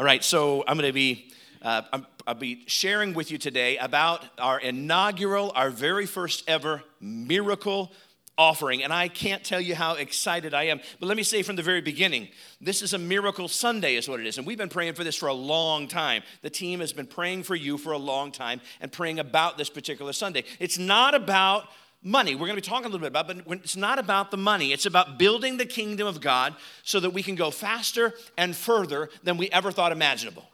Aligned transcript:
All 0.00 0.06
right, 0.06 0.24
so 0.24 0.64
I'm 0.66 0.78
going 0.78 0.88
to 0.88 0.94
be 0.94 1.30
uh, 1.60 1.82
I'll 2.26 2.32
be 2.32 2.64
sharing 2.66 3.12
with 3.12 3.30
you 3.30 3.36
today 3.36 3.76
about 3.76 4.24
our 4.38 4.58
inaugural, 4.58 5.52
our 5.54 5.68
very 5.68 6.06
first 6.06 6.42
ever 6.48 6.82
miracle 7.02 7.92
offering. 8.38 8.82
And 8.82 8.94
I 8.94 9.08
can't 9.08 9.44
tell 9.44 9.60
you 9.60 9.74
how 9.74 9.96
excited 9.96 10.54
I 10.54 10.68
am. 10.68 10.80
But 11.00 11.06
let 11.06 11.18
me 11.18 11.22
say 11.22 11.42
from 11.42 11.56
the 11.56 11.62
very 11.62 11.82
beginning 11.82 12.28
this 12.62 12.80
is 12.80 12.94
a 12.94 12.98
miracle 12.98 13.46
Sunday, 13.46 13.96
is 13.96 14.08
what 14.08 14.20
it 14.20 14.26
is. 14.26 14.38
And 14.38 14.46
we've 14.46 14.56
been 14.56 14.70
praying 14.70 14.94
for 14.94 15.04
this 15.04 15.16
for 15.16 15.26
a 15.26 15.34
long 15.34 15.86
time. 15.86 16.22
The 16.40 16.48
team 16.48 16.80
has 16.80 16.94
been 16.94 17.06
praying 17.06 17.42
for 17.42 17.54
you 17.54 17.76
for 17.76 17.92
a 17.92 17.98
long 17.98 18.32
time 18.32 18.62
and 18.80 18.90
praying 18.90 19.18
about 19.18 19.58
this 19.58 19.68
particular 19.68 20.14
Sunday. 20.14 20.44
It's 20.60 20.78
not 20.78 21.14
about 21.14 21.66
money. 22.02 22.34
We're 22.34 22.46
going 22.46 22.56
to 22.56 22.62
be 22.62 22.66
talking 22.66 22.86
a 22.86 22.88
little 22.88 23.00
bit 23.00 23.08
about, 23.08 23.28
but 23.28 23.58
it's 23.62 23.76
not 23.76 23.98
about 23.98 24.30
the 24.30 24.36
money. 24.36 24.72
It's 24.72 24.86
about 24.86 25.18
building 25.18 25.56
the 25.56 25.66
kingdom 25.66 26.06
of 26.06 26.20
God 26.20 26.54
so 26.82 27.00
that 27.00 27.10
we 27.10 27.22
can 27.22 27.34
go 27.34 27.50
faster 27.50 28.14
and 28.38 28.56
further 28.56 29.10
than 29.22 29.36
we 29.36 29.50
ever 29.50 29.70
thought 29.70 29.92
imaginable. 29.92 30.44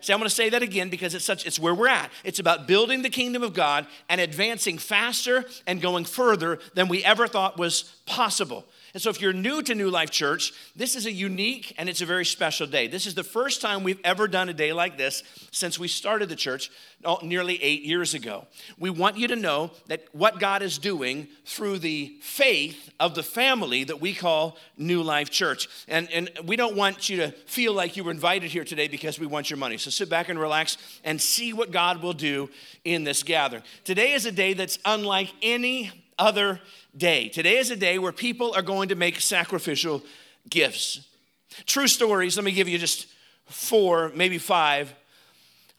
See, 0.00 0.12
I'm 0.12 0.18
going 0.18 0.28
to 0.28 0.34
say 0.34 0.50
that 0.50 0.62
again 0.62 0.90
because 0.90 1.14
it's 1.14 1.24
such 1.24 1.46
it's 1.46 1.58
where 1.58 1.74
we're 1.74 1.88
at. 1.88 2.10
It's 2.22 2.38
about 2.38 2.66
building 2.66 3.02
the 3.02 3.10
kingdom 3.10 3.42
of 3.42 3.54
God 3.54 3.86
and 4.08 4.20
advancing 4.20 4.78
faster 4.78 5.44
and 5.66 5.80
going 5.80 6.04
further 6.04 6.58
than 6.74 6.88
we 6.88 7.04
ever 7.04 7.26
thought 7.26 7.58
was 7.58 7.84
possible. 8.06 8.64
And 8.94 9.02
so, 9.02 9.10
if 9.10 9.20
you're 9.20 9.34
new 9.34 9.62
to 9.62 9.74
New 9.74 9.90
Life 9.90 10.10
Church, 10.10 10.52
this 10.74 10.96
is 10.96 11.04
a 11.04 11.12
unique 11.12 11.74
and 11.76 11.88
it's 11.88 12.00
a 12.00 12.06
very 12.06 12.24
special 12.24 12.66
day. 12.66 12.86
This 12.86 13.06
is 13.06 13.14
the 13.14 13.22
first 13.22 13.60
time 13.60 13.82
we've 13.82 14.00
ever 14.02 14.26
done 14.26 14.48
a 14.48 14.54
day 14.54 14.72
like 14.72 14.96
this 14.96 15.22
since 15.50 15.78
we 15.78 15.88
started 15.88 16.30
the 16.30 16.36
church 16.36 16.70
oh, 17.04 17.18
nearly 17.22 17.62
eight 17.62 17.82
years 17.82 18.14
ago. 18.14 18.46
We 18.78 18.88
want 18.88 19.18
you 19.18 19.28
to 19.28 19.36
know 19.36 19.72
that 19.88 20.04
what 20.12 20.40
God 20.40 20.62
is 20.62 20.78
doing 20.78 21.28
through 21.44 21.80
the 21.80 22.16
faith 22.22 22.90
of 22.98 23.14
the 23.14 23.22
family 23.22 23.84
that 23.84 24.00
we 24.00 24.14
call 24.14 24.56
New 24.78 25.02
Life 25.02 25.28
Church. 25.30 25.68
And, 25.86 26.10
and 26.10 26.30
we 26.44 26.56
don't 26.56 26.74
want 26.74 27.10
you 27.10 27.18
to 27.18 27.32
feel 27.46 27.74
like 27.74 27.96
you 27.96 28.04
were 28.04 28.10
invited 28.10 28.50
here 28.50 28.64
today 28.64 28.88
because 28.88 29.18
we 29.18 29.26
want 29.26 29.50
your 29.50 29.58
money. 29.58 29.76
So, 29.76 29.90
sit 29.90 30.08
back 30.08 30.30
and 30.30 30.40
relax 30.40 30.78
and 31.04 31.20
see 31.20 31.52
what 31.52 31.72
God 31.72 32.02
will 32.02 32.14
do 32.14 32.48
in 32.84 33.04
this 33.04 33.22
gathering. 33.22 33.62
Today 33.84 34.12
is 34.12 34.24
a 34.24 34.32
day 34.32 34.54
that's 34.54 34.78
unlike 34.86 35.30
any 35.42 35.92
other 36.18 36.60
day. 36.96 37.28
Today 37.28 37.58
is 37.58 37.70
a 37.70 37.76
day 37.76 37.98
where 37.98 38.12
people 38.12 38.52
are 38.54 38.62
going 38.62 38.88
to 38.88 38.94
make 38.94 39.20
sacrificial 39.20 40.02
gifts. 40.48 41.06
True 41.66 41.86
stories, 41.86 42.36
let 42.36 42.44
me 42.44 42.52
give 42.52 42.68
you 42.68 42.78
just 42.78 43.06
four, 43.46 44.12
maybe 44.14 44.38
five. 44.38 44.94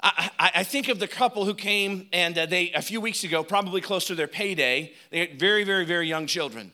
I, 0.01 0.29
I, 0.39 0.63
think 0.63 0.87
of 0.87 0.99
the 0.99 1.09
couple 1.09 1.43
who 1.43 1.53
came 1.53 2.07
and 2.13 2.37
uh, 2.37 2.45
they, 2.45 2.71
a 2.71 2.81
few 2.81 3.01
weeks 3.01 3.25
ago, 3.25 3.43
probably 3.43 3.81
close 3.81 4.05
to 4.07 4.15
their 4.15 4.29
payday, 4.29 4.93
they 5.09 5.19
had 5.19 5.37
very, 5.37 5.65
very, 5.65 5.85
very 5.85 6.07
young 6.07 6.25
children. 6.25 6.71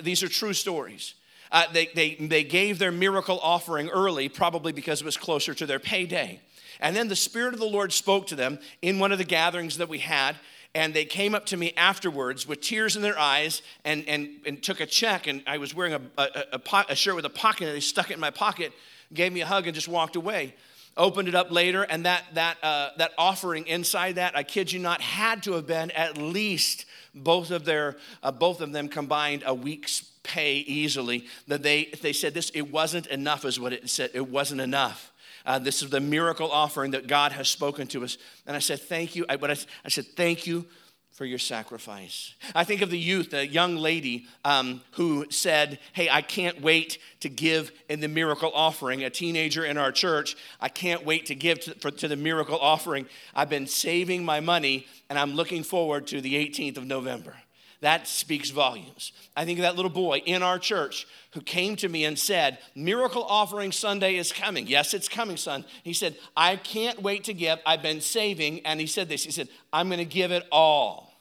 These 0.00 0.22
are 0.22 0.28
true 0.28 0.52
stories. 0.52 1.14
Uh, 1.50 1.64
they, 1.72 1.86
they, 1.86 2.14
they 2.14 2.44
gave 2.44 2.78
their 2.78 2.92
miracle 2.92 3.40
offering 3.42 3.88
early, 3.88 4.28
probably 4.28 4.72
because 4.72 5.00
it 5.00 5.04
was 5.04 5.16
closer 5.16 5.54
to 5.54 5.66
their 5.66 5.80
payday. 5.80 6.40
And 6.80 6.94
then 6.94 7.08
the 7.08 7.16
Spirit 7.16 7.52
of 7.52 7.60
the 7.60 7.66
Lord 7.66 7.92
spoke 7.92 8.28
to 8.28 8.36
them 8.36 8.60
in 8.80 9.00
one 9.00 9.10
of 9.10 9.18
the 9.18 9.24
gatherings 9.24 9.78
that 9.78 9.88
we 9.88 9.98
had 9.98 10.36
and 10.74 10.94
they 10.94 11.04
came 11.04 11.34
up 11.34 11.46
to 11.46 11.56
me 11.56 11.74
afterwards 11.76 12.46
with 12.46 12.60
tears 12.60 12.96
in 12.96 13.02
their 13.02 13.18
eyes 13.18 13.62
and, 13.84 14.08
and, 14.08 14.28
and 14.46 14.62
took 14.62 14.80
a 14.80 14.86
check. 14.86 15.26
And 15.26 15.42
I 15.46 15.58
was 15.58 15.74
wearing 15.74 15.92
a, 15.94 16.00
a, 16.16 16.44
a, 16.52 16.84
a 16.88 16.96
shirt 16.96 17.14
with 17.14 17.26
a 17.26 17.30
pocket, 17.30 17.66
and 17.66 17.76
they 17.76 17.80
stuck 17.80 18.10
it 18.10 18.14
in 18.14 18.20
my 18.20 18.30
pocket, 18.30 18.72
gave 19.12 19.32
me 19.32 19.42
a 19.42 19.46
hug, 19.46 19.66
and 19.66 19.74
just 19.74 19.88
walked 19.88 20.16
away. 20.16 20.54
Opened 20.96 21.28
it 21.28 21.34
up 21.34 21.50
later, 21.50 21.82
and 21.82 22.04
that, 22.04 22.24
that, 22.34 22.58
uh, 22.62 22.90
that 22.98 23.12
offering 23.16 23.66
inside 23.66 24.16
that, 24.16 24.36
I 24.36 24.42
kid 24.42 24.72
you 24.72 24.78
not, 24.78 25.00
had 25.00 25.42
to 25.44 25.52
have 25.52 25.66
been 25.66 25.90
at 25.92 26.18
least 26.18 26.84
both 27.14 27.50
of, 27.50 27.64
their, 27.64 27.96
uh, 28.22 28.32
both 28.32 28.60
of 28.60 28.72
them 28.72 28.88
combined 28.88 29.42
a 29.46 29.54
week's 29.54 30.02
pay 30.22 30.56
easily. 30.56 31.26
That 31.48 31.62
they, 31.62 31.86
they 32.02 32.12
said 32.12 32.34
this, 32.34 32.50
it 32.50 32.70
wasn't 32.70 33.06
enough, 33.08 33.44
is 33.44 33.60
what 33.60 33.72
it 33.72 33.88
said. 33.88 34.10
It 34.14 34.28
wasn't 34.28 34.60
enough. 34.60 35.11
Uh, 35.44 35.58
this 35.58 35.82
is 35.82 35.90
the 35.90 36.00
miracle 36.00 36.50
offering 36.50 36.92
that 36.92 37.06
God 37.06 37.32
has 37.32 37.48
spoken 37.48 37.86
to 37.88 38.04
us. 38.04 38.18
And 38.46 38.56
I 38.56 38.60
said, 38.60 38.80
Thank 38.80 39.16
you. 39.16 39.26
I, 39.28 39.36
but 39.36 39.50
I, 39.50 39.56
I 39.84 39.88
said, 39.88 40.06
Thank 40.16 40.46
you 40.46 40.66
for 41.12 41.26
your 41.26 41.38
sacrifice. 41.38 42.34
I 42.54 42.64
think 42.64 42.80
of 42.80 42.90
the 42.90 42.98
youth, 42.98 43.34
a 43.34 43.46
young 43.46 43.76
lady 43.76 44.26
um, 44.44 44.80
who 44.92 45.26
said, 45.30 45.78
Hey, 45.92 46.08
I 46.10 46.22
can't 46.22 46.62
wait 46.62 46.98
to 47.20 47.28
give 47.28 47.70
in 47.88 48.00
the 48.00 48.08
miracle 48.08 48.50
offering. 48.54 49.04
A 49.04 49.10
teenager 49.10 49.64
in 49.64 49.76
our 49.76 49.92
church, 49.92 50.36
I 50.60 50.68
can't 50.68 51.04
wait 51.04 51.26
to 51.26 51.34
give 51.34 51.60
to, 51.60 51.74
for, 51.74 51.90
to 51.90 52.08
the 52.08 52.16
miracle 52.16 52.58
offering. 52.58 53.06
I've 53.34 53.50
been 53.50 53.66
saving 53.66 54.24
my 54.24 54.40
money 54.40 54.86
and 55.10 55.18
I'm 55.18 55.34
looking 55.34 55.62
forward 55.62 56.06
to 56.08 56.20
the 56.20 56.34
18th 56.34 56.78
of 56.78 56.86
November. 56.86 57.36
That 57.82 58.06
speaks 58.06 58.50
volumes. 58.50 59.10
I 59.36 59.44
think 59.44 59.58
of 59.58 59.64
that 59.64 59.74
little 59.74 59.90
boy 59.90 60.22
in 60.24 60.44
our 60.44 60.60
church 60.60 61.04
who 61.32 61.40
came 61.40 61.74
to 61.76 61.88
me 61.88 62.04
and 62.04 62.16
said, 62.16 62.58
Miracle 62.76 63.24
Offering 63.24 63.72
Sunday 63.72 64.14
is 64.14 64.30
coming. 64.32 64.68
Yes, 64.68 64.94
it's 64.94 65.08
coming, 65.08 65.36
son. 65.36 65.64
He 65.82 65.92
said, 65.92 66.16
I 66.36 66.54
can't 66.54 67.02
wait 67.02 67.24
to 67.24 67.34
give. 67.34 67.58
I've 67.66 67.82
been 67.82 68.00
saving. 68.00 68.64
And 68.64 68.78
he 68.78 68.86
said 68.86 69.08
this 69.08 69.24
He 69.24 69.32
said, 69.32 69.48
I'm 69.72 69.88
going 69.88 69.98
to 69.98 70.04
give 70.04 70.30
it 70.30 70.46
all. 70.52 71.12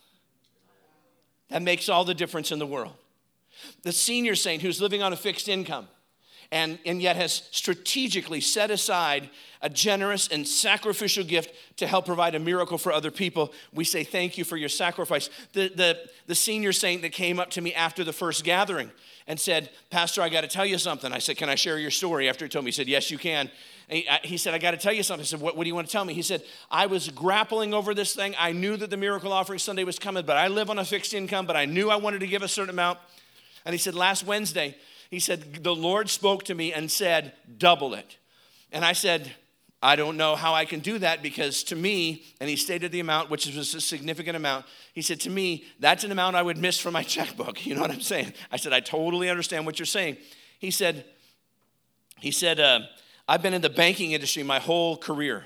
That 1.49 1.63
makes 1.63 1.89
all 1.89 2.05
the 2.05 2.13
difference 2.13 2.51
in 2.51 2.59
the 2.59 2.67
world. 2.67 2.93
The 3.81 3.91
senior 3.91 4.35
saint 4.35 4.61
who's 4.61 4.79
living 4.79 5.01
on 5.01 5.13
a 5.13 5.17
fixed 5.17 5.49
income 5.49 5.87
and, 6.51 6.77
and 6.85 7.01
yet 7.01 7.15
has 7.15 7.43
strategically 7.51 8.41
set 8.41 8.71
aside 8.71 9.29
a 9.61 9.69
generous 9.69 10.27
and 10.27 10.47
sacrificial 10.47 11.23
gift 11.23 11.53
to 11.77 11.87
help 11.87 12.05
provide 12.05 12.35
a 12.35 12.39
miracle 12.39 12.77
for 12.77 12.91
other 12.91 13.11
people. 13.11 13.53
We 13.73 13.83
say 13.83 14.03
thank 14.03 14.37
you 14.37 14.43
for 14.43 14.57
your 14.57 14.69
sacrifice. 14.69 15.29
The, 15.53 15.69
the, 15.69 16.09
the 16.27 16.35
senior 16.35 16.73
saint 16.73 17.03
that 17.03 17.11
came 17.11 17.39
up 17.39 17.51
to 17.51 17.61
me 17.61 17.73
after 17.73 18.03
the 18.03 18.13
first 18.13 18.43
gathering 18.43 18.91
and 19.27 19.39
said, 19.39 19.69
Pastor, 19.89 20.21
I 20.21 20.29
got 20.29 20.41
to 20.41 20.47
tell 20.47 20.65
you 20.65 20.77
something. 20.77 21.13
I 21.13 21.19
said, 21.19 21.37
Can 21.37 21.47
I 21.47 21.55
share 21.55 21.77
your 21.77 21.91
story? 21.91 22.27
After 22.27 22.45
he 22.45 22.49
told 22.49 22.65
me, 22.65 22.71
he 22.71 22.73
said, 22.75 22.87
Yes, 22.87 23.11
you 23.11 23.17
can. 23.17 23.49
He, 24.23 24.37
said, 24.37 24.53
I 24.53 24.57
got 24.57 24.71
to 24.71 24.77
tell 24.77 24.93
you 24.93 25.03
something. 25.03 25.23
I 25.23 25.25
said, 25.25 25.41
what, 25.41 25.57
what 25.57 25.65
do 25.65 25.67
you 25.67 25.75
want 25.75 25.85
to 25.85 25.91
tell 25.91 26.05
me? 26.05 26.13
He 26.13 26.21
said, 26.21 26.43
I 26.69 26.85
was 26.85 27.09
grappling 27.09 27.73
over 27.73 27.93
this 27.93 28.15
thing. 28.15 28.33
I 28.39 28.53
knew 28.53 28.77
that 28.77 28.89
the 28.89 28.95
miracle 28.95 29.33
offering 29.33 29.59
Sunday 29.59 29.83
was 29.83 29.99
coming, 29.99 30.25
but 30.25 30.37
I 30.37 30.47
live 30.47 30.69
on 30.69 30.79
a 30.79 30.85
fixed 30.85 31.13
income, 31.13 31.45
but 31.45 31.57
I 31.57 31.65
knew 31.65 31.89
I 31.89 31.97
wanted 31.97 32.19
to 32.21 32.27
give 32.27 32.41
a 32.41 32.47
certain 32.47 32.69
amount. 32.69 32.99
And 33.65 33.73
he 33.73 33.77
said, 33.77 33.93
Last 33.93 34.25
Wednesday, 34.25 34.77
he 35.11 35.19
said, 35.19 35.63
The 35.63 35.75
Lord 35.75 36.09
spoke 36.09 36.43
to 36.45 36.55
me 36.55 36.73
and 36.73 36.89
said, 36.89 37.33
Double 37.57 37.93
it. 37.93 38.17
And 38.71 38.83
I 38.83 38.93
said, 38.93 39.31
I 39.83 39.95
don't 39.95 40.15
know 40.15 40.35
how 40.35 40.53
I 40.53 40.65
can 40.65 40.79
do 40.79 40.97
that 40.99 41.21
because 41.21 41.63
to 41.65 41.75
me, 41.75 42.23
and 42.39 42.49
he 42.49 42.55
stated 42.55 42.91
the 42.91 43.01
amount, 43.01 43.29
which 43.29 43.45
was 43.47 43.75
a 43.75 43.81
significant 43.81 44.37
amount. 44.37 44.65
He 44.93 45.01
said, 45.01 45.19
To 45.21 45.29
me, 45.29 45.65
that's 45.79 46.05
an 46.05 46.11
amount 46.11 46.37
I 46.37 46.41
would 46.41 46.57
miss 46.57 46.79
from 46.79 46.93
my 46.93 47.03
checkbook. 47.15 47.65
You 47.65 47.75
know 47.75 47.81
what 47.81 47.91
I'm 47.91 48.01
saying? 48.01 48.33
I 48.51 48.57
said, 48.57 48.73
I 48.73 48.79
totally 48.79 49.29
understand 49.29 49.65
what 49.65 49.77
you're 49.77 49.85
saying. 49.85 50.17
He 50.59 50.71
said, 50.71 51.05
he 52.19 52.31
said, 52.31 52.59
uh, 52.59 52.81
I've 53.27 53.41
been 53.41 53.53
in 53.53 53.61
the 53.61 53.69
banking 53.69 54.11
industry 54.11 54.43
my 54.43 54.59
whole 54.59 54.95
career. 54.95 55.45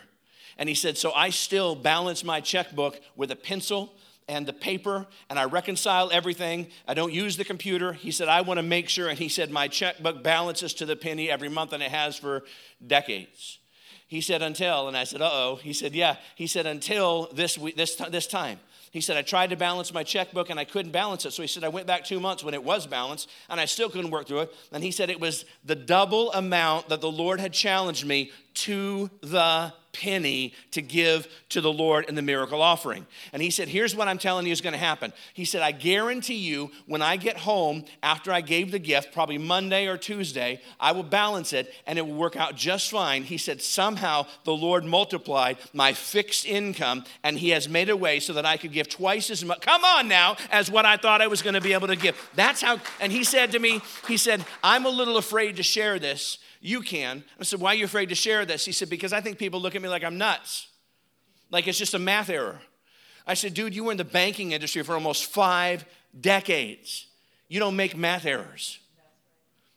And 0.58 0.70
he 0.70 0.76
said, 0.76 0.98
So 0.98 1.12
I 1.12 1.32
still 1.32 1.76
balance 1.76 2.24
my 2.24 2.40
checkbook 2.40 3.00
with 3.16 3.32
a 3.32 3.36
pencil 3.36 3.94
and 4.28 4.46
the 4.46 4.54
paper 4.54 5.06
and 5.30 5.38
I 5.38 5.46
reconcile 5.46 6.10
everything. 6.12 6.68
I 6.88 6.94
don't 6.94 7.14
use 7.14 7.38
the 7.38 7.46
computer. 7.46 7.94
He 7.94 8.12
said, 8.12 8.28
I 8.28 8.42
want 8.42 8.58
to 8.58 8.64
make 8.64 8.90
sure. 8.90 9.08
And 9.10 9.18
he 9.18 9.30
said, 9.30 9.52
My 9.52 9.68
checkbook 9.68 10.24
balances 10.24 10.74
to 10.76 10.86
the 10.86 10.96
penny 10.96 11.30
every 11.30 11.50
month 11.50 11.74
and 11.74 11.84
it 11.84 11.92
has 11.92 12.18
for 12.18 12.44
decades. 12.86 13.60
He 14.08 14.22
said, 14.22 14.42
Until. 14.42 14.88
And 14.88 14.98
I 14.98 15.04
said, 15.04 15.22
Uh 15.22 15.30
oh. 15.32 15.56
He 15.58 15.74
said, 15.74 15.94
Yeah. 15.94 16.18
He 16.36 16.48
said, 16.48 16.66
Until 16.66 17.30
this, 17.34 17.56
this, 17.76 17.96
this 17.96 18.28
time. 18.28 18.60
He 18.92 19.02
said, 19.02 19.18
I 19.18 19.24
tried 19.24 19.50
to 19.50 19.58
balance 19.58 19.94
my 19.94 20.04
checkbook 20.04 20.50
and 20.50 20.58
I 20.58 20.64
couldn't 20.64 20.94
balance 20.94 21.26
it. 21.26 21.34
So 21.34 21.42
he 21.42 21.50
said, 21.50 21.66
I 21.66 21.68
went 21.68 21.86
back 21.86 22.06
two 22.06 22.22
months 22.22 22.46
when 22.46 22.54
it 22.54 22.64
was 22.64 22.88
balanced 22.88 23.30
and 23.50 23.60
I 23.60 23.66
still 23.66 23.90
couldn't 23.90 24.10
work 24.10 24.26
through 24.26 24.42
it. 24.42 24.54
And 24.72 24.82
he 24.82 24.92
said, 24.92 25.10
it 25.10 25.20
was 25.20 25.44
the 25.66 25.76
double 25.76 26.32
amount 26.32 26.88
that 26.88 27.02
the 27.02 27.12
Lord 27.12 27.42
had 27.42 27.52
challenged 27.52 28.06
me 28.06 28.32
to 28.56 29.10
the 29.22 29.74
penny 29.96 30.54
to 30.72 30.82
give 30.82 31.28
to 31.50 31.62
the 31.62 31.72
Lord 31.72 32.06
in 32.10 32.16
the 32.16 32.22
miracle 32.22 32.62
offering. 32.62 33.06
And 33.32 33.42
he 33.42 33.50
said, 33.50 33.70
Here's 33.70 33.96
what 33.96 34.08
I'm 34.08 34.18
telling 34.18 34.46
you 34.46 34.52
is 34.52 34.62
going 34.62 34.74
to 34.74 34.80
happen. 34.80 35.14
He 35.34 35.46
said, 35.46 35.62
I 35.62 35.72
guarantee 35.72 36.36
you, 36.36 36.72
when 36.86 37.02
I 37.02 37.16
get 37.16 37.38
home 37.38 37.86
after 38.04 38.32
I 38.32 38.42
gave 38.42 38.72
the 38.72 38.80
gift, 38.80 39.14
probably 39.14 39.38
Monday 39.38 39.88
or 39.88 39.98
Tuesday, 39.98 40.62
I 40.80 40.92
will 40.92 41.04
balance 41.04 41.54
it 41.54 41.74
and 41.88 41.98
it 41.98 42.06
will 42.06 42.16
work 42.16 42.36
out 42.36 42.56
just 42.56 42.92
fine. 42.92 43.24
He 43.24 43.38
said, 43.38 43.62
Somehow 43.62 44.26
the 44.44 44.54
Lord 44.54 44.84
multiplied 44.84 45.58
my 45.74 45.94
fixed 45.94 46.46
income 46.46 47.06
and 47.24 47.38
he 47.38 47.50
has 47.50 47.70
made 47.70 47.90
a 47.90 47.98
way 47.98 48.20
so 48.20 48.34
that 48.34 48.46
I 48.46 48.58
could 48.58 48.74
give 48.74 48.90
twice 48.90 49.30
as 49.30 49.46
much, 49.46 49.62
come 49.62 49.86
on 49.86 50.08
now, 50.08 50.36
as 50.52 50.70
what 50.70 50.86
I 50.86 50.98
thought 50.98 51.22
I 51.22 51.28
was 51.28 51.42
going 51.42 51.54
to 51.54 51.62
be 51.62 51.74
able 51.74 51.88
to 51.88 51.96
give. 51.96 52.18
That's 52.36 52.62
how, 52.62 52.80
and 53.00 53.12
he 53.12 53.24
said 53.24 53.54
to 53.54 53.60
me, 53.60 53.82
He 54.08 54.18
said, 54.18 54.44
I'm 54.64 54.86
a 54.86 54.90
little 54.90 55.18
afraid 55.18 55.56
to 55.56 55.64
share 55.64 56.00
this 56.00 56.40
you 56.66 56.82
can. 56.82 57.24
I 57.40 57.44
said, 57.44 57.60
Why 57.62 57.72
are 57.72 57.76
you 57.76 57.86
afraid 57.86 58.10
to 58.10 58.16
share 58.16 58.44
this? 58.44 58.66
He 58.66 58.72
said, 58.72 58.90
Because 58.90 59.14
I 59.14 59.22
think 59.22 59.38
people 59.38 59.62
look 59.62 59.76
at 59.76 59.82
me 59.82 59.88
like 59.88 60.04
I'm 60.04 60.18
nuts, 60.18 60.68
like 61.52 61.68
it's 61.68 61.78
just 61.78 61.94
a 61.94 62.00
math 62.00 62.30
error. 62.30 62.60
I 63.28 63.36
said, 63.36 63.54
Dude, 63.54 63.76
you 63.76 63.84
were 63.84 63.92
in 63.92 63.98
the 63.98 64.04
banking 64.04 64.52
industry 64.52 64.82
for 64.82 64.94
almost 64.94 65.26
five 65.26 65.86
decades. 66.20 67.06
You 67.48 67.60
don't 67.60 67.76
make 67.76 67.96
math 67.96 68.26
errors. 68.26 68.80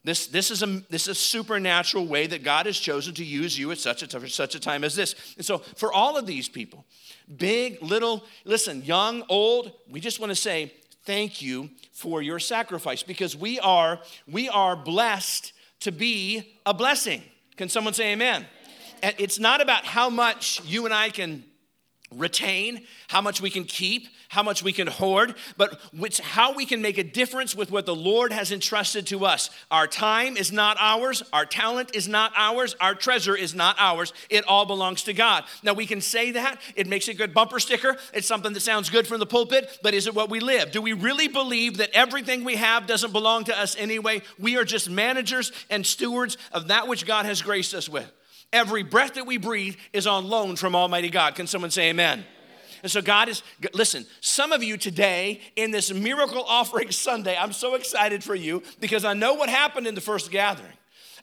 This, 0.05 0.29
this, 0.29 0.51
is 0.51 0.63
a, 0.63 0.67
this 0.89 1.03
is 1.03 1.09
a 1.09 1.15
supernatural 1.15 2.07
way 2.07 2.27
that 2.29 2.43
God 2.43 2.65
has 2.65 2.79
chosen 2.79 3.13
to 3.15 3.25
use 3.25 3.59
you 3.59 3.71
at 3.71 3.79
such 3.79 4.03
a, 4.03 4.29
such 4.31 4.55
a 4.55 4.61
time 4.61 4.83
as 4.83 4.97
this. 4.97 5.15
And 5.37 5.45
so, 5.45 5.59
for 5.59 5.93
all 5.93 6.17
of 6.17 6.25
these 6.25 6.49
people, 6.49 6.87
big, 7.37 7.83
little, 7.83 8.25
listen, 8.47 8.83
young, 8.83 9.25
old, 9.29 9.73
we 9.91 10.01
just 10.01 10.21
want 10.21 10.31
to 10.31 10.37
say 10.37 10.73
thank 11.05 11.43
you 11.43 11.69
for 11.93 12.23
your 12.23 12.39
sacrifice 12.39 13.03
because 13.03 13.37
we 13.37 13.61
are, 13.61 14.01
we 14.27 14.49
are 14.49 14.75
blessed 14.75 15.53
to 15.81 15.93
be 15.93 16.59
a 16.67 16.75
blessing. 16.75 17.23
Can 17.57 17.69
someone 17.69 17.95
say 17.95 18.13
amen? 18.13 18.47
And 19.03 19.15
it's 19.19 19.39
not 19.39 19.61
about 19.61 19.85
how 19.85 20.11
much 20.11 20.61
you 20.65 20.85
and 20.85 20.95
I 20.95 21.11
can 21.11 21.45
retain, 22.17 22.87
how 23.09 23.21
much 23.21 23.41
we 23.41 23.51
can 23.51 23.65
keep, 23.65 24.09
how 24.29 24.43
much 24.43 24.63
we 24.63 24.73
can 24.73 24.87
hoard, 24.87 25.35
but 25.57 25.81
which, 25.93 26.21
how 26.21 26.55
we 26.55 26.67
can 26.67 26.83
make 26.83 26.99
a 26.99 27.05
difference 27.05 27.55
with 27.55 27.71
what 27.71 27.87
the 27.87 27.95
Lord 27.95 28.33
has 28.33 28.53
entrusted 28.53 29.07
to 29.09 29.25
us. 29.25 29.51
Our 29.71 29.87
time 29.87 30.37
is 30.37 30.53
not 30.53 30.77
ours, 30.81 31.23
our 31.33 31.47
talent 31.47 31.95
is 31.95 32.09
not 32.09 32.33
ours, 32.37 32.77
our 32.81 32.95
treasure 32.95 33.37
is 33.37 33.55
not 33.55 33.77
ours. 33.79 34.13
It 34.31 34.45
all 34.47 34.67
belongs 34.67 35.03
to 35.05 35.13
God. 35.13 35.45
Now 35.63 35.73
we 35.73 35.87
can 35.87 36.01
say 36.01 36.33
that, 36.33 36.61
it 36.77 36.87
makes 36.87 37.09
a 37.09 37.15
good 37.15 37.35
bumper 37.35 37.59
sticker, 37.59 37.97
it's 38.13 38.27
something 38.27 38.53
that 38.53 38.61
sounds 38.61 38.91
good 38.91 39.07
from 39.07 39.21
the 39.21 39.27
pulpit, 39.27 39.79
but 39.83 39.95
is 39.95 40.07
it 40.07 40.15
what 40.15 40.31
we 40.31 40.41
live? 40.41 40.71
Do 40.71 40.83
we 40.83 40.93
really 40.93 41.29
believe 41.29 41.79
that 41.79 41.91
everything 41.93 42.45
we 42.45 42.57
have 42.57 42.87
doesn't 42.87 43.13
belong 43.13 43.45
to 43.45 43.59
us 43.59 43.77
anyway? 43.77 44.23
We 44.39 44.57
are 44.57 44.65
just 44.65 44.91
managers 44.91 45.53
and 45.71 45.87
stewards 45.87 46.37
of 46.53 46.69
that 46.69 46.89
which 46.89 47.07
God 47.07 47.27
has 47.27 47.43
graced 47.43 47.75
us 47.75 47.89
with. 47.89 48.11
Every 48.53 48.83
breath 48.83 49.15
that 49.15 49.27
we 49.27 49.37
breathe 49.37 49.77
is 49.93 50.07
on 50.07 50.29
loan 50.29 50.57
from 50.57 50.75
Almighty 50.75 51.11
God. 51.11 51.35
Can 51.35 51.47
someone 51.47 51.71
say 51.71 51.91
amen? 51.91 52.25
And 52.83 52.91
so, 52.91 53.03
God 53.03 53.29
is, 53.29 53.43
listen, 53.75 54.07
some 54.21 54.53
of 54.53 54.63
you 54.63 54.77
today 54.77 55.41
in 55.57 55.71
this 55.71 55.93
miracle 55.93 56.45
offering 56.47 56.91
Sunday, 56.93 57.37
I'm 57.37 57.53
so 57.53 57.75
excited 57.75 58.23
for 58.23 58.35
you 58.35 58.63
because 58.81 59.05
I 59.05 59.15
know 59.15 59.35
what 59.35 59.49
happened 59.49 59.87
in 59.87 59.95
the 59.95 60.01
first 60.01 60.31
gathering. 60.31 60.73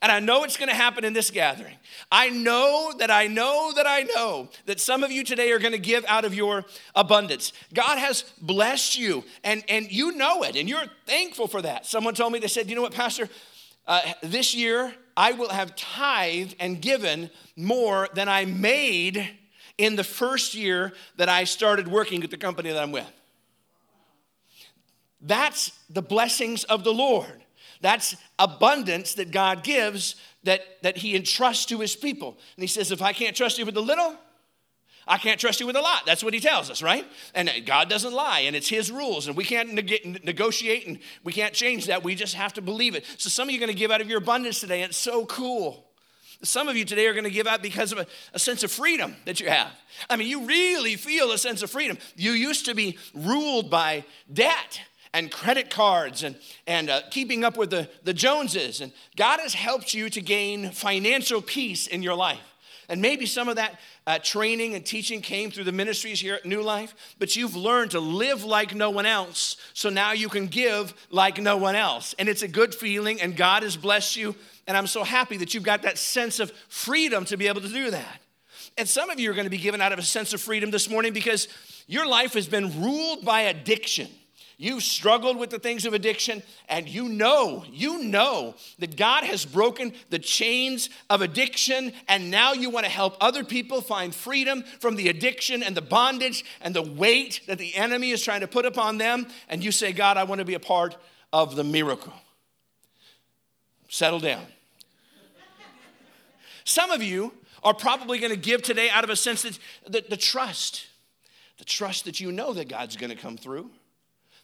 And 0.01 0.12
I 0.12 0.19
know 0.19 0.44
it's 0.44 0.57
going 0.57 0.69
to 0.69 0.75
happen 0.75 1.06
in 1.06 1.13
this 1.13 1.31
gathering. 1.31 1.75
I 2.12 2.30
know 2.30 2.94
that 3.00 3.10
I 3.10 3.28
know 3.28 3.71
that 3.75 3.88
I 3.88 4.04
know 4.04 4.50
that 4.66 4.80
some 4.80 5.04
of 5.04 5.12
you 5.12 5.24
today 5.24 5.51
are 5.51 5.57
going 5.57 5.71
to 5.71 5.80
give 5.80 6.04
out 6.07 6.25
of 6.25 6.36
your 6.36 6.66
abundance. 6.94 7.54
God 7.74 7.98
has 7.98 8.24
blessed 8.42 9.00
you, 9.00 9.24
and, 9.44 9.63
and 9.69 9.89
you 9.89 10.12
know 10.12 10.44
it, 10.44 10.57
and 10.57 10.68
you're 10.68 10.83
thankful 11.06 11.48
for 11.48 11.62
that. 11.62 11.86
Someone 11.86 12.13
told 12.13 12.33
me, 12.33 12.39
they 12.39 12.48
said, 12.48 12.69
You 12.69 12.75
know 12.75 12.81
what, 12.81 12.94
Pastor? 12.94 13.30
Uh, 13.88 14.02
this 14.24 14.56
year, 14.56 14.94
I 15.16 15.34
will 15.34 15.50
have 15.50 15.76
tithed 15.76 16.56
and 16.60 16.82
given 16.82 17.30
more 17.56 18.10
than 18.14 18.28
I 18.28 18.46
made 18.46 19.30
in 19.78 19.96
the 19.96 20.04
first 20.04 20.56
year 20.56 20.94
that 21.18 21.30
I 21.30 21.44
started 21.44 21.88
working 21.88 22.24
at 22.24 22.32
the 22.32 22.38
company 22.38 22.72
that 22.72 22.82
I'm 22.82 22.92
with. 22.92 23.10
That's 25.22 25.72
the 25.90 26.02
blessings 26.02 26.64
of 26.66 26.84
the 26.84 26.94
Lord. 26.94 27.44
That's 27.82 28.16
abundance 28.40 29.16
that 29.16 29.32
God 29.32 29.64
gives 29.64 30.16
that, 30.44 30.62
that 30.81 30.98
He 30.98 31.16
entrusts 31.16 31.66
to 31.68 31.80
His 31.80 31.96
people. 31.96 32.38
And 32.56 32.64
He 32.64 32.68
says, 32.68 32.92
If 32.92 33.02
I 33.02 33.14
can't 33.14 33.36
trust 33.36 33.58
you 33.58 33.66
with 33.66 33.76
the 33.76 33.81
little, 33.81 34.16
I 35.07 35.18
can't 35.18 35.40
trust 35.40 35.60
you 35.60 35.68
with 35.68 35.75
a 35.75 35.81
lot. 35.81 36.06
That's 36.06 36.24
what 36.24 36.34
he 36.34 36.40
tells 36.40 36.69
us, 36.72 36.81
right? 36.81 37.06
And 37.36 37.50
God 37.66 37.90
doesn't 37.90 38.13
lie, 38.13 38.42
and 38.42 38.56
it's 38.56 38.68
his 38.68 38.92
rules, 38.92 39.28
and 39.28 39.38
we 39.38 39.44
can't 39.44 39.74
neg- 39.74 40.24
negotiate 40.24 40.88
and 40.88 41.00
we 41.24 41.31
can't 41.31 41.54
change 41.54 41.88
that. 41.88 42.04
We 42.04 42.16
just 42.16 42.34
have 42.36 42.54
to 42.54 42.62
believe 42.62 42.96
it. 42.96 43.06
So 43.18 43.30
some 43.30 43.48
of 43.48 43.54
you 43.54 43.60
are 43.60 43.66
going 43.66 43.74
to 43.74 43.78
give 43.80 43.92
out 43.92 44.02
of 44.02 44.10
your 44.10 44.18
abundance 44.18 44.60
today, 44.60 44.81
and 44.81 44.90
it's 44.90 44.98
so 44.98 45.25
cool. 45.25 45.86
Some 46.44 46.68
of 46.68 46.75
you 46.75 46.86
today 46.86 47.07
are 47.07 47.13
going 47.13 47.24
to 47.24 47.30
give 47.30 47.48
out 47.48 47.62
because 47.62 47.92
of 47.92 48.00
a, 48.00 48.07
a, 48.34 48.40
sense 48.40 48.63
of 48.63 48.72
freedom 48.72 49.16
that 49.25 49.40
you 49.40 49.48
have. 49.48 49.72
I 50.10 50.16
mean, 50.16 50.28
you 50.28 50.46
really 50.46 50.96
feel 50.96 51.31
a 51.31 51.38
sense 51.38 51.62
of 51.62 51.72
freedom. 51.72 51.98
You 52.16 52.31
used 52.31 52.66
to 52.66 52.75
be 52.75 52.98
ruled 53.13 53.69
by 53.69 54.06
debt 54.31 54.81
and 55.13 55.31
credit 55.31 55.69
cards 55.69 56.24
and, 56.24 56.36
and 56.68 56.90
uh, 56.90 57.02
keeping 57.10 57.46
up 57.46 57.57
with 57.57 57.69
the, 57.69 57.90
the 58.04 58.13
Joneses. 58.13 58.81
And 58.81 58.92
God 59.16 59.40
has 59.40 59.54
helped 59.54 59.94
you 59.94 60.10
to 60.10 60.22
gain 60.22 60.72
financial 60.72 61.42
peace 61.42 61.88
in 61.88 62.04
your 62.04 62.16
life. 62.16 62.40
And 62.90 63.02
maybe 63.02 63.26
some 63.26 63.50
of 63.50 63.56
that 63.56 63.80
uh, 64.06 64.20
training 64.20 64.76
and 64.76 64.86
teaching 64.86 65.22
came 65.22 65.52
through 65.52 65.64
the 65.64 65.72
ministries 65.72 66.20
here 66.20 66.36
at 66.36 66.46
New 66.46 66.62
Life, 66.62 66.96
but 67.20 67.36
you've 67.36 67.56
learned 67.56 67.92
to 67.92 68.00
live 68.00 68.44
like 68.44 68.76
no 68.76 68.90
one 68.90 69.06
else. 69.06 69.58
So 69.74 69.90
now 69.90 70.12
you 70.12 70.30
can 70.30 70.48
give 70.48 70.94
like 71.10 71.42
no 71.42 71.58
one 71.58 71.76
else. 71.76 72.14
And 72.20 72.30
it's 72.30 72.42
a 72.42 72.48
good 72.48 72.76
feeling, 72.76 73.22
and 73.22 73.36
God 73.36 73.64
has 73.64 73.76
blessed 73.76 74.16
you. 74.16 74.36
And 74.68 74.76
I'm 74.76 74.88
so 74.88 75.04
happy 75.04 75.38
that 75.38 75.54
you've 75.54 75.64
got 75.64 75.82
that 75.84 75.98
sense 75.98 76.40
of 76.40 76.52
freedom 76.70 77.26
to 77.26 77.38
be 77.38 77.48
able 77.48 77.62
to 77.62 77.70
do 77.70 77.92
that. 77.92 78.22
And 78.78 78.88
some 78.88 79.10
of 79.10 79.20
you 79.20 79.31
are 79.31 79.34
going 79.34 79.46
to 79.46 79.52
be 79.52 79.58
given 79.58 79.81
out 79.81 79.94
of 79.94 80.00
a 80.00 80.04
sense 80.04 80.34
of 80.34 80.42
freedom 80.42 80.72
this 80.72 80.90
morning 80.90 81.14
because 81.14 81.48
your 81.88 82.08
life 82.08 82.34
has 82.34 82.48
been 82.48 82.81
ruled 82.81 83.24
by 83.24 83.42
addiction. 83.42 84.08
You've 84.57 84.84
struggled 84.84 85.38
with 85.38 85.50
the 85.50 85.60
things 85.60 85.86
of 85.86 85.94
addiction, 85.94 86.42
and 86.69 86.88
you 86.88 87.10
know, 87.10 87.66
you 87.69 88.04
know 88.04 88.56
that 88.80 88.96
God 88.96 89.25
has 89.25 89.46
broken 89.46 89.94
the 90.10 90.19
chains 90.19 90.90
of 91.10 91.22
addiction, 91.22 91.92
and 92.07 92.31
now 92.31 92.54
you 92.54 92.69
want 92.69 92.86
to 92.86 92.92
help 92.92 93.18
other 93.19 93.44
people 93.44 93.81
find 93.81 94.16
freedom 94.16 94.63
from 94.80 94.96
the 94.96 95.10
addiction 95.10 95.62
and 95.62 95.75
the 95.75 95.81
bondage 95.81 96.46
and 96.62 96.74
the 96.74 96.81
weight 96.81 97.42
that 97.48 97.57
the 97.57 97.75
enemy 97.75 98.12
is 98.12 98.24
trying 98.24 98.42
to 98.42 98.48
put 98.48 98.66
upon 98.66 98.98
them. 98.98 99.28
And 99.50 99.62
you 99.62 99.74
say, 99.74 99.92
God, 99.92 100.16
I 100.16 100.24
want 100.24 100.40
to 100.40 100.46
be 100.46 100.54
a 100.54 100.60
part 100.60 100.96
of 101.34 101.57
the 101.57 101.63
miracle. 101.66 102.13
Settle 103.90 104.19
down. 104.19 104.46
Some 106.63 106.92
of 106.92 107.04
you 107.04 107.34
are 107.62 107.74
probably 107.74 108.19
going 108.19 108.31
to 108.31 108.40
give 108.40 108.62
today 108.62 108.90
out 108.90 109.04
of 109.04 109.10
a 109.10 109.16
sense 109.18 109.42
that 109.42 109.60
the, 109.86 110.06
the 110.10 110.18
trust, 110.18 110.88
the 111.57 111.66
trust 111.66 112.06
that 112.06 112.22
you 112.22 112.31
know 112.31 112.54
that 112.54 112.69
God's 112.69 112.96
going 112.96 113.10
to 113.10 113.18
come 113.18 113.36
through 113.36 113.69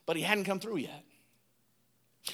but 0.05 0.15
he 0.15 0.21
hadn't 0.21 0.45
come 0.45 0.59
through 0.59 0.77
yet. 0.77 1.03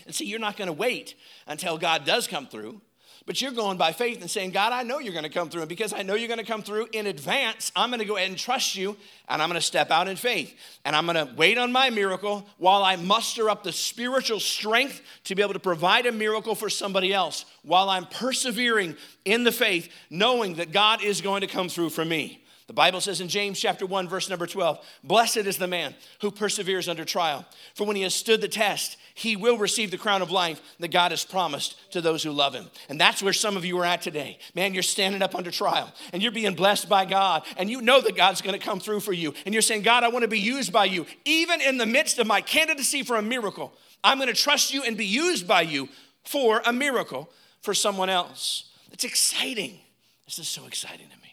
And 0.05 0.13
see, 0.13 0.25
you're 0.25 0.39
not 0.39 0.57
going 0.57 0.67
to 0.67 0.73
wait 0.73 1.15
until 1.47 1.77
God 1.77 2.05
does 2.05 2.27
come 2.27 2.47
through, 2.47 2.81
but 3.25 3.41
you're 3.41 3.51
going 3.51 3.77
by 3.77 3.91
faith 3.91 4.21
and 4.21 4.31
saying, 4.31 4.51
God, 4.51 4.71
I 4.71 4.83
know 4.83 4.99
you're 4.99 5.13
going 5.13 5.23
to 5.23 5.29
come 5.29 5.49
through. 5.49 5.61
And 5.61 5.69
because 5.69 5.91
I 5.91 6.01
know 6.01 6.15
you're 6.15 6.29
going 6.29 6.39
to 6.39 6.45
come 6.45 6.61
through 6.61 6.87
in 6.93 7.07
advance, 7.07 7.71
I'm 7.75 7.89
going 7.89 7.99
to 7.99 8.05
go 8.05 8.15
ahead 8.15 8.29
and 8.29 8.37
trust 8.37 8.75
you, 8.75 8.95
and 9.27 9.41
I'm 9.41 9.49
going 9.49 9.59
to 9.59 9.65
step 9.65 9.91
out 9.91 10.07
in 10.07 10.15
faith. 10.15 10.57
And 10.85 10.95
I'm 10.95 11.05
going 11.05 11.27
to 11.27 11.33
wait 11.35 11.57
on 11.57 11.71
my 11.73 11.89
miracle 11.89 12.45
while 12.57 12.83
I 12.83 12.95
muster 12.95 13.49
up 13.49 13.63
the 13.63 13.73
spiritual 13.73 14.39
strength 14.39 15.01
to 15.25 15.35
be 15.35 15.41
able 15.41 15.53
to 15.53 15.59
provide 15.59 16.05
a 16.05 16.11
miracle 16.11 16.55
for 16.55 16.69
somebody 16.69 17.13
else, 17.13 17.45
while 17.63 17.89
I'm 17.89 18.05
persevering 18.05 18.95
in 19.25 19.43
the 19.43 19.51
faith, 19.51 19.89
knowing 20.09 20.55
that 20.55 20.71
God 20.71 21.03
is 21.03 21.19
going 21.19 21.41
to 21.41 21.47
come 21.47 21.67
through 21.67 21.89
for 21.89 22.05
me. 22.05 22.43
The 22.67 22.73
Bible 22.73 22.99
says 22.99 23.21
in 23.21 23.29
James 23.29 23.57
chapter 23.61 23.85
1 23.85 24.09
verse 24.09 24.29
number 24.29 24.45
12, 24.45 24.85
"Blessed 25.01 25.37
is 25.37 25.57
the 25.57 25.67
man 25.67 25.95
who 26.19 26.29
perseveres 26.29 26.89
under 26.89 27.05
trial, 27.05 27.45
for 27.73 27.85
when 27.85 27.95
he 27.95 28.01
has 28.01 28.13
stood 28.13 28.41
the 28.41 28.49
test, 28.49 28.97
he 29.13 29.37
will 29.37 29.57
receive 29.57 29.89
the 29.89 29.97
crown 29.97 30.21
of 30.21 30.31
life 30.31 30.59
that 30.79 30.89
God 30.89 31.11
has 31.11 31.23
promised 31.23 31.75
to 31.91 32.01
those 32.01 32.23
who 32.23 32.31
love 32.31 32.53
him." 32.53 32.69
And 32.89 32.99
that's 32.99 33.23
where 33.23 33.31
some 33.31 33.55
of 33.55 33.63
you 33.63 33.77
are 33.79 33.85
at 33.85 34.01
today. 34.01 34.37
Man, 34.53 34.73
you're 34.73 34.83
standing 34.83 35.21
up 35.21 35.33
under 35.33 35.49
trial 35.49 35.93
and 36.11 36.21
you're 36.21 36.33
being 36.33 36.55
blessed 36.55 36.89
by 36.89 37.05
God 37.05 37.45
and 37.55 37.69
you 37.69 37.81
know 37.81 38.01
that 38.01 38.17
God's 38.17 38.41
going 38.41 38.59
to 38.59 38.65
come 38.65 38.81
through 38.81 38.99
for 38.99 39.13
you. 39.13 39.33
And 39.45 39.55
you're 39.55 39.61
saying, 39.61 39.83
"God, 39.83 40.03
I 40.03 40.09
want 40.09 40.23
to 40.23 40.27
be 40.27 40.39
used 40.39 40.73
by 40.73 40.85
you 40.85 41.07
even 41.23 41.61
in 41.61 41.77
the 41.77 41.85
midst 41.85 42.19
of 42.19 42.27
my 42.27 42.41
candidacy 42.41 43.01
for 43.01 43.15
a 43.15 43.21
miracle. 43.21 43.73
I'm 44.03 44.17
going 44.17 44.27
to 44.27 44.39
trust 44.39 44.73
you 44.73 44.83
and 44.83 44.97
be 44.97 45.05
used 45.05 45.47
by 45.47 45.61
you 45.61 45.87
for 46.25 46.61
a 46.65 46.73
miracle 46.73 47.31
for 47.61 47.73
someone 47.73 48.09
else." 48.09 48.65
It's 48.91 49.05
exciting. 49.05 49.79
This 50.25 50.37
is 50.37 50.49
so 50.49 50.65
exciting 50.65 51.07
to 51.09 51.17
me. 51.19 51.26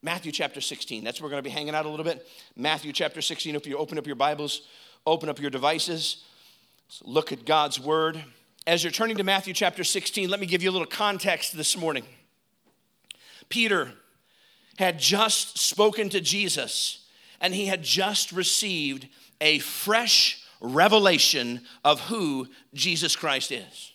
Matthew 0.00 0.30
chapter 0.30 0.60
16. 0.60 1.02
That's 1.02 1.20
where 1.20 1.26
we're 1.26 1.32
going 1.32 1.42
to 1.42 1.48
be 1.48 1.52
hanging 1.52 1.74
out 1.74 1.84
a 1.84 1.88
little 1.88 2.04
bit. 2.04 2.26
Matthew 2.56 2.92
chapter 2.92 3.20
16. 3.20 3.56
If 3.56 3.66
you 3.66 3.76
open 3.76 3.98
up 3.98 4.06
your 4.06 4.16
Bibles, 4.16 4.62
open 5.04 5.28
up 5.28 5.40
your 5.40 5.50
devices, 5.50 6.24
look 7.04 7.32
at 7.32 7.44
God's 7.44 7.80
word. 7.80 8.22
As 8.66 8.84
you're 8.84 8.92
turning 8.92 9.16
to 9.16 9.24
Matthew 9.24 9.54
chapter 9.54 9.82
16, 9.82 10.28
let 10.30 10.38
me 10.38 10.46
give 10.46 10.62
you 10.62 10.70
a 10.70 10.72
little 10.72 10.86
context 10.86 11.56
this 11.56 11.76
morning. 11.76 12.04
Peter 13.48 13.90
had 14.78 15.00
just 15.00 15.58
spoken 15.58 16.08
to 16.10 16.20
Jesus, 16.20 17.04
and 17.40 17.52
he 17.52 17.66
had 17.66 17.82
just 17.82 18.30
received 18.30 19.08
a 19.40 19.58
fresh 19.58 20.44
revelation 20.60 21.62
of 21.84 22.00
who 22.02 22.46
Jesus 22.72 23.16
Christ 23.16 23.50
is. 23.50 23.94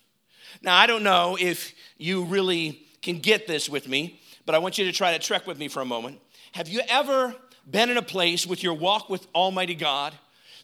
Now, 0.62 0.76
I 0.76 0.86
don't 0.86 1.04
know 1.04 1.38
if 1.40 1.74
you 1.98 2.26
really 2.26 2.86
can 3.02 3.20
get 3.20 3.48
this 3.48 3.70
with 3.70 3.88
me 3.88 4.20
but 4.46 4.56
I 4.56 4.58
want 4.58 4.78
you 4.78 4.86
to 4.86 4.92
try 4.92 5.16
to 5.18 5.20
trek 5.20 5.48
with 5.48 5.58
me 5.58 5.68
for 5.68 5.82
a 5.82 5.86
moment. 5.86 6.20
Have 6.54 6.68
you 6.68 6.82
ever 6.90 7.36
been 7.70 7.90
in 7.90 7.98
a 7.98 8.02
place 8.02 8.46
with 8.46 8.64
your 8.64 8.74
walk 8.74 9.10
with 9.10 9.28
Almighty 9.34 9.76
God 9.76 10.14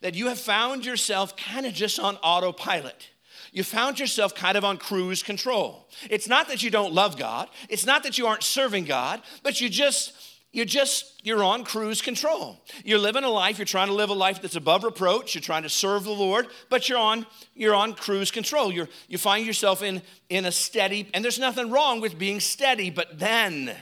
that 0.02 0.16
you 0.16 0.28
have 0.28 0.40
found 0.40 0.86
yourself 0.86 1.36
kind 1.36 1.66
of 1.66 1.74
just 1.74 2.00
on 2.00 2.18
autopilot? 2.18 3.10
You 3.52 3.64
found 3.64 4.00
yourself 4.00 4.36
kind 4.36 4.58
of 4.58 4.64
on 4.64 4.78
cruise 4.78 5.24
control. 5.24 5.88
It's 6.10 6.28
not 6.28 6.48
that 6.50 6.62
you 6.62 6.70
don't 6.70 6.94
love 6.94 7.18
God, 7.18 7.50
it's 7.68 7.86
not 7.86 8.04
that 8.04 8.18
you 8.18 8.28
aren't 8.28 8.44
serving 8.44 8.86
God, 8.86 9.22
but 9.44 9.60
you 9.60 9.70
just 9.70 10.14
you're 10.52 10.66
just 10.66 11.24
you're 11.24 11.44
on 11.44 11.64
cruise 11.64 12.02
control. 12.02 12.60
You're 12.84 13.00
living 13.00 13.24
a 13.24 13.30
life 13.30 13.60
you're 13.60 13.66
trying 13.66 13.88
to 13.88 13.94
live 13.94 14.10
a 14.10 14.16
life 14.16 14.42
that's 14.42 14.56
above 14.56 14.84
reproach 14.84 15.36
you're 15.36 15.42
trying 15.42 15.64
to 15.64 15.70
serve 15.70 16.04
the 16.04 16.12
lord 16.12 16.48
but 16.70 16.90
you're 16.90 16.98
on 16.98 17.26
you're 17.54 17.76
on 17.76 17.94
cruise 17.94 18.32
control. 18.32 18.72
You're 18.72 18.90
you 19.08 19.18
find 19.18 19.46
yourself 19.46 19.84
in 19.84 20.02
in 20.30 20.46
a 20.46 20.52
steady 20.52 21.08
and 21.14 21.24
there's 21.24 21.40
nothing 21.40 21.70
wrong 21.70 22.02
with 22.02 22.18
being 22.18 22.40
steady 22.40 22.90
but 22.90 23.20
then 23.20 23.76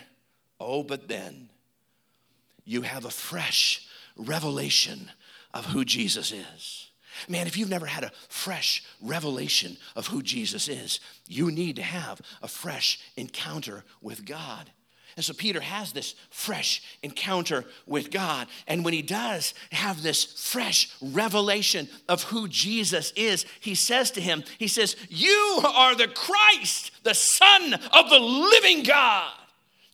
oh 0.60 0.84
but 0.84 1.08
then 1.08 1.50
you 2.66 2.82
have 2.82 3.06
a 3.06 3.10
fresh 3.10 3.88
revelation 4.18 5.10
of 5.54 5.66
who 5.68 5.86
jesus 5.86 6.34
is. 6.34 6.92
Man 7.30 7.48
if 7.48 7.56
you've 7.56 7.70
never 7.70 7.86
had 7.86 8.04
a 8.04 8.12
fresh 8.28 8.84
revelation 9.02 9.78
of 9.96 10.08
who 10.08 10.22
jesus 10.22 10.68
is 10.68 11.00
you 11.28 11.50
need 11.50 11.78
to 11.78 11.82
have 11.82 12.20
a 12.42 12.48
fresh 12.50 13.00
encounter 13.16 13.86
with 14.02 14.26
god 14.26 14.70
and 15.16 15.26
so 15.26 15.34
Peter 15.34 15.60
has 15.60 15.94
this 15.94 16.14
fresh 16.30 16.82
encounter 17.02 17.66
with 17.88 18.12
God. 18.12 18.48
And 18.68 18.86
when 18.86 18.94
he 18.94 19.02
does 19.02 19.56
have 19.72 20.04
this 20.04 20.24
fresh 20.24 20.96
revelation 21.02 21.90
of 22.08 22.24
who 22.24 22.48
Jesus 22.48 23.12
is, 23.16 23.46
he 23.60 23.74
says 23.74 24.12
to 24.12 24.22
him, 24.22 24.44
He 24.60 24.68
says, 24.68 24.96
You 25.10 25.62
are 25.64 25.96
the 25.96 26.08
Christ, 26.08 26.92
the 27.04 27.16
Son 27.16 27.74
of 27.74 28.10
the 28.10 28.20
living 28.20 28.84
God. 28.84 29.32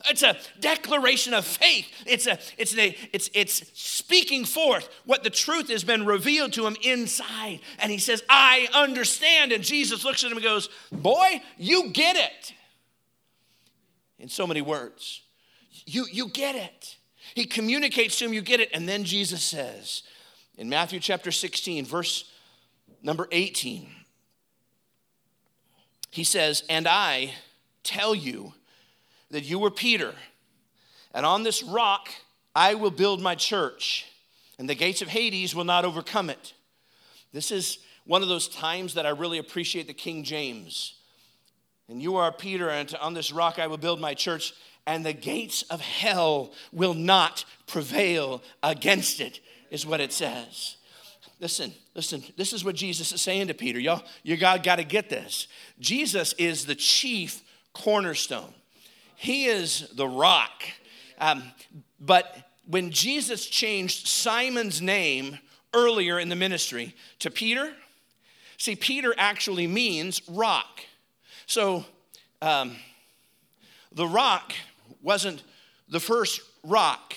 It's 0.10 0.24
a 0.24 0.36
declaration 0.60 1.34
of 1.34 1.46
faith. 1.46 1.88
It's, 2.05 2.27
a, 2.27 2.38
it's, 2.58 2.77
a, 2.77 2.98
it's, 3.13 3.29
it's 3.34 3.72
speaking 3.79 4.43
forth 4.43 4.89
what 5.05 5.24
the 5.24 5.29
truth 5.29 5.70
has 5.70 5.86
been 5.86 6.05
revealed 6.05 6.51
to 6.53 6.67
him 6.67 6.75
inside. 6.82 7.62
And 7.79 7.89
he 7.89 7.98
says, 7.98 8.22
I 8.27 8.67
understand. 8.74 9.53
And 9.53 9.63
Jesus 9.63 10.03
looks 10.03 10.24
at 10.24 10.32
him 10.32 10.38
and 10.38 10.43
goes, 10.43 10.67
Boy, 10.91 11.41
you 11.58 11.91
get 11.91 12.17
it. 12.17 12.53
In 14.20 14.29
so 14.29 14.48
many 14.48 14.62
words, 14.62 15.22
you, 15.86 16.05
you 16.12 16.29
get 16.29 16.55
it. 16.55 16.98
He 17.36 17.46
communicates 17.46 18.20
to 18.20 18.25
him, 18.25 18.34
you 18.34 18.41
get 18.41 18.60
it. 18.60 18.70
And 18.74 18.88
then 18.88 19.03
Jesus 19.03 19.43
says 19.43 20.03
in 20.58 20.70
Matthew 20.70 21.00
chapter 21.00 21.32
16, 21.32 21.86
verse 21.86 22.32
number 23.01 23.27
18, 23.32 23.89
he 26.12 26.24
says, 26.24 26.63
And 26.70 26.88
I 26.88 27.34
tell 27.84 28.13
you, 28.13 28.53
that 29.34 29.43
you 29.43 29.58
were 29.58 29.72
Peter, 29.72 30.13
and 31.12 31.25
on 31.25 31.41
this 31.41 31.63
rock 31.63 32.10
I 32.55 32.75
will 32.75 32.91
build 32.91 33.20
my 33.20 33.34
church, 33.34 34.05
and 34.60 34.70
the 34.70 34.75
gates 34.75 35.01
of 35.01 35.08
Hades 35.08 35.55
will 35.55 35.63
not 35.63 35.86
overcome 35.86 36.29
it. 36.29 36.53
This 37.34 37.51
is 37.51 37.79
one 38.05 38.22
of 38.22 38.29
those 38.29 38.48
times 38.48 38.93
that 38.93 39.08
I 39.08 39.10
really 39.10 39.39
appreciate 39.39 39.88
the 39.88 39.93
King 39.93 40.24
James. 40.24 40.93
And 41.89 42.01
you 42.01 42.15
are 42.15 42.31
Peter, 42.31 42.69
and 42.69 42.93
on 42.95 43.13
this 43.13 43.31
rock 43.31 43.59
I 43.59 43.67
will 43.67 43.77
build 43.77 43.99
my 43.99 44.13
church, 44.13 44.53
and 44.85 45.05
the 45.05 45.13
gates 45.13 45.63
of 45.63 45.81
hell 45.81 46.53
will 46.71 46.93
not 46.93 47.45
prevail 47.67 48.41
against 48.61 49.19
it, 49.19 49.39
is 49.69 49.85
what 49.85 50.01
it 50.01 50.13
says. 50.13 50.77
Listen, 51.39 51.73
listen, 51.93 52.23
this 52.37 52.53
is 52.53 52.63
what 52.63 52.75
Jesus 52.75 53.11
is 53.11 53.21
saying 53.21 53.47
to 53.47 53.53
Peter. 53.53 53.79
Y'all, 53.79 54.03
you 54.23 54.37
got, 54.37 54.63
got 54.63 54.77
to 54.77 54.83
get 54.83 55.09
this. 55.09 55.47
Jesus 55.79 56.33
is 56.33 56.65
the 56.65 56.75
chief 56.75 57.41
cornerstone. 57.73 58.53
He 59.15 59.45
is 59.45 59.89
the 59.95 60.07
rock. 60.07 60.63
Um, 61.19 61.43
but 61.99 62.49
when 62.65 62.91
Jesus 62.91 63.45
changed 63.45 64.07
Simon's 64.07 64.81
name 64.81 65.37
earlier 65.73 66.19
in 66.19 66.29
the 66.29 66.35
ministry 66.35 66.95
to 67.19 67.29
Peter, 67.29 67.73
see, 68.57 68.75
Peter 68.75 69.13
actually 69.17 69.67
means 69.67 70.21
rock. 70.29 70.81
So 71.53 71.86
um, 72.41 72.77
the 73.91 74.07
rock 74.07 74.53
wasn't 75.03 75.43
the 75.88 76.00
first 76.00 76.41
rock 76.63 77.13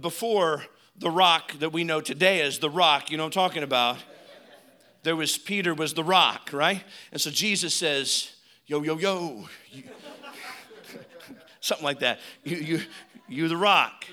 before 0.00 0.64
the 0.96 1.12
rock 1.12 1.56
that 1.60 1.72
we 1.72 1.84
know 1.84 2.00
today 2.00 2.40
as 2.40 2.58
the 2.58 2.68
rock, 2.68 3.08
you 3.08 3.16
know 3.16 3.26
I'm 3.26 3.30
talking 3.30 3.62
about? 3.62 3.98
There 5.04 5.14
was 5.14 5.38
Peter 5.38 5.74
was 5.74 5.94
the 5.94 6.02
rock, 6.02 6.50
right? 6.52 6.82
And 7.12 7.20
so 7.20 7.30
Jesus 7.30 7.72
says, 7.72 8.32
yo, 8.66 8.82
yo, 8.82 8.98
yo, 8.98 9.48
something 11.60 11.84
like 11.84 12.00
that. 12.00 12.18
You, 12.42 12.56
you, 12.56 12.80
you 13.28 13.46
the 13.46 13.56
rock. 13.56 14.06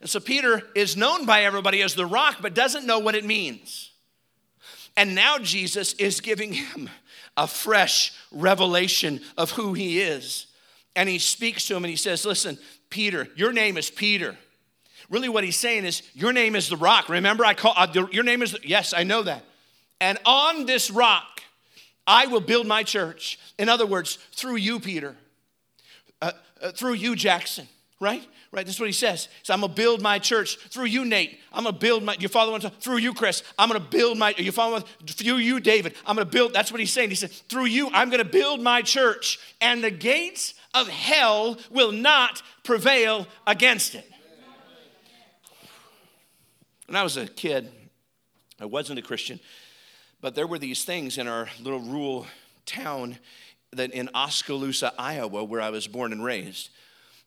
And 0.00 0.10
so 0.10 0.18
Peter 0.18 0.60
is 0.74 0.96
known 0.96 1.24
by 1.24 1.44
everybody 1.44 1.82
as 1.82 1.94
the 1.94 2.04
rock, 2.04 2.38
but 2.40 2.54
doesn't 2.54 2.84
know 2.84 2.98
what 2.98 3.14
it 3.14 3.24
means. 3.24 3.92
And 4.96 5.14
now 5.14 5.38
Jesus 5.38 5.92
is 5.92 6.20
giving 6.20 6.52
him 6.52 6.90
a 7.40 7.46
fresh 7.46 8.12
revelation 8.30 9.18
of 9.38 9.50
who 9.52 9.72
he 9.72 10.00
is. 10.00 10.46
And 10.94 11.08
he 11.08 11.18
speaks 11.18 11.66
to 11.66 11.74
him 11.74 11.84
and 11.84 11.90
he 11.90 11.96
says, 11.96 12.26
Listen, 12.26 12.58
Peter, 12.90 13.26
your 13.34 13.52
name 13.52 13.78
is 13.78 13.90
Peter. 13.90 14.36
Really, 15.08 15.30
what 15.30 15.42
he's 15.42 15.56
saying 15.56 15.86
is, 15.86 16.02
Your 16.12 16.34
name 16.34 16.54
is 16.54 16.68
the 16.68 16.76
rock. 16.76 17.08
Remember, 17.08 17.44
I 17.44 17.54
call 17.54 17.72
uh, 17.76 17.88
your 18.12 18.24
name 18.24 18.42
is, 18.42 18.56
yes, 18.62 18.92
I 18.92 19.04
know 19.04 19.22
that. 19.22 19.42
And 20.02 20.18
on 20.26 20.66
this 20.66 20.90
rock, 20.90 21.42
I 22.06 22.26
will 22.26 22.40
build 22.40 22.66
my 22.66 22.82
church. 22.82 23.38
In 23.58 23.70
other 23.70 23.86
words, 23.86 24.18
through 24.32 24.56
you, 24.56 24.78
Peter 24.78 25.16
uh, 26.20 26.32
uh, 26.60 26.72
through 26.72 26.94
you, 26.94 27.16
Jackson, 27.16 27.66
right? 28.00 28.26
Right, 28.52 28.66
that's 28.66 28.80
what 28.80 28.88
he 28.88 28.92
says. 28.92 29.28
So 29.44 29.54
I'm 29.54 29.60
gonna 29.60 29.72
build 29.72 30.02
my 30.02 30.18
church 30.18 30.56
through 30.56 30.86
you, 30.86 31.04
Nate. 31.04 31.38
I'm 31.52 31.62
gonna 31.62 31.78
build 31.78 32.02
my, 32.02 32.16
you 32.18 32.26
follow 32.26 32.58
through 32.58 32.96
you, 32.96 33.14
Chris. 33.14 33.44
I'm 33.56 33.68
gonna 33.68 33.78
build 33.78 34.18
my, 34.18 34.34
you 34.36 34.50
follow 34.50 34.80
through 35.06 35.36
you, 35.36 35.60
David. 35.60 35.94
I'm 36.04 36.16
gonna 36.16 36.24
build, 36.24 36.52
that's 36.52 36.72
what 36.72 36.80
he's 36.80 36.92
saying. 36.92 37.10
He 37.10 37.14
said, 37.14 37.30
through 37.30 37.66
you, 37.66 37.88
I'm 37.92 38.10
gonna 38.10 38.24
build 38.24 38.60
my 38.60 38.82
church, 38.82 39.38
and 39.60 39.84
the 39.84 39.90
gates 39.92 40.54
of 40.74 40.88
hell 40.88 41.58
will 41.70 41.92
not 41.92 42.42
prevail 42.64 43.28
against 43.46 43.94
it. 43.94 44.10
When 46.86 46.96
I 46.96 47.04
was 47.04 47.16
a 47.16 47.28
kid, 47.28 47.70
I 48.60 48.64
wasn't 48.64 48.98
a 48.98 49.02
Christian, 49.02 49.38
but 50.20 50.34
there 50.34 50.48
were 50.48 50.58
these 50.58 50.82
things 50.84 51.18
in 51.18 51.28
our 51.28 51.48
little 51.62 51.78
rural 51.78 52.26
town 52.66 53.16
that 53.72 53.92
in 53.92 54.08
Oskaloosa, 54.12 54.92
Iowa, 54.98 55.44
where 55.44 55.60
I 55.60 55.70
was 55.70 55.86
born 55.86 56.10
and 56.12 56.24
raised, 56.24 56.70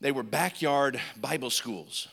they 0.03 0.11
were 0.11 0.21
backyard 0.21 0.99
Bible 1.15 1.49
schools. 1.49 2.09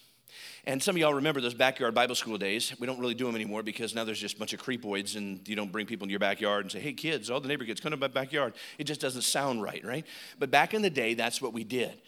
And 0.64 0.80
some 0.80 0.94
of 0.94 1.00
y'all 1.00 1.14
remember 1.14 1.40
those 1.40 1.54
backyard 1.54 1.92
Bible 1.92 2.14
school 2.14 2.38
days. 2.38 2.72
We 2.78 2.86
don't 2.86 3.00
really 3.00 3.14
do 3.14 3.26
them 3.26 3.34
anymore 3.34 3.64
because 3.64 3.96
now 3.96 4.04
there's 4.04 4.20
just 4.20 4.36
a 4.36 4.38
bunch 4.38 4.52
of 4.52 4.62
creepoids 4.62 5.16
and 5.16 5.46
you 5.48 5.56
don't 5.56 5.72
bring 5.72 5.86
people 5.86 6.04
into 6.04 6.12
your 6.12 6.20
backyard 6.20 6.64
and 6.64 6.70
say, 6.70 6.78
hey, 6.78 6.92
kids, 6.92 7.30
all 7.30 7.40
the 7.40 7.48
neighbor 7.48 7.64
kids, 7.64 7.80
come 7.80 7.90
to 7.90 7.96
my 7.96 8.06
backyard. 8.06 8.54
It 8.78 8.84
just 8.84 9.00
doesn't 9.00 9.22
sound 9.22 9.60
right, 9.60 9.84
right? 9.84 10.06
But 10.38 10.52
back 10.52 10.72
in 10.72 10.82
the 10.82 10.90
day, 10.90 11.14
that's 11.14 11.42
what 11.42 11.52
we 11.52 11.64
did. 11.64 12.00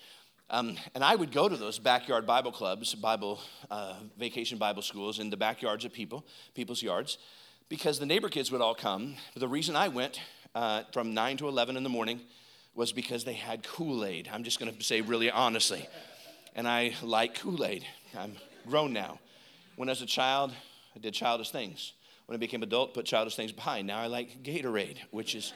Um, 0.50 0.76
and 0.94 1.02
I 1.02 1.16
would 1.16 1.32
go 1.32 1.48
to 1.48 1.56
those 1.56 1.80
backyard 1.80 2.28
Bible 2.28 2.52
clubs, 2.52 2.94
Bible 2.94 3.40
uh, 3.68 3.96
vacation 4.16 4.58
Bible 4.58 4.82
schools 4.82 5.18
in 5.18 5.30
the 5.30 5.36
backyards 5.36 5.84
of 5.84 5.92
people, 5.92 6.24
people's 6.54 6.80
yards, 6.80 7.18
because 7.68 7.98
the 7.98 8.06
neighbor 8.06 8.28
kids 8.28 8.52
would 8.52 8.60
all 8.60 8.76
come. 8.76 9.16
The 9.34 9.48
reason 9.48 9.74
I 9.74 9.88
went 9.88 10.20
uh, 10.54 10.84
from 10.92 11.12
9 11.12 11.38
to 11.38 11.48
11 11.48 11.76
in 11.76 11.82
the 11.82 11.88
morning 11.88 12.20
was 12.74 12.92
because 12.92 13.24
they 13.24 13.34
had 13.34 13.62
Kool 13.62 14.04
Aid. 14.04 14.28
I'm 14.32 14.44
just 14.44 14.58
going 14.58 14.74
to 14.74 14.82
say 14.82 15.00
really 15.00 15.30
honestly. 15.30 15.88
And 16.54 16.66
I 16.66 16.94
like 17.02 17.38
Kool 17.38 17.64
Aid. 17.64 17.84
I'm 18.18 18.36
grown 18.66 18.92
now. 18.92 19.18
When 19.76 19.88
I 19.88 19.92
was 19.92 20.02
a 20.02 20.06
child, 20.06 20.52
I 20.94 20.98
did 20.98 21.14
childish 21.14 21.50
things. 21.50 21.92
When 22.26 22.36
I 22.36 22.38
became 22.38 22.62
adult, 22.62 22.94
put 22.94 23.04
childish 23.04 23.36
things 23.36 23.52
behind. 23.52 23.86
Now 23.86 23.98
I 23.98 24.06
like 24.06 24.42
Gatorade, 24.42 24.98
which 25.10 25.34
is 25.34 25.52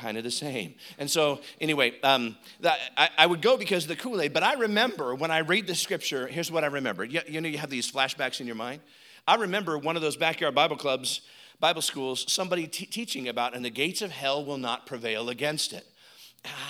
kind 0.00 0.16
of 0.18 0.24
the 0.24 0.30
same. 0.30 0.74
And 0.98 1.10
so, 1.10 1.40
anyway, 1.60 1.98
um, 2.02 2.36
that, 2.60 2.78
I, 2.96 3.08
I, 3.18 3.26
would 3.26 3.40
go 3.40 3.56
because 3.56 3.84
of 3.84 3.88
the 3.88 3.96
Kool 3.96 4.20
Aid, 4.20 4.34
but 4.34 4.42
I 4.42 4.54
remember 4.54 5.14
when 5.14 5.30
I 5.30 5.38
read 5.38 5.66
the 5.66 5.74
scripture, 5.74 6.26
here's 6.26 6.50
what 6.50 6.64
I 6.64 6.66
remember. 6.66 7.04
You, 7.04 7.20
you 7.26 7.40
know, 7.40 7.48
you 7.48 7.58
have 7.58 7.70
these 7.70 7.90
flashbacks 7.90 8.40
in 8.40 8.46
your 8.46 8.56
mind. 8.56 8.82
I 9.26 9.36
remember 9.36 9.78
one 9.78 9.96
of 9.96 10.02
those 10.02 10.16
backyard 10.16 10.54
Bible 10.54 10.76
clubs 10.76 11.22
Bible 11.58 11.82
schools, 11.82 12.30
somebody 12.30 12.66
t- 12.66 12.86
teaching 12.86 13.28
about, 13.28 13.54
and 13.54 13.64
the 13.64 13.70
gates 13.70 14.02
of 14.02 14.10
hell 14.10 14.44
will 14.44 14.58
not 14.58 14.86
prevail 14.86 15.30
against 15.30 15.72
it. 15.72 15.86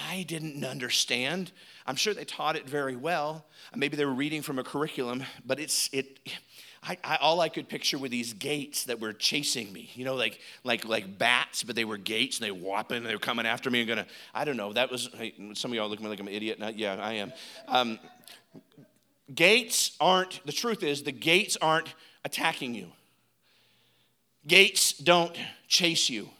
I 0.09 0.25
didn't 0.27 0.65
understand. 0.65 1.53
I'm 1.87 1.97
sure 1.97 2.15
they 2.15 2.25
taught 2.25 2.57
it 2.57 2.69
very 2.69 2.97
well. 2.97 3.45
Maybe 3.75 3.97
they 3.97 4.05
were 4.05 4.15
reading 4.15 4.43
from 4.43 4.59
a 4.59 4.65
curriculum, 4.65 5.25
but 5.45 5.61
it's 5.61 5.91
it. 5.93 6.19
I, 6.83 6.97
I, 7.03 7.17
all 7.17 7.41
I 7.41 7.49
could 7.49 7.69
picture 7.69 7.99
were 7.99 8.09
these 8.09 8.33
gates 8.33 8.85
that 8.85 9.01
were 9.01 9.13
chasing 9.13 9.73
me, 9.73 9.91
you 9.95 10.05
know, 10.05 10.15
like 10.15 10.41
like 10.65 10.85
like 10.85 11.19
bats, 11.19 11.63
but 11.63 11.77
they 11.77 11.85
were 11.85 11.99
gates 11.99 12.39
and 12.39 12.47
they 12.47 12.51
whopping 12.53 12.99
and 12.99 13.07
they 13.07 13.15
were 13.15 13.19
coming 13.19 13.47
after 13.47 13.71
me 13.71 13.81
and 13.81 13.89
gonna. 13.89 14.07
I 14.35 14.45
don't 14.45 14.57
know. 14.57 14.73
That 14.73 14.91
was 14.91 15.11
hey, 15.17 15.35
some 15.55 15.73
of 15.73 15.75
y'all 15.75 15.89
look 15.89 15.99
at 15.99 16.03
me 16.03 16.09
like 16.09 16.21
I'm 16.21 16.29
an 16.29 16.35
idiot. 16.35 16.59
Now, 16.59 16.69
yeah, 16.69 16.95
I 16.95 17.15
am. 17.15 17.33
Um, 17.69 17.99
gates 19.35 19.97
aren't. 20.01 20.45
The 20.47 20.53
truth 20.53 20.83
is, 20.83 21.03
the 21.03 21.13
gates 21.13 21.57
aren't 21.61 21.93
attacking 22.25 22.75
you. 22.75 22.93
Gates 24.47 24.93
don't 24.93 25.37
chase 25.67 26.09
you. 26.09 26.31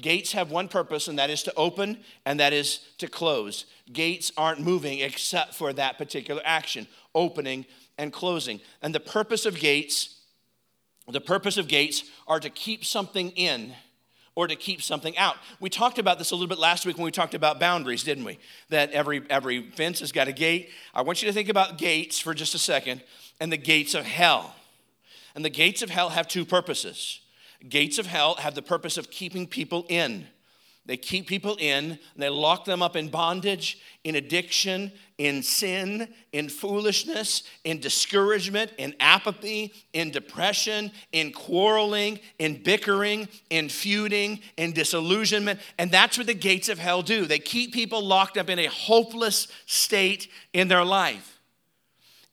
Gates 0.00 0.32
have 0.32 0.50
one 0.50 0.68
purpose, 0.68 1.06
and 1.06 1.18
that 1.18 1.28
is 1.28 1.42
to 1.42 1.54
open 1.54 1.98
and 2.24 2.40
that 2.40 2.52
is 2.52 2.80
to 2.98 3.08
close. 3.08 3.66
Gates 3.92 4.32
aren't 4.36 4.60
moving 4.60 5.00
except 5.00 5.54
for 5.54 5.72
that 5.74 5.98
particular 5.98 6.40
action, 6.44 6.86
opening 7.14 7.66
and 7.98 8.12
closing. 8.12 8.60
And 8.80 8.94
the 8.94 9.00
purpose 9.00 9.44
of 9.44 9.56
gates, 9.56 10.20
the 11.08 11.20
purpose 11.20 11.58
of 11.58 11.68
gates 11.68 12.04
are 12.26 12.40
to 12.40 12.48
keep 12.48 12.84
something 12.86 13.30
in 13.32 13.74
or 14.34 14.48
to 14.48 14.56
keep 14.56 14.80
something 14.80 15.16
out. 15.18 15.36
We 15.60 15.68
talked 15.68 15.98
about 15.98 16.18
this 16.18 16.30
a 16.30 16.34
little 16.34 16.48
bit 16.48 16.58
last 16.58 16.86
week 16.86 16.96
when 16.96 17.04
we 17.04 17.10
talked 17.10 17.34
about 17.34 17.60
boundaries, 17.60 18.02
didn't 18.02 18.24
we? 18.24 18.38
That 18.70 18.90
every 18.92 19.22
every 19.28 19.70
fence 19.72 20.00
has 20.00 20.10
got 20.10 20.26
a 20.26 20.32
gate. 20.32 20.70
I 20.94 21.02
want 21.02 21.22
you 21.22 21.28
to 21.28 21.34
think 21.34 21.50
about 21.50 21.76
gates 21.76 22.18
for 22.18 22.32
just 22.32 22.54
a 22.54 22.58
second 22.58 23.02
and 23.40 23.52
the 23.52 23.58
gates 23.58 23.94
of 23.94 24.06
hell. 24.06 24.54
And 25.34 25.44
the 25.44 25.50
gates 25.50 25.82
of 25.82 25.90
hell 25.90 26.10
have 26.10 26.28
two 26.28 26.44
purposes. 26.44 27.21
Gates 27.68 27.98
of 27.98 28.06
hell 28.06 28.34
have 28.36 28.54
the 28.54 28.62
purpose 28.62 28.96
of 28.96 29.10
keeping 29.10 29.46
people 29.46 29.86
in. 29.88 30.26
They 30.84 30.96
keep 30.96 31.28
people 31.28 31.56
in, 31.60 32.00
they 32.16 32.28
lock 32.28 32.64
them 32.64 32.82
up 32.82 32.96
in 32.96 33.08
bondage, 33.08 33.78
in 34.02 34.16
addiction, 34.16 34.90
in 35.16 35.44
sin, 35.44 36.12
in 36.32 36.48
foolishness, 36.48 37.44
in 37.62 37.78
discouragement, 37.78 38.72
in 38.78 38.96
apathy, 38.98 39.72
in 39.92 40.10
depression, 40.10 40.90
in 41.12 41.32
quarreling, 41.32 42.18
in 42.40 42.60
bickering, 42.64 43.28
in 43.48 43.68
feuding, 43.68 44.40
in 44.56 44.72
disillusionment. 44.72 45.60
And 45.78 45.92
that's 45.92 46.18
what 46.18 46.26
the 46.26 46.34
gates 46.34 46.68
of 46.68 46.80
hell 46.80 47.02
do. 47.02 47.26
They 47.26 47.38
keep 47.38 47.72
people 47.72 48.04
locked 48.04 48.36
up 48.36 48.50
in 48.50 48.58
a 48.58 48.66
hopeless 48.66 49.46
state 49.66 50.26
in 50.52 50.66
their 50.66 50.84
life. 50.84 51.38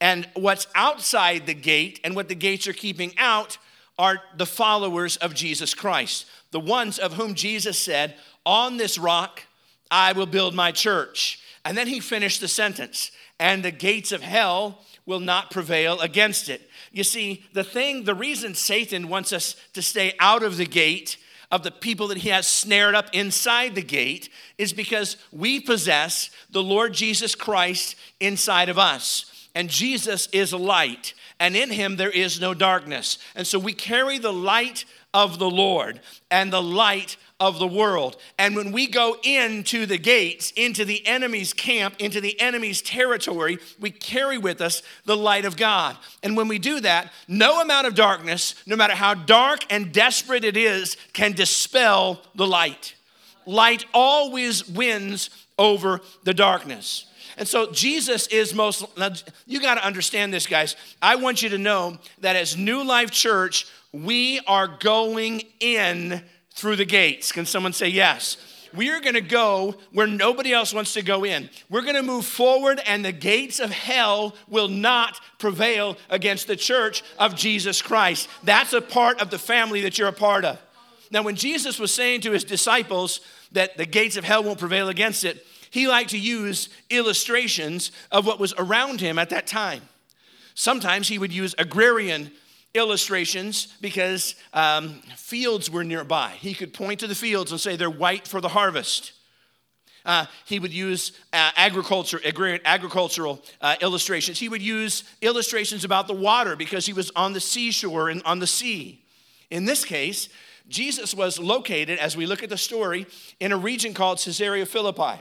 And 0.02 0.28
what's 0.34 0.66
outside 0.74 1.46
the 1.46 1.54
gate 1.54 2.00
and 2.04 2.16
what 2.16 2.30
the 2.30 2.36
gates 2.36 2.68
are 2.68 2.74
keeping 2.74 3.14
out 3.20 3.60
are 4.00 4.22
the 4.36 4.46
followers 4.46 5.18
of 5.18 5.36
Jesus 5.36 5.76
Christ, 5.76 6.26
the 6.52 6.60
ones 6.60 6.98
of 6.98 7.14
whom 7.14 7.36
Jesus 7.36 7.78
said, 7.78 8.16
On 8.46 8.78
this 8.78 8.98
rock 8.98 9.44
I 9.92 10.14
will 10.14 10.26
build 10.26 10.56
my 10.56 10.72
church. 10.72 11.40
And 11.66 11.78
then 11.78 11.88
he 11.88 12.00
finished 12.00 12.40
the 12.40 12.48
sentence, 12.48 13.12
and 13.40 13.64
the 13.64 13.72
gates 13.72 14.12
of 14.12 14.24
hell 14.24 14.86
will 15.06 15.20
not 15.20 15.52
prevail 15.52 16.00
against 16.00 16.48
it. 16.50 16.62
You 16.92 17.04
see, 17.04 17.44
the 17.54 17.64
thing, 17.64 18.06
the 18.06 18.16
reason 18.16 18.56
Satan 18.56 19.10
wants 19.10 19.34
us 19.34 19.56
to 19.74 19.82
stay 19.82 20.14
out 20.20 20.42
of 20.42 20.58
the 20.58 20.66
gate 20.66 21.18
of 21.52 21.64
the 21.64 21.72
people 21.72 22.08
that 22.08 22.20
he 22.20 22.30
has 22.30 22.48
snared 22.48 22.96
up 22.96 23.10
inside 23.12 23.76
the 23.76 23.82
gate 23.82 24.30
is 24.58 24.72
because 24.72 25.18
we 25.32 25.60
possess 25.60 26.30
the 26.50 26.64
Lord 26.64 26.94
Jesus 26.94 27.36
Christ 27.36 27.96
inside 28.20 28.70
of 28.70 28.78
us. 28.78 29.50
And 29.56 29.70
Jesus 29.70 30.28
is 30.32 30.54
light, 30.54 31.14
and 31.40 31.56
in 31.56 31.70
him 31.70 31.96
there 31.96 32.10
is 32.10 32.42
no 32.42 32.54
darkness. 32.54 33.18
And 33.36 33.48
so 33.48 33.58
we 33.58 33.74
carry 33.74 34.18
the 34.18 34.34
light 34.34 34.86
of 35.14 35.40
the 35.40 35.50
Lord 35.50 36.02
and 36.30 36.52
the 36.52 36.62
light 36.62 37.18
of 37.40 37.58
the 37.58 37.68
world. 37.68 38.18
And 38.38 38.56
when 38.56 38.72
we 38.72 38.86
go 38.86 39.18
into 39.24 39.86
the 39.86 39.98
gates, 39.98 40.52
into 40.56 40.84
the 40.84 41.06
enemy's 41.08 41.54
camp, 41.54 41.96
into 42.00 42.20
the 42.20 42.40
enemy's 42.40 42.82
territory, 42.82 43.58
we 43.80 43.92
carry 43.92 44.38
with 44.38 44.60
us 44.60 44.84
the 45.06 45.18
light 45.18 45.46
of 45.46 45.56
God. 45.56 45.98
And 46.22 46.36
when 46.36 46.48
we 46.48 46.60
do 46.60 46.82
that, 46.82 47.12
no 47.28 47.62
amount 47.62 47.88
of 47.88 47.96
darkness, 47.96 48.56
no 48.68 48.76
matter 48.76 48.96
how 48.96 49.14
dark 49.14 49.62
and 49.70 49.94
desperate 49.94 50.44
it 50.44 50.58
is, 50.58 50.98
can 51.14 51.32
dispel 51.32 52.22
the 52.36 52.48
light. 52.48 52.96
Light 53.46 53.86
always 53.94 54.68
wins 54.68 55.30
over 55.58 56.02
the 56.24 56.34
darkness. 56.34 57.06
And 57.40 57.48
so 57.48 57.72
Jesus 57.72 58.28
is 58.28 58.54
most, 58.54 58.86
you 59.48 59.62
got 59.62 59.76
to 59.76 59.86
understand 59.86 60.34
this, 60.34 60.46
guys. 60.46 60.76
I 61.02 61.16
want 61.16 61.42
you 61.42 61.50
to 61.50 61.58
know 61.58 61.98
that 62.20 62.36
as 62.36 62.58
New 62.58 62.84
Life 62.84 63.12
Church, 63.12 63.66
we 63.94 64.42
are 64.46 64.68
going 64.68 65.44
in 65.62 66.22
through 66.52 66.76
the 66.76 66.86
gates. 66.86 67.32
Can 67.32 67.46
someone 67.46 67.72
say 67.72 67.88
yes? 67.88 68.36
We 68.76 68.90
are 68.90 69.00
going 69.00 69.16
to 69.16 69.22
go 69.22 69.76
where 69.94 70.06
nobody 70.06 70.52
else 70.52 70.74
wants 70.74 70.94
to 70.94 71.02
go 71.02 71.24
in. 71.24 71.50
We're 71.70 71.82
going 71.82 71.96
to 71.96 72.04
move 72.04 72.26
forward, 72.26 72.82
and 72.86 73.04
the 73.04 73.14
gates 73.14 73.62
of 73.62 73.72
hell 73.72 74.36
will 74.50 74.68
not 74.68 75.20
prevail 75.40 75.98
against 76.10 76.46
the 76.46 76.58
church 76.58 77.04
of 77.18 77.36
Jesus 77.36 77.82
Christ. 77.82 78.28
That's 78.44 78.74
a 78.74 78.82
part 78.82 79.22
of 79.22 79.30
the 79.32 79.40
family 79.40 79.82
that 79.82 79.98
you're 79.98 80.10
a 80.10 80.14
part 80.14 80.44
of. 80.44 80.60
Now, 81.10 81.24
when 81.24 81.36
Jesus 81.36 81.80
was 81.80 81.94
saying 81.94 82.22
to 82.22 82.32
his 82.32 82.44
disciples 82.44 83.22
that 83.54 83.78
the 83.78 83.86
gates 83.86 84.18
of 84.18 84.26
hell 84.26 84.44
won't 84.44 84.60
prevail 84.60 84.90
against 84.90 85.24
it, 85.24 85.44
he 85.70 85.88
liked 85.88 86.12
to 86.12 86.20
use 86.20 86.70
illustrations 86.90 87.92
of 88.12 88.26
what 88.26 88.40
was 88.40 88.54
around 88.58 89.02
him 89.02 89.20
at 89.20 89.30
that 89.30 89.48
time. 89.48 89.82
Sometimes 90.56 91.08
he 91.08 91.18
would 91.18 91.32
use 91.32 91.56
agrarian 91.58 92.32
illustrations 92.74 93.68
because 93.82 94.36
um, 94.54 95.02
fields 95.16 95.70
were 95.70 95.84
nearby. 95.84 96.32
He 96.40 96.54
could 96.54 96.74
point 96.74 97.00
to 97.00 97.08
the 97.08 97.16
fields 97.16 97.52
and 97.52 97.60
say 97.60 97.76
they're 97.76 97.90
white 97.90 98.28
for 98.28 98.42
the 98.42 98.50
harvest. 98.50 99.14
Uh, 100.06 100.26
he 100.46 100.60
would 100.60 100.74
use 100.74 101.12
uh, 101.34 101.52
agriculture, 101.56 102.20
agrarian, 102.24 102.62
agricultural 102.66 103.44
uh, 103.62 103.76
illustrations. 103.82 104.40
He 104.40 104.50
would 104.50 104.62
use 104.62 105.04
illustrations 105.22 105.84
about 105.84 106.08
the 106.08 106.14
water 106.14 106.56
because 106.56 106.86
he 106.86 106.94
was 106.94 107.12
on 107.16 107.34
the 107.34 107.40
seashore 107.40 108.10
and 108.10 108.22
on 108.24 108.40
the 108.40 108.48
sea. 108.48 109.04
In 109.50 109.66
this 109.66 109.84
case, 109.84 110.30
Jesus 110.68 111.14
was 111.14 111.40
located, 111.40 112.00
as 112.00 112.16
we 112.16 112.26
look 112.26 112.44
at 112.44 112.50
the 112.50 112.58
story, 112.58 113.08
in 113.40 113.52
a 113.52 113.58
region 113.58 113.94
called 113.94 114.20
Caesarea 114.20 114.66
Philippi. 114.66 115.20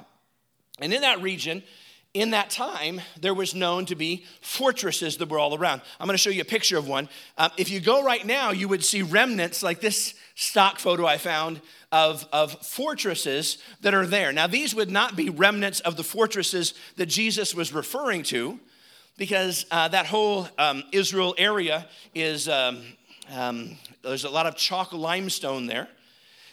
And 0.80 0.92
in 0.92 1.02
that 1.02 1.22
region, 1.22 1.62
in 2.14 2.30
that 2.30 2.50
time, 2.50 3.00
there 3.20 3.34
was 3.34 3.54
known 3.54 3.84
to 3.86 3.94
be 3.94 4.24
fortresses 4.40 5.18
that 5.18 5.28
were 5.28 5.38
all 5.38 5.54
around. 5.54 5.82
I'm 6.00 6.06
going 6.06 6.14
to 6.14 6.22
show 6.22 6.30
you 6.30 6.40
a 6.40 6.44
picture 6.44 6.78
of 6.78 6.88
one. 6.88 7.08
Um, 7.36 7.50
if 7.56 7.70
you 7.70 7.80
go 7.80 8.02
right 8.02 8.24
now, 8.24 8.50
you 8.50 8.66
would 8.68 8.84
see 8.84 9.02
remnants 9.02 9.62
like 9.62 9.80
this 9.80 10.14
stock 10.34 10.78
photo 10.78 11.04
I 11.04 11.18
found 11.18 11.60
of, 11.92 12.26
of 12.32 12.52
fortresses 12.66 13.58
that 13.82 13.94
are 13.94 14.06
there. 14.06 14.32
Now, 14.32 14.46
these 14.46 14.74
would 14.74 14.90
not 14.90 15.16
be 15.16 15.28
remnants 15.30 15.80
of 15.80 15.96
the 15.96 16.04
fortresses 16.04 16.74
that 16.96 17.06
Jesus 17.06 17.54
was 17.54 17.72
referring 17.72 18.22
to, 18.24 18.58
because 19.16 19.66
uh, 19.70 19.88
that 19.88 20.06
whole 20.06 20.48
um, 20.58 20.84
Israel 20.92 21.34
area 21.36 21.86
is, 22.14 22.48
um, 22.48 22.82
um 23.34 23.76
there's 24.02 24.24
a 24.24 24.30
lot 24.30 24.46
of 24.46 24.56
chalk 24.56 24.92
limestone 24.92 25.66
there. 25.66 25.88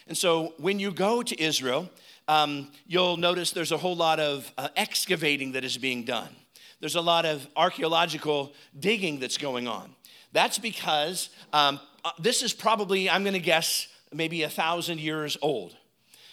And 0.06 0.16
so 0.16 0.54
when 0.58 0.78
you 0.78 0.92
go 0.92 1.22
to 1.22 1.42
Israel, 1.42 1.88
um, 2.28 2.70
you'll 2.86 3.16
notice 3.16 3.52
there's 3.52 3.72
a 3.72 3.76
whole 3.76 3.96
lot 3.96 4.20
of 4.20 4.50
uh, 4.58 4.68
excavating 4.76 5.52
that 5.52 5.64
is 5.64 5.78
being 5.78 6.04
done. 6.04 6.34
There's 6.80 6.96
a 6.96 7.00
lot 7.00 7.24
of 7.24 7.46
archaeological 7.56 8.52
digging 8.78 9.18
that's 9.18 9.38
going 9.38 9.66
on. 9.66 9.94
That's 10.32 10.58
because 10.58 11.30
um, 11.52 11.80
uh, 12.04 12.10
this 12.18 12.42
is 12.42 12.52
probably, 12.52 13.08
I'm 13.08 13.22
going 13.22 13.34
to 13.34 13.40
guess, 13.40 13.88
maybe 14.12 14.42
a 14.42 14.48
thousand 14.48 15.00
years 15.00 15.36
old. 15.40 15.76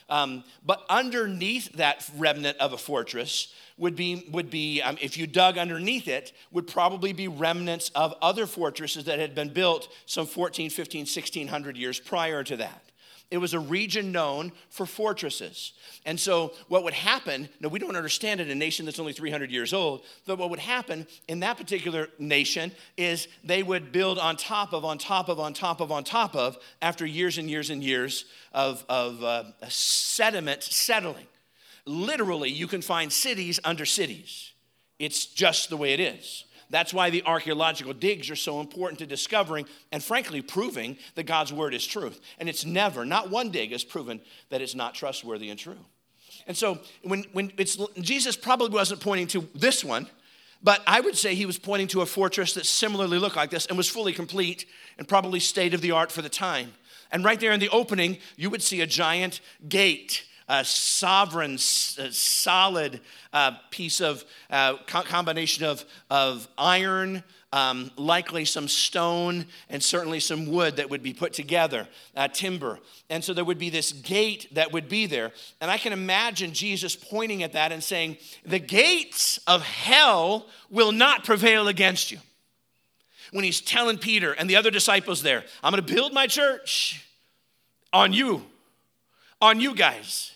Um, 0.09 0.43
but 0.65 0.83
underneath 0.89 1.71
that 1.73 2.07
remnant 2.17 2.57
of 2.57 2.73
a 2.73 2.77
fortress 2.77 3.53
would 3.77 3.95
be, 3.95 4.27
would 4.31 4.49
be 4.49 4.81
um, 4.81 4.97
if 5.01 5.17
you 5.17 5.25
dug 5.25 5.57
underneath 5.57 6.07
it, 6.07 6.33
would 6.51 6.67
probably 6.67 7.13
be 7.13 7.27
remnants 7.27 7.89
of 7.95 8.13
other 8.21 8.45
fortresses 8.45 9.05
that 9.05 9.19
had 9.19 9.33
been 9.33 9.49
built 9.49 9.87
some 10.05 10.27
14, 10.27 10.69
15, 10.69 11.01
1600 11.01 11.77
years 11.77 11.99
prior 11.99 12.43
to 12.43 12.57
that. 12.57 12.91
It 13.31 13.37
was 13.37 13.53
a 13.53 13.59
region 13.59 14.11
known 14.11 14.51
for 14.69 14.85
fortresses. 14.85 15.73
And 16.05 16.19
so, 16.19 16.53
what 16.67 16.83
would 16.83 16.93
happen, 16.93 17.49
now 17.59 17.69
we 17.69 17.79
don't 17.79 17.95
understand 17.95 18.39
it 18.39 18.47
in 18.47 18.51
a 18.51 18.55
nation 18.55 18.85
that's 18.85 18.99
only 18.99 19.13
300 19.13 19.49
years 19.49 19.73
old, 19.73 20.03
but 20.27 20.37
what 20.37 20.49
would 20.49 20.59
happen 20.59 21.07
in 21.27 21.39
that 21.39 21.57
particular 21.57 22.09
nation 22.19 22.71
is 22.95 23.27
they 23.43 23.63
would 23.63 23.91
build 23.91 24.19
on 24.19 24.37
top 24.37 24.71
of, 24.71 24.85
on 24.85 24.97
top 24.97 25.29
of, 25.29 25.39
on 25.39 25.53
top 25.53 25.81
of, 25.81 25.91
on 25.91 26.03
top 26.03 26.35
of, 26.35 26.57
after 26.81 27.05
years 27.05 27.37
and 27.37 27.49
years 27.49 27.69
and 27.69 27.83
years 27.83 28.25
of, 28.53 28.85
of 28.87 29.23
uh, 29.23 29.43
sediment 29.67 30.61
settling. 30.61 31.27
Literally, 31.85 32.49
you 32.49 32.67
can 32.67 32.81
find 32.81 33.11
cities 33.11 33.59
under 33.63 33.85
cities. 33.85 34.51
It's 34.99 35.25
just 35.25 35.69
the 35.69 35.77
way 35.77 35.93
it 35.93 35.99
is. 35.99 36.45
That's 36.73 36.91
why 36.91 37.11
the 37.11 37.21
archaeological 37.27 37.93
digs 37.93 38.31
are 38.31 38.35
so 38.35 38.59
important 38.59 38.97
to 38.97 39.05
discovering 39.05 39.67
and, 39.91 40.03
frankly, 40.03 40.41
proving 40.41 40.97
that 41.13 41.27
God's 41.27 41.53
word 41.53 41.75
is 41.75 41.85
truth. 41.85 42.19
And 42.39 42.49
it's 42.49 42.65
never, 42.65 43.05
not 43.05 43.29
one 43.29 43.51
dig 43.51 43.73
has 43.73 43.83
proven 43.83 44.19
that 44.49 44.59
it's 44.59 44.73
not 44.73 44.95
trustworthy 44.95 45.51
and 45.51 45.59
true. 45.59 45.77
And 46.47 46.57
so, 46.57 46.79
when, 47.03 47.25
when 47.31 47.51
it's, 47.59 47.77
Jesus 48.01 48.35
probably 48.35 48.69
wasn't 48.69 49.01
pointing 49.01 49.27
to 49.27 49.47
this 49.53 49.83
one, 49.83 50.07
but 50.63 50.81
I 50.87 50.99
would 50.99 51.15
say 51.15 51.35
he 51.35 51.45
was 51.45 51.59
pointing 51.59 51.89
to 51.89 52.01
a 52.01 52.07
fortress 52.07 52.55
that 52.55 52.65
similarly 52.65 53.19
looked 53.19 53.35
like 53.35 53.51
this 53.51 53.67
and 53.67 53.77
was 53.77 53.87
fully 53.87 54.11
complete 54.11 54.65
and 54.97 55.07
probably 55.07 55.39
state 55.39 55.75
of 55.75 55.81
the 55.81 55.91
art 55.91 56.11
for 56.11 56.23
the 56.23 56.27
time. 56.27 56.73
And 57.11 57.23
right 57.23 57.39
there 57.39 57.51
in 57.51 57.59
the 57.59 57.69
opening, 57.69 58.17
you 58.35 58.49
would 58.49 58.63
see 58.63 58.81
a 58.81 58.87
giant 58.87 59.41
gate 59.69 60.25
a 60.53 60.63
sovereign, 60.63 61.57
solid 61.57 62.99
uh, 63.33 63.53
piece 63.71 64.01
of 64.01 64.23
uh, 64.51 64.77
co- 64.85 65.01
combination 65.01 65.65
of, 65.65 65.83
of 66.11 66.47
iron, 66.59 67.23
um, 67.51 67.89
likely 67.97 68.45
some 68.45 68.67
stone, 68.67 69.47
and 69.69 69.81
certainly 69.81 70.19
some 70.19 70.45
wood 70.45 70.75
that 70.75 70.91
would 70.91 71.01
be 71.01 71.11
put 71.11 71.33
together, 71.33 71.87
uh, 72.15 72.27
timber. 72.27 72.79
And 73.09 73.23
so 73.23 73.33
there 73.33 73.43
would 73.43 73.57
be 73.57 73.71
this 73.71 73.93
gate 73.93 74.47
that 74.53 74.71
would 74.71 74.87
be 74.87 75.07
there. 75.07 75.31
And 75.59 75.71
I 75.71 75.79
can 75.79 75.91
imagine 75.91 76.53
Jesus 76.53 76.95
pointing 76.95 77.41
at 77.41 77.53
that 77.53 77.71
and 77.71 77.83
saying, 77.83 78.17
The 78.45 78.59
gates 78.59 79.39
of 79.47 79.63
hell 79.63 80.45
will 80.69 80.91
not 80.91 81.23
prevail 81.23 81.67
against 81.67 82.11
you. 82.11 82.19
When 83.31 83.43
he's 83.43 83.59
telling 83.59 83.97
Peter 83.97 84.33
and 84.33 84.47
the 84.47 84.57
other 84.57 84.69
disciples 84.69 85.23
there, 85.23 85.43
I'm 85.63 85.71
gonna 85.71 85.81
build 85.81 86.13
my 86.13 86.27
church 86.27 87.03
on 87.91 88.13
you, 88.13 88.45
on 89.41 89.59
you 89.59 89.73
guys 89.73 90.32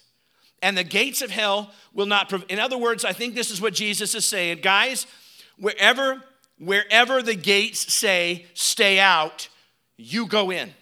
and 0.62 0.78
the 0.78 0.84
gates 0.84 1.22
of 1.22 1.30
hell 1.30 1.72
will 1.93 2.06
not 2.06 2.30
prevail. 2.30 2.48
In 2.50 2.60
other 2.60 2.78
words, 2.78 3.06
I 3.06 3.13
think 3.13 3.36
this 3.36 3.52
is 3.52 3.62
what 3.62 3.74
Jesus 3.74 4.15
is 4.15 4.26
saying. 4.26 4.60
Guys, 4.62 5.06
wherever, 5.58 6.24
wherever 6.60 7.22
the 7.22 7.36
gates 7.36 7.93
say 7.93 8.46
stay 8.54 9.00
out, 9.00 9.50
you 9.98 10.28
go 10.28 10.52
in. 10.52 10.74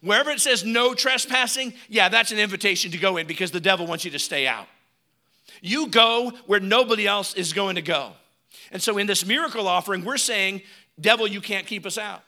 Wherever 0.00 0.30
it 0.30 0.40
says 0.40 0.64
no 0.64 0.94
trespassing, 0.94 1.74
yeah, 1.88 2.08
that's 2.08 2.32
an 2.32 2.38
invitation 2.38 2.90
to 2.90 2.98
go 2.98 3.16
in 3.16 3.26
because 3.26 3.52
the 3.52 3.60
devil 3.60 3.86
wants 3.86 4.04
you 4.04 4.10
to 4.10 4.18
stay 4.18 4.46
out. 4.46 4.66
You 5.60 5.86
go 5.88 6.32
where 6.46 6.58
nobody 6.58 7.06
else 7.06 7.34
is 7.34 7.52
going 7.52 7.76
to 7.76 7.82
go. 7.82 8.12
And 8.72 8.82
so 8.82 8.98
in 8.98 9.06
this 9.06 9.24
miracle 9.24 9.68
offering, 9.68 10.04
we're 10.04 10.16
saying, 10.16 10.62
devil, 11.00 11.26
you 11.26 11.40
can't 11.40 11.66
keep 11.66 11.86
us 11.86 11.98
out. 11.98 12.22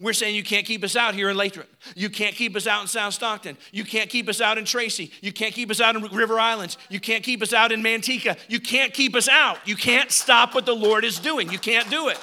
We're 0.00 0.14
saying 0.14 0.34
you 0.34 0.42
can't 0.42 0.64
keep 0.64 0.82
us 0.82 0.96
out 0.96 1.14
here 1.14 1.28
in 1.28 1.36
Lathrop. 1.36 1.68
You 1.94 2.08
can't 2.08 2.34
keep 2.34 2.56
us 2.56 2.66
out 2.66 2.80
in 2.80 2.88
South 2.88 3.12
Stockton. 3.12 3.58
You 3.70 3.84
can't 3.84 4.08
keep 4.08 4.30
us 4.30 4.40
out 4.40 4.56
in 4.56 4.64
Tracy. 4.64 5.12
You 5.20 5.30
can't 5.30 5.52
keep 5.52 5.70
us 5.70 5.78
out 5.78 5.94
in 5.94 6.02
River 6.02 6.40
Islands. 6.40 6.78
You 6.88 7.00
can't 7.00 7.22
keep 7.22 7.42
us 7.42 7.52
out 7.52 7.70
in 7.70 7.82
Manteca. 7.82 8.38
You 8.48 8.60
can't 8.60 8.94
keep 8.94 9.14
us 9.14 9.28
out. 9.28 9.58
You 9.68 9.76
can't 9.76 10.10
stop 10.10 10.54
what 10.54 10.64
the 10.64 10.74
Lord 10.74 11.04
is 11.04 11.18
doing. 11.18 11.50
You 11.50 11.58
can't 11.58 11.90
do 11.90 12.08
it. 12.08 12.18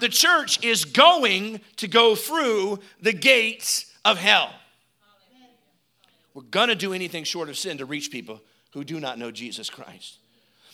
The 0.00 0.10
church 0.10 0.62
is 0.62 0.84
going 0.84 1.62
to 1.76 1.88
go 1.88 2.14
through 2.14 2.80
the 3.00 3.14
gates 3.14 3.90
of 4.04 4.18
hell. 4.18 4.52
We're 6.34 6.42
going 6.42 6.68
to 6.68 6.76
do 6.76 6.92
anything 6.92 7.24
short 7.24 7.48
of 7.48 7.56
sin 7.56 7.78
to 7.78 7.86
reach 7.86 8.10
people 8.10 8.42
who 8.74 8.84
do 8.84 9.00
not 9.00 9.18
know 9.18 9.30
Jesus 9.30 9.70
Christ. 9.70 10.18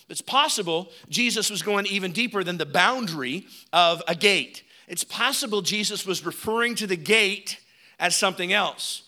It's 0.09 0.21
possible 0.21 0.91
Jesus 1.09 1.49
was 1.49 1.63
going 1.63 1.87
even 1.87 2.11
deeper 2.13 2.43
than 2.45 2.59
the 2.59 2.67
boundary 2.67 3.47
of 3.73 4.03
a 4.09 4.15
gate. 4.17 4.65
It's 4.89 5.05
possible 5.05 5.63
Jesus 5.63 6.07
was 6.07 6.25
referring 6.25 6.75
to 6.77 6.87
the 6.87 6.97
gate 6.97 7.59
as 7.99 8.17
something 8.17 8.53
else. 8.53 9.03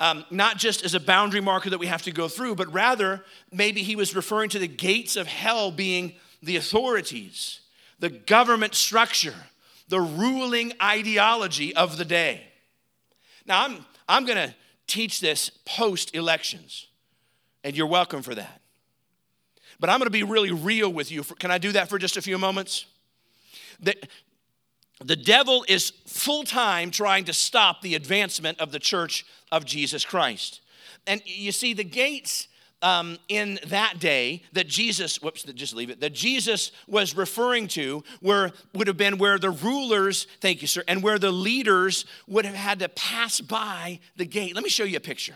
um, 0.00 0.24
not 0.30 0.56
just 0.58 0.84
as 0.84 0.94
a 0.94 1.00
boundary 1.00 1.40
marker 1.40 1.70
that 1.70 1.78
we 1.78 1.86
have 1.86 2.02
to 2.02 2.12
go 2.12 2.28
through, 2.28 2.56
but 2.56 2.72
rather 2.72 3.24
maybe 3.52 3.82
he 3.82 3.96
was 3.96 4.14
referring 4.14 4.50
to 4.50 4.58
the 4.58 4.68
gates 4.68 5.16
of 5.16 5.26
hell 5.26 5.70
being 5.70 6.14
the 6.42 6.56
authorities, 6.56 7.60
the 8.00 8.10
government 8.10 8.74
structure, 8.74 9.34
the 9.88 10.00
ruling 10.00 10.72
ideology 10.82 11.74
of 11.74 11.96
the 11.96 12.04
day. 12.04 12.42
Now, 13.46 13.64
I'm, 13.64 13.84
I'm 14.08 14.24
going 14.24 14.48
to 14.48 14.54
teach 14.86 15.20
this 15.20 15.50
post 15.64 16.14
elections, 16.14 16.88
and 17.62 17.76
you're 17.76 17.86
welcome 17.86 18.22
for 18.22 18.34
that. 18.34 18.60
But 19.78 19.90
I'm 19.90 19.98
going 19.98 20.06
to 20.06 20.10
be 20.10 20.22
really 20.22 20.50
real 20.50 20.92
with 20.92 21.10
you. 21.10 21.22
Can 21.22 21.50
I 21.50 21.58
do 21.58 21.72
that 21.72 21.88
for 21.88 21.98
just 21.98 22.16
a 22.16 22.22
few 22.22 22.38
moments? 22.38 22.86
The, 23.80 23.94
the 25.02 25.16
devil 25.16 25.64
is 25.68 25.90
full 26.06 26.44
time 26.44 26.90
trying 26.90 27.24
to 27.24 27.32
stop 27.32 27.82
the 27.82 27.94
advancement 27.94 28.60
of 28.60 28.72
the 28.72 28.78
church 28.78 29.26
of 29.50 29.64
Jesus 29.64 30.04
Christ. 30.04 30.60
And 31.06 31.20
you 31.24 31.52
see, 31.52 31.74
the 31.74 31.84
gates 31.84 32.48
um, 32.82 33.18
in 33.28 33.58
that 33.68 33.98
day 33.98 34.42
that 34.52 34.68
Jesus, 34.68 35.22
whoops, 35.22 35.42
just 35.42 35.74
leave 35.74 35.90
it, 35.90 36.00
that 36.00 36.12
Jesus 36.12 36.70
was 36.86 37.16
referring 37.16 37.66
to 37.68 38.04
were, 38.20 38.52
would 38.74 38.86
have 38.86 38.98
been 38.98 39.18
where 39.18 39.38
the 39.38 39.50
rulers, 39.50 40.26
thank 40.40 40.60
you, 40.60 40.68
sir, 40.68 40.84
and 40.86 41.02
where 41.02 41.18
the 41.18 41.32
leaders 41.32 42.04
would 42.28 42.44
have 42.44 42.54
had 42.54 42.78
to 42.80 42.88
pass 42.90 43.40
by 43.40 44.00
the 44.16 44.26
gate. 44.26 44.54
Let 44.54 44.64
me 44.64 44.70
show 44.70 44.84
you 44.84 44.98
a 44.98 45.00
picture. 45.00 45.34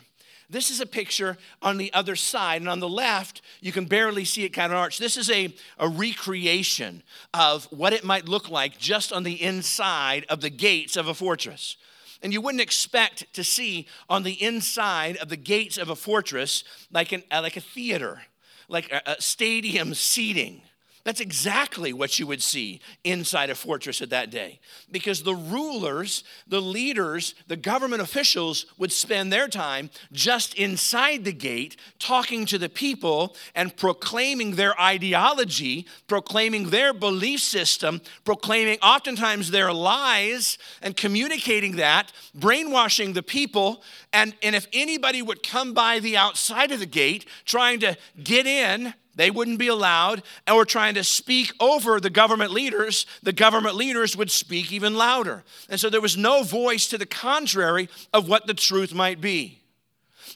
This 0.51 0.71
is 0.71 0.81
a 0.81 0.87
picture 0.87 1.37
on 1.61 1.77
the 1.77 1.93
other 1.93 2.17
side, 2.17 2.63
and 2.63 2.71
on 2.71 2.81
the 2.81 2.89
left, 2.89 3.43
you 3.61 3.71
can 3.71 3.85
barely 3.85 4.25
see 4.25 4.45
it 4.45 4.51
kind 4.51 4.73
of 4.73 4.79
arch. 4.79 4.99
This 4.99 5.19
is 5.19 5.31
a, 5.31 5.55
a 5.79 5.89
recreation 5.89 7.03
of 7.35 7.67
what 7.67 7.93
it 7.93 8.03
might 8.03 8.29
look 8.29 8.49
like 8.49 8.79
just 8.79 9.13
on 9.13 9.25
the 9.25 9.43
inside 9.43 10.25
of 10.31 10.41
the 10.41 10.49
gates 10.51 10.97
of 10.97 11.07
a 11.07 11.15
fortress. 11.15 11.77
And 12.23 12.33
you 12.33 12.41
wouldn't 12.41 12.63
expect 12.63 13.33
to 13.35 13.45
see 13.45 13.87
on 14.09 14.23
the 14.23 14.43
inside 14.43 15.19
of 15.19 15.29
the 15.29 15.37
gates 15.37 15.77
of 15.77 15.91
a 15.91 15.97
fortress 15.97 16.65
like, 16.91 17.13
an, 17.13 17.23
like 17.31 17.59
a 17.59 17.61
theater, 17.61 18.23
like 18.69 18.91
a, 18.91 19.03
a 19.07 19.21
stadium 19.21 19.93
seating. 19.93 20.63
That's 21.05 21.21
exactly 21.21 21.93
what 21.93 22.19
you 22.19 22.27
would 22.27 22.43
see 22.43 22.81
inside 23.05 23.51
a 23.51 23.55
fortress 23.55 24.03
at 24.03 24.11
that 24.11 24.31
day. 24.31 24.61
Because 24.91 25.23
the 25.23 25.35
rulers, 25.35 26.25
the 26.47 26.61
leaders, 26.61 27.35
the 27.47 27.57
government 27.57 28.03
officials 28.03 28.67
would 28.77 28.93
spend 28.93 29.33
their 29.33 29.49
time 29.49 29.91
just 30.13 30.55
inside 30.55 31.25
the 31.25 31.33
gate 31.33 31.77
talking 31.99 32.45
to 32.47 32.59
the 32.59 32.69
people 32.69 33.37
and 33.55 33.77
proclaiming 33.77 34.57
their 34.57 34.79
ideology, 34.81 35.87
proclaiming 36.09 36.71
their 36.71 36.93
belief 36.93 37.41
system, 37.41 38.01
proclaiming 38.25 38.79
oftentimes 38.83 39.51
their 39.51 39.73
lies 39.73 40.59
and 40.83 40.97
communicating 40.97 41.77
that, 41.77 42.13
brainwashing 42.35 43.13
the 43.13 43.23
people. 43.23 43.83
And, 44.13 44.35
and 44.43 44.55
if 44.55 44.67
anybody 44.73 45.23
would 45.23 45.43
come 45.43 45.73
by 45.75 46.01
the 46.01 46.17
outside 46.17 46.73
of 46.73 46.81
the 46.81 46.87
gate 46.87 47.27
trying 47.45 47.81
to 47.81 47.97
get 48.23 48.47
in, 48.47 48.95
they 49.19 49.33
wouldn't 49.33 49.59
be 49.59 49.67
allowed, 49.67 50.23
and 50.47 50.57
were 50.57 50.65
trying 50.65 50.95
to 50.95 51.03
speak 51.03 51.53
over 51.59 51.99
the 51.99 52.09
government 52.09 52.53
leaders. 52.53 53.05
The 53.23 53.33
government 53.33 53.75
leaders 53.75 54.17
would 54.17 54.31
speak 54.31 54.73
even 54.73 54.95
louder. 54.95 55.43
And 55.69 55.79
so 55.79 55.91
there 55.91 56.01
was 56.01 56.17
no 56.17 56.45
voice 56.45 56.87
to 56.89 56.99
the 56.99 57.05
contrary 57.05 57.89
of 58.15 58.29
what 58.29 58.47
the 58.47 58.55
truth 58.55 58.95
might 58.95 59.21
be. 59.21 59.61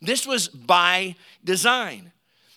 This 0.02 0.26
was 0.26 0.48
by 0.48 1.14
design. 1.44 2.11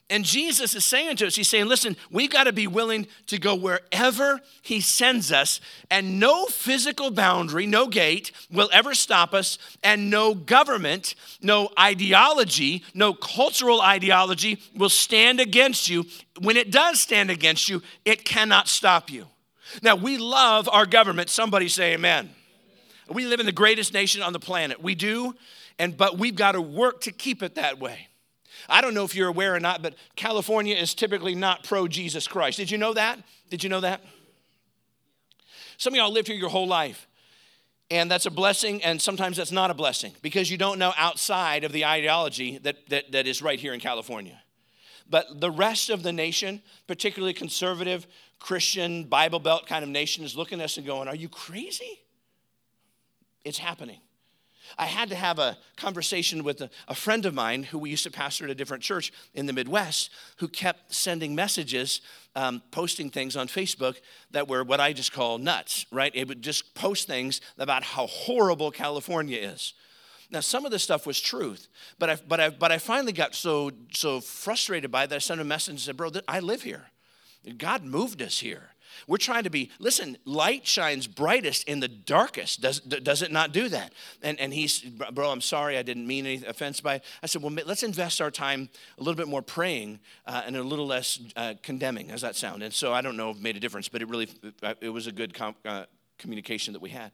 And 0.07 0.23
Jesus 0.23 0.75
is 0.75 0.85
saying 0.85 1.17
to 1.17 1.27
us, 1.27 1.35
He's 1.35 1.49
saying, 1.49 1.65
listen, 1.65 1.97
we've 2.11 2.29
got 2.29 2.43
to 2.43 2.53
be 2.53 2.67
willing 2.67 3.07
to 3.25 3.39
go 3.39 3.55
wherever 3.55 4.39
He 4.61 4.79
sends 4.79 5.31
us, 5.31 5.59
and 5.89 6.19
no 6.19 6.45
physical 6.45 7.09
boundary, 7.09 7.65
no 7.65 7.87
gate 7.87 8.31
will 8.51 8.69
ever 8.71 8.93
stop 8.93 9.33
us, 9.33 9.57
and 9.83 10.11
no 10.11 10.35
government, 10.35 11.15
no 11.41 11.69
ideology, 11.79 12.83
no 12.93 13.15
cultural 13.15 13.81
ideology 13.81 14.59
will 14.75 14.89
stand 14.89 15.39
against 15.39 15.89
you. 15.89 16.05
When 16.39 16.55
it 16.55 16.69
does 16.69 16.99
stand 16.99 17.31
against 17.31 17.67
you, 17.67 17.81
it 18.03 18.25
cannot 18.25 18.67
stop 18.67 19.09
you. 19.09 19.25
Now, 19.81 19.95
we 19.95 20.19
love 20.19 20.69
our 20.71 20.85
government. 20.85 21.31
Somebody 21.31 21.67
say 21.67 21.95
amen. 21.95 22.29
We 23.09 23.25
live 23.25 23.39
in 23.39 23.47
the 23.47 23.51
greatest 23.51 23.91
nation 23.91 24.21
on 24.21 24.33
the 24.33 24.39
planet. 24.39 24.81
We 24.81 24.93
do, 24.93 25.35
and 25.79 25.97
but 25.97 26.19
we've 26.19 26.35
got 26.35 26.51
to 26.51 26.61
work 26.61 27.01
to 27.01 27.11
keep 27.11 27.41
it 27.41 27.55
that 27.55 27.79
way. 27.79 28.07
I 28.69 28.81
don't 28.81 28.93
know 28.93 29.03
if 29.03 29.15
you're 29.15 29.29
aware 29.29 29.55
or 29.55 29.59
not, 29.59 29.81
but 29.81 29.95
California 30.15 30.75
is 30.75 30.93
typically 30.93 31.35
not 31.35 31.63
pro 31.63 31.87
Jesus 31.87 32.27
Christ. 32.27 32.57
Did 32.57 32.71
you 32.71 32.77
know 32.77 32.93
that? 32.93 33.19
Did 33.49 33.63
you 33.63 33.69
know 33.69 33.81
that? 33.81 34.01
Some 35.77 35.93
of 35.93 35.97
y'all 35.97 36.11
lived 36.11 36.27
here 36.27 36.37
your 36.37 36.49
whole 36.49 36.67
life. 36.67 37.07
And 37.91 38.09
that's 38.09 38.25
a 38.25 38.31
blessing, 38.31 38.83
and 38.83 38.99
sometimes 38.99 39.37
that's 39.37 39.51
not 39.51 39.69
a 39.69 39.75
blessing 39.75 40.13
because 40.23 40.49
you 40.49 40.57
don't 40.57 40.79
know 40.79 40.91
outside 40.97 41.63
of 41.63 41.71
the 41.71 41.85
ideology 41.85 42.57
that, 42.59 42.89
that, 42.89 43.11
that 43.11 43.27
is 43.27 43.43
right 43.43 43.59
here 43.59 43.73
in 43.75 43.79
California. 43.79 44.41
But 45.07 45.39
the 45.39 45.51
rest 45.51 45.91
of 45.91 46.01
the 46.01 46.11
nation, 46.11 46.63
particularly 46.87 47.33
conservative, 47.33 48.07
Christian, 48.39 49.03
Bible 49.03 49.39
Belt 49.39 49.67
kind 49.67 49.83
of 49.83 49.89
nation, 49.89 50.23
is 50.23 50.35
looking 50.35 50.61
at 50.61 50.65
us 50.65 50.77
and 50.77 50.85
going, 50.85 51.07
Are 51.07 51.15
you 51.15 51.29
crazy? 51.29 52.01
It's 53.43 53.59
happening. 53.59 53.99
I 54.77 54.85
had 54.85 55.09
to 55.09 55.15
have 55.15 55.39
a 55.39 55.57
conversation 55.77 56.43
with 56.43 56.61
a, 56.61 56.69
a, 56.87 56.95
friend 56.95 57.25
of 57.25 57.33
mine 57.33 57.63
who 57.63 57.79
we 57.79 57.89
used 57.89 58.03
to 58.03 58.11
pastor 58.11 58.45
at 58.45 58.51
a 58.51 58.55
different 58.55 58.83
church 58.83 59.11
in 59.33 59.45
the 59.45 59.53
Midwest 59.53 60.09
who 60.37 60.47
kept 60.47 60.93
sending 60.93 61.35
messages, 61.35 62.01
um, 62.35 62.61
posting 62.71 63.09
things 63.09 63.35
on 63.35 63.47
Facebook 63.47 63.97
that 64.31 64.47
were 64.47 64.63
what 64.63 64.79
I 64.79 64.93
just 64.93 65.11
call 65.11 65.37
nuts, 65.37 65.85
right? 65.91 66.11
It 66.13 66.27
would 66.27 66.41
just 66.41 66.75
post 66.75 67.07
things 67.07 67.41
about 67.57 67.83
how 67.83 68.07
horrible 68.07 68.71
California 68.71 69.37
is. 69.37 69.73
Now, 70.31 70.39
some 70.39 70.65
of 70.65 70.71
the 70.71 70.79
stuff 70.79 71.05
was 71.05 71.21
truth, 71.21 71.67
but 71.99 72.09
I, 72.09 72.15
but 72.27 72.39
I, 72.39 72.49
but 72.49 72.71
I 72.71 72.77
finally 72.77 73.13
got 73.13 73.35
so, 73.35 73.71
so 73.93 74.19
frustrated 74.19 74.91
by 74.91 75.05
that. 75.05 75.15
I 75.15 75.19
sent 75.19 75.39
a 75.39 75.43
message 75.43 75.71
and 75.71 75.79
said, 75.79 75.97
Bro, 75.97 76.11
I 76.27 76.39
live 76.39 76.63
here. 76.63 76.87
God 77.57 77.83
moved 77.83 78.21
us 78.21 78.39
here. 78.39 78.71
We're 79.07 79.17
trying 79.17 79.43
to 79.43 79.49
be, 79.49 79.71
listen, 79.79 80.17
light 80.25 80.65
shines 80.65 81.07
brightest 81.07 81.67
in 81.67 81.79
the 81.79 81.87
darkest. 81.87 82.61
Does, 82.61 82.79
does 82.79 83.21
it 83.21 83.31
not 83.31 83.51
do 83.51 83.69
that? 83.69 83.93
And, 84.21 84.39
and 84.39 84.53
he's, 84.53 84.81
bro, 84.81 85.29
I'm 85.29 85.41
sorry, 85.41 85.77
I 85.77 85.83
didn't 85.83 86.07
mean 86.07 86.25
any 86.25 86.45
offense 86.45 86.81
by 86.81 86.95
it. 86.95 87.03
I 87.23 87.27
said, 87.27 87.41
well, 87.41 87.53
let's 87.65 87.83
invest 87.83 88.21
our 88.21 88.31
time 88.31 88.69
a 88.97 89.03
little 89.03 89.15
bit 89.15 89.27
more 89.27 89.41
praying 89.41 89.99
uh, 90.25 90.43
and 90.45 90.55
a 90.55 90.63
little 90.63 90.87
less 90.87 91.19
uh, 91.35 91.55
condemning. 91.61 92.09
How's 92.09 92.21
that 92.21 92.35
sound? 92.35 92.63
And 92.63 92.73
so 92.73 92.93
I 92.93 93.01
don't 93.01 93.17
know 93.17 93.31
if 93.31 93.37
it 93.37 93.43
made 93.43 93.57
a 93.57 93.59
difference, 93.59 93.87
but 93.89 94.01
it 94.01 94.09
really, 94.09 94.29
uh, 94.63 94.73
it 94.81 94.89
was 94.89 95.07
a 95.07 95.11
good 95.11 95.33
com- 95.33 95.55
uh, 95.65 95.85
communication 96.17 96.73
that 96.73 96.81
we 96.81 96.89
had. 96.89 97.11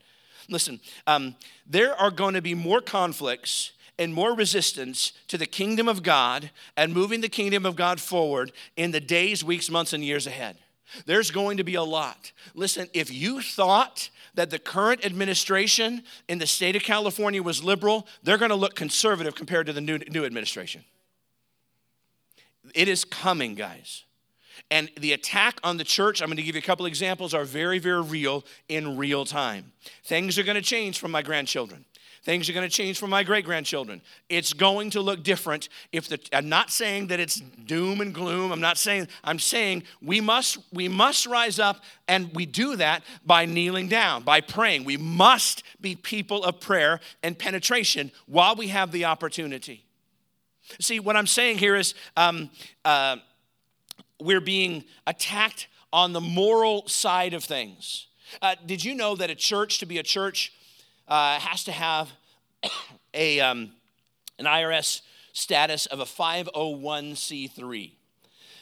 Listen, 0.50 0.80
um, 1.08 1.36
there 1.68 1.96
are 1.96 2.12
going 2.12 2.34
to 2.34 2.42
be 2.42 2.56
more 2.56 2.82
conflicts 2.82 3.72
and 4.00 4.14
more 4.14 4.34
resistance 4.34 5.14
to 5.28 5.38
the 5.38 5.46
kingdom 5.46 5.88
of 5.88 6.02
God 6.02 6.50
and 6.76 6.94
moving 6.94 7.22
the 7.22 7.30
kingdom 7.30 7.66
of 7.66 7.76
God 7.76 8.00
forward 8.00 8.52
in 8.76 8.92
the 8.92 9.00
days, 9.00 9.44
weeks, 9.44 9.70
months, 9.70 9.94
and 9.94 10.04
years 10.04 10.26
ahead. 10.26 10.58
There's 11.06 11.32
going 11.32 11.58
to 11.58 11.64
be 11.64 11.76
a 11.76 11.84
lot. 11.84 12.32
Listen, 12.54 12.88
if 12.94 13.12
you 13.12 13.42
thought 13.42 14.10
that 14.34 14.50
the 14.50 14.60
current 14.60 15.06
administration 15.06 16.04
in 16.28 16.38
the 16.38 16.48
state 16.48 16.76
of 16.76 16.84
California 16.84 17.42
was 17.42 17.64
liberal, 17.64 18.08
they're 18.24 18.38
going 18.38 18.50
to 18.50 18.56
look 18.56 18.76
conservative 18.76 19.36
compared 19.36 19.68
to 19.68 19.74
the 19.74 19.82
new, 19.82 19.98
new 20.10 20.26
administration. 20.26 20.84
It 22.76 22.88
is 22.88 23.04
coming, 23.04 23.56
guys. 23.56 24.04
And 24.70 24.90
the 24.98 25.14
attack 25.14 25.60
on 25.64 25.78
the 25.78 25.84
church, 25.84 26.22
I'm 26.22 26.28
going 26.28 26.38
to 26.38 26.44
give 26.44 26.56
you 26.56 26.60
a 26.60 26.64
couple 26.64 26.86
examples, 26.86 27.34
are 27.34 27.44
very, 27.44 27.80
very 27.80 28.02
real 28.02 28.46
in 28.70 28.98
real 28.98 29.26
time. 29.26 29.74
Things 30.04 30.38
are 30.38 30.44
going 30.44 30.56
to 30.56 30.62
change 30.62 31.00
from 31.00 31.12
my 31.12 31.22
grandchildren. 31.22 31.86
Things 32.24 32.48
are 32.48 32.54
going 32.54 32.70
to 32.70 32.76
change 32.76 33.00
for 33.00 33.08
my 33.08 33.24
great 33.24 33.46
grandchildren. 33.46 34.00
It's 34.30 34.54
going 34.54 34.92
to 34.92 35.02
look 35.02 35.24
different. 35.24 35.70
If 35.92 36.08
the, 36.08 36.20
I'm 36.32 36.50
not 36.50 36.70
saying 36.70 37.08
that 37.08 37.20
it's 37.20 37.40
doom 37.40 38.00
and 38.00 38.14
gloom. 38.14 38.52
I'm 38.52 38.62
not 38.62 38.78
saying. 38.78 39.08
I'm 39.24 39.40
saying 39.40 39.84
we 40.04 40.22
must 40.22 40.60
we 40.72 40.88
must 40.88 41.26
rise 41.26 41.58
up, 41.58 41.84
and 42.08 42.32
we 42.36 42.46
do 42.46 42.76
that 42.76 43.02
by 43.26 43.46
kneeling 43.46 43.88
down, 43.88 44.22
by 44.22 44.40
praying. 44.40 44.84
We 44.84 44.98
must 44.98 45.64
be 45.82 45.96
people 45.96 46.44
of 46.44 46.60
prayer 46.60 47.00
and 47.24 47.38
penetration 47.38 48.12
while 48.28 48.56
we 48.56 48.68
have 48.68 48.92
the 48.92 49.06
opportunity. 49.06 49.84
See, 50.80 51.00
what 51.00 51.18
I'm 51.18 51.28
saying 51.28 51.58
here 51.58 51.76
is 51.76 51.96
um, 52.16 52.52
uh, 52.86 53.18
we're 54.20 54.42
being 54.42 54.84
attacked 55.08 55.68
on 55.92 56.14
the 56.14 56.22
moral 56.22 56.88
side 56.88 57.34
of 57.34 57.44
things. 57.44 58.08
Uh, 58.44 58.56
did 58.66 58.86
you 58.86 58.94
know 58.94 59.16
that 59.16 59.32
a 59.32 59.36
church, 59.36 59.80
to 59.80 59.88
be 59.88 59.98
a 59.98 60.04
church, 60.04 60.54
uh, 61.12 61.40
has 61.40 61.66
to 61.66 61.74
have 61.74 62.10
a, 63.14 63.42
um, 63.42 63.74
an 64.40 64.46
IRS 64.46 65.02
status 65.34 65.86
of 65.86 66.00
a 66.00 66.06
501c3. 66.06 67.92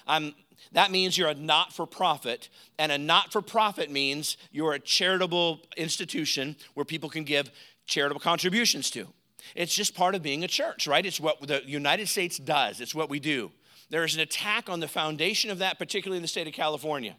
Um, 0.08 0.34
that 0.72 0.90
means 0.90 1.16
you're 1.16 1.30
a 1.30 1.36
not 1.36 1.72
for 1.72 1.86
profit, 1.86 2.50
and 2.80 2.92
a 2.92 2.98
not 2.98 3.32
for 3.32 3.44
profit 3.44 3.92
means 3.92 4.36
you're 4.52 4.74
a 4.74 4.80
charitable 4.80 5.62
institution 5.78 6.56
where 6.74 6.86
people 6.86 7.08
can 7.08 7.24
give 7.24 7.52
charitable 7.86 8.20
contributions 8.20 8.90
to. 8.92 9.08
It's 9.56 9.74
just 9.74 9.96
part 9.96 10.16
of 10.16 10.24
being 10.24 10.44
a 10.44 10.48
church, 10.48 10.88
right? 10.88 11.06
It's 11.06 11.20
what 11.20 11.40
the 11.48 11.62
United 11.66 12.10
States 12.10 12.40
does, 12.40 12.82
it's 12.82 12.96
what 12.96 13.12
we 13.12 13.20
do. 13.20 13.52
There 13.92 14.04
is 14.04 14.16
an 14.16 14.22
attack 14.22 14.70
on 14.70 14.80
the 14.80 14.88
foundation 14.88 15.52
of 15.52 15.60
that, 15.60 15.78
particularly 15.78 16.18
in 16.18 16.24
the 16.24 16.28
state 16.28 16.48
of 16.48 16.54
California. 16.54 17.16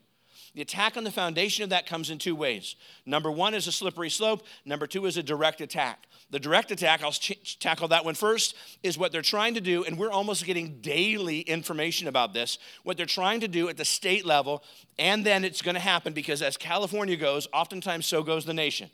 The 0.55 0.63
attack 0.63 0.97
on 0.97 1.05
the 1.05 1.13
foundation 1.13 1.63
of 1.63 1.71
that 1.71 1.87
comes 1.87 2.11
in 2.11 2.19
two 2.19 2.35
ways. 2.35 2.75
Number 3.07 3.31
one 3.31 3.55
is 3.55 3.67
a 3.67 3.73
slippery 3.73 4.11
slope, 4.11 4.45
number 4.65 4.87
two 4.87 5.07
is 5.07 5.17
a 5.17 5.23
direct 5.23 5.61
attack. 5.61 6.07
The 6.31 6.41
direct 6.41 6.71
attack, 6.71 7.03
I'll 7.03 7.13
ch- 7.13 7.59
tackle 7.59 7.89
that 7.89 8.05
one 8.05 8.15
first, 8.15 8.57
is 8.83 8.99
what 8.99 9.13
they're 9.13 9.23
trying 9.23 9.55
to 9.55 9.61
do, 9.61 9.85
and 9.85 9.99
we're 9.99 10.11
almost 10.11 10.45
getting 10.45 10.81
daily 10.81 11.41
information 11.41 12.09
about 12.09 12.33
this. 12.33 12.59
What 12.83 12.97
they're 12.97 13.07
trying 13.07 13.41
to 13.41 13.49
do 13.49 13.69
at 13.69 13.77
the 13.77 13.85
state 13.85 14.25
level, 14.25 14.63
and 14.99 15.25
then 15.25 15.45
it's 15.45 15.63
going 15.63 15.75
to 15.75 15.81
happen 15.81 16.13
because 16.13 16.43
as 16.43 16.57
California 16.57 17.17
goes, 17.17 17.49
oftentimes 17.53 18.07
so 18.07 18.23
goes 18.23 18.45
the 18.45 18.55
nation. 18.55 18.91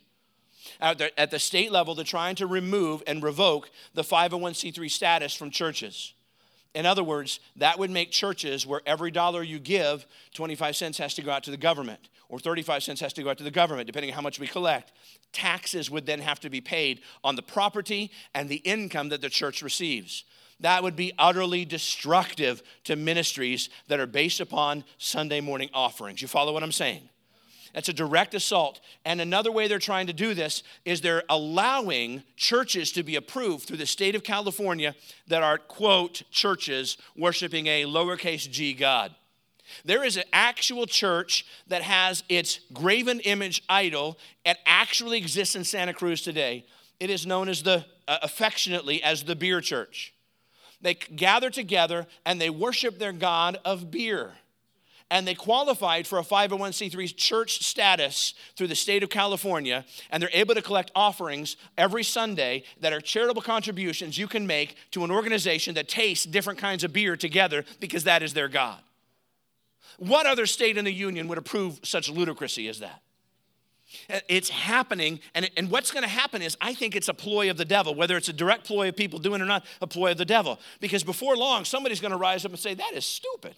At 0.80 0.98
the, 0.98 1.20
at 1.20 1.30
the 1.30 1.38
state 1.38 1.72
level, 1.72 1.94
they're 1.94 2.04
trying 2.04 2.36
to 2.36 2.46
remove 2.46 3.02
and 3.06 3.22
revoke 3.22 3.70
the 3.94 4.02
501c3 4.02 4.90
status 4.90 5.34
from 5.34 5.50
churches. 5.50 6.12
In 6.76 6.84
other 6.84 7.02
words, 7.02 7.40
that 7.56 7.78
would 7.78 7.90
make 7.90 8.10
churches 8.10 8.66
where 8.66 8.82
every 8.84 9.10
dollar 9.10 9.42
you 9.42 9.58
give, 9.58 10.06
25 10.34 10.76
cents 10.76 10.98
has 10.98 11.14
to 11.14 11.22
go 11.22 11.30
out 11.30 11.42
to 11.44 11.50
the 11.50 11.56
government, 11.56 12.10
or 12.28 12.38
35 12.38 12.82
cents 12.82 13.00
has 13.00 13.14
to 13.14 13.22
go 13.22 13.30
out 13.30 13.38
to 13.38 13.44
the 13.44 13.50
government, 13.50 13.86
depending 13.86 14.10
on 14.10 14.14
how 14.14 14.20
much 14.20 14.38
we 14.38 14.46
collect. 14.46 14.92
Taxes 15.32 15.90
would 15.90 16.04
then 16.04 16.20
have 16.20 16.38
to 16.40 16.50
be 16.50 16.60
paid 16.60 17.00
on 17.24 17.34
the 17.34 17.42
property 17.42 18.10
and 18.34 18.50
the 18.50 18.56
income 18.56 19.08
that 19.08 19.22
the 19.22 19.30
church 19.30 19.62
receives. 19.62 20.24
That 20.60 20.82
would 20.82 20.96
be 20.96 21.14
utterly 21.18 21.64
destructive 21.64 22.62
to 22.84 22.94
ministries 22.94 23.70
that 23.88 23.98
are 23.98 24.06
based 24.06 24.40
upon 24.40 24.84
Sunday 24.98 25.40
morning 25.40 25.70
offerings. 25.72 26.20
You 26.20 26.28
follow 26.28 26.52
what 26.52 26.62
I'm 26.62 26.72
saying? 26.72 27.08
That's 27.76 27.90
a 27.90 27.92
direct 27.92 28.32
assault. 28.34 28.80
And 29.04 29.20
another 29.20 29.52
way 29.52 29.68
they're 29.68 29.78
trying 29.78 30.06
to 30.06 30.14
do 30.14 30.32
this 30.32 30.62
is 30.86 31.02
they're 31.02 31.24
allowing 31.28 32.22
churches 32.34 32.90
to 32.92 33.02
be 33.02 33.16
approved 33.16 33.66
through 33.66 33.76
the 33.76 33.84
state 33.84 34.14
of 34.14 34.24
California 34.24 34.94
that 35.28 35.42
are, 35.42 35.58
quote, 35.58 36.22
churches 36.30 36.96
worshiping 37.14 37.66
a 37.66 37.84
lowercase 37.84 38.50
g 38.50 38.72
God. 38.72 39.14
There 39.84 40.02
is 40.02 40.16
an 40.16 40.24
actual 40.32 40.86
church 40.86 41.44
that 41.66 41.82
has 41.82 42.24
its 42.30 42.60
graven 42.72 43.20
image 43.20 43.62
idol 43.68 44.18
and 44.46 44.56
actually 44.64 45.18
exists 45.18 45.54
in 45.54 45.62
Santa 45.62 45.92
Cruz 45.92 46.22
today. 46.22 46.64
It 46.98 47.10
is 47.10 47.26
known 47.26 47.50
as 47.50 47.62
the, 47.62 47.84
uh, 48.08 48.20
affectionately, 48.22 49.02
as 49.02 49.24
the 49.24 49.36
beer 49.36 49.60
church. 49.60 50.14
They 50.80 50.94
gather 50.94 51.50
together 51.50 52.06
and 52.24 52.40
they 52.40 52.48
worship 52.48 52.98
their 52.98 53.12
God 53.12 53.58
of 53.66 53.90
beer 53.90 54.32
and 55.10 55.26
they 55.26 55.34
qualified 55.34 56.06
for 56.06 56.18
a 56.18 56.22
501c3 56.22 57.16
church 57.16 57.64
status 57.64 58.34
through 58.56 58.66
the 58.66 58.74
state 58.74 59.02
of 59.02 59.10
California, 59.10 59.84
and 60.10 60.22
they're 60.22 60.30
able 60.32 60.54
to 60.54 60.62
collect 60.62 60.90
offerings 60.94 61.56
every 61.78 62.02
Sunday 62.02 62.64
that 62.80 62.92
are 62.92 63.00
charitable 63.00 63.42
contributions 63.42 64.18
you 64.18 64.26
can 64.26 64.46
make 64.46 64.76
to 64.90 65.04
an 65.04 65.10
organization 65.10 65.74
that 65.74 65.88
tastes 65.88 66.26
different 66.26 66.58
kinds 66.58 66.82
of 66.82 66.92
beer 66.92 67.16
together 67.16 67.64
because 67.78 68.04
that 68.04 68.22
is 68.22 68.34
their 68.34 68.48
God. 68.48 68.80
What 69.98 70.26
other 70.26 70.46
state 70.46 70.76
in 70.76 70.84
the 70.84 70.92
union 70.92 71.28
would 71.28 71.38
approve 71.38 71.80
such 71.82 72.12
ludicrousy 72.12 72.68
as 72.68 72.80
that? 72.80 73.02
Uh, 74.10 74.18
it's 74.28 74.48
happening, 74.48 75.20
and, 75.34 75.48
and 75.56 75.70
what's 75.70 75.92
going 75.92 76.02
to 76.02 76.08
happen 76.08 76.42
is 76.42 76.56
I 76.60 76.74
think 76.74 76.96
it's 76.96 77.08
a 77.08 77.14
ploy 77.14 77.50
of 77.50 77.56
the 77.56 77.64
devil, 77.64 77.94
whether 77.94 78.16
it's 78.16 78.28
a 78.28 78.32
direct 78.32 78.64
ploy 78.64 78.88
of 78.88 78.96
people 78.96 79.20
doing 79.20 79.40
it 79.40 79.44
or 79.44 79.46
not, 79.46 79.64
a 79.80 79.86
ploy 79.86 80.10
of 80.10 80.18
the 80.18 80.24
devil. 80.24 80.58
Because 80.80 81.04
before 81.04 81.36
long, 81.36 81.64
somebody's 81.64 82.00
going 82.00 82.10
to 82.10 82.16
rise 82.16 82.44
up 82.44 82.50
and 82.50 82.58
say, 82.58 82.74
That 82.74 82.92
is 82.94 83.06
stupid. 83.06 83.54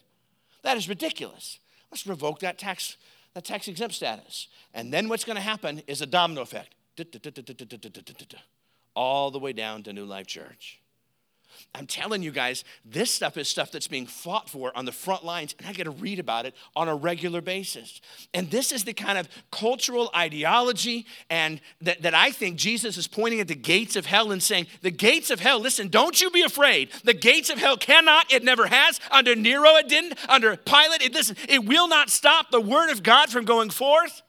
That 0.63 0.77
is 0.77 0.89
ridiculous. 0.89 1.59
Let's 1.91 2.07
revoke 2.07 2.41
that 2.41 2.59
tax, 2.59 2.97
that 3.35 3.45
tax 3.45 3.69
exempt 3.69 3.95
status. 3.95 4.49
And 4.75 4.93
then 4.93 5.09
what's 5.09 5.25
going 5.25 5.37
to 5.37 5.43
happen 5.43 5.83
is 5.87 6.01
a 6.03 6.07
domino 6.07 6.43
effect. 6.43 6.75
All 8.95 9.31
the 9.31 9.39
way 9.39 9.53
down 9.53 9.83
to 9.85 9.93
New 9.93 10.05
Life 10.05 10.27
Church. 10.27 10.81
I'm 11.75 11.87
telling 11.87 12.23
you 12.23 12.31
guys, 12.31 12.65
this 12.85 13.11
stuff 13.11 13.37
is 13.37 13.49
stuff 13.49 13.71
that's 13.71 13.89
being 13.89 14.07
fought 14.07 14.49
for 14.49 14.77
on 14.77 14.85
the 14.85 14.93
front 14.93 15.25
lines, 15.25 15.55
and 15.59 15.67
I 15.67 15.73
get 15.73 15.85
to 15.85 15.91
read 15.91 16.19
about 16.19 16.47
it 16.47 16.55
on 16.75 16.89
a 16.89 16.95
regular 16.95 17.41
basis. 17.41 18.01
And 18.35 18.51
this 18.51 18.73
is 18.73 18.85
the 18.85 18.93
kind 18.93 19.19
of 19.19 19.29
cultural 19.51 20.11
ideology 20.15 21.07
and 21.31 21.61
that, 21.81 22.03
that 22.03 22.15
I 22.15 22.31
think 22.31 22.57
Jesus 22.57 22.97
is 22.97 23.07
pointing 23.07 23.41
at 23.41 23.49
the 23.49 23.55
gates 23.55 23.97
of 23.97 24.07
hell 24.07 24.33
and 24.33 24.43
saying, 24.43 24.67
The 24.83 24.91
gates 24.91 25.31
of 25.31 25.41
hell, 25.41 25.61
listen, 25.61 25.89
don't 25.89 26.21
you 26.21 26.31
be 26.31 26.43
afraid. 26.43 26.91
The 27.05 27.15
gates 27.15 27.51
of 27.51 27.59
hell 27.59 27.77
cannot, 27.77 28.33
it 28.33 28.45
never 28.45 28.67
has. 28.67 29.01
Under 29.11 29.35
Nero, 29.35 29.77
it 29.77 29.89
didn't. 29.89 30.19
Under 30.29 30.57
Pilate, 30.57 31.03
it 31.03 31.13
listen, 31.13 31.37
it 31.49 31.65
will 31.65 31.89
not 31.89 32.11
stop 32.11 32.51
the 32.51 32.61
word 32.61 32.91
of 32.91 33.03
God 33.03 33.31
from 33.31 33.45
going 33.45 33.71
forth. 33.71 34.23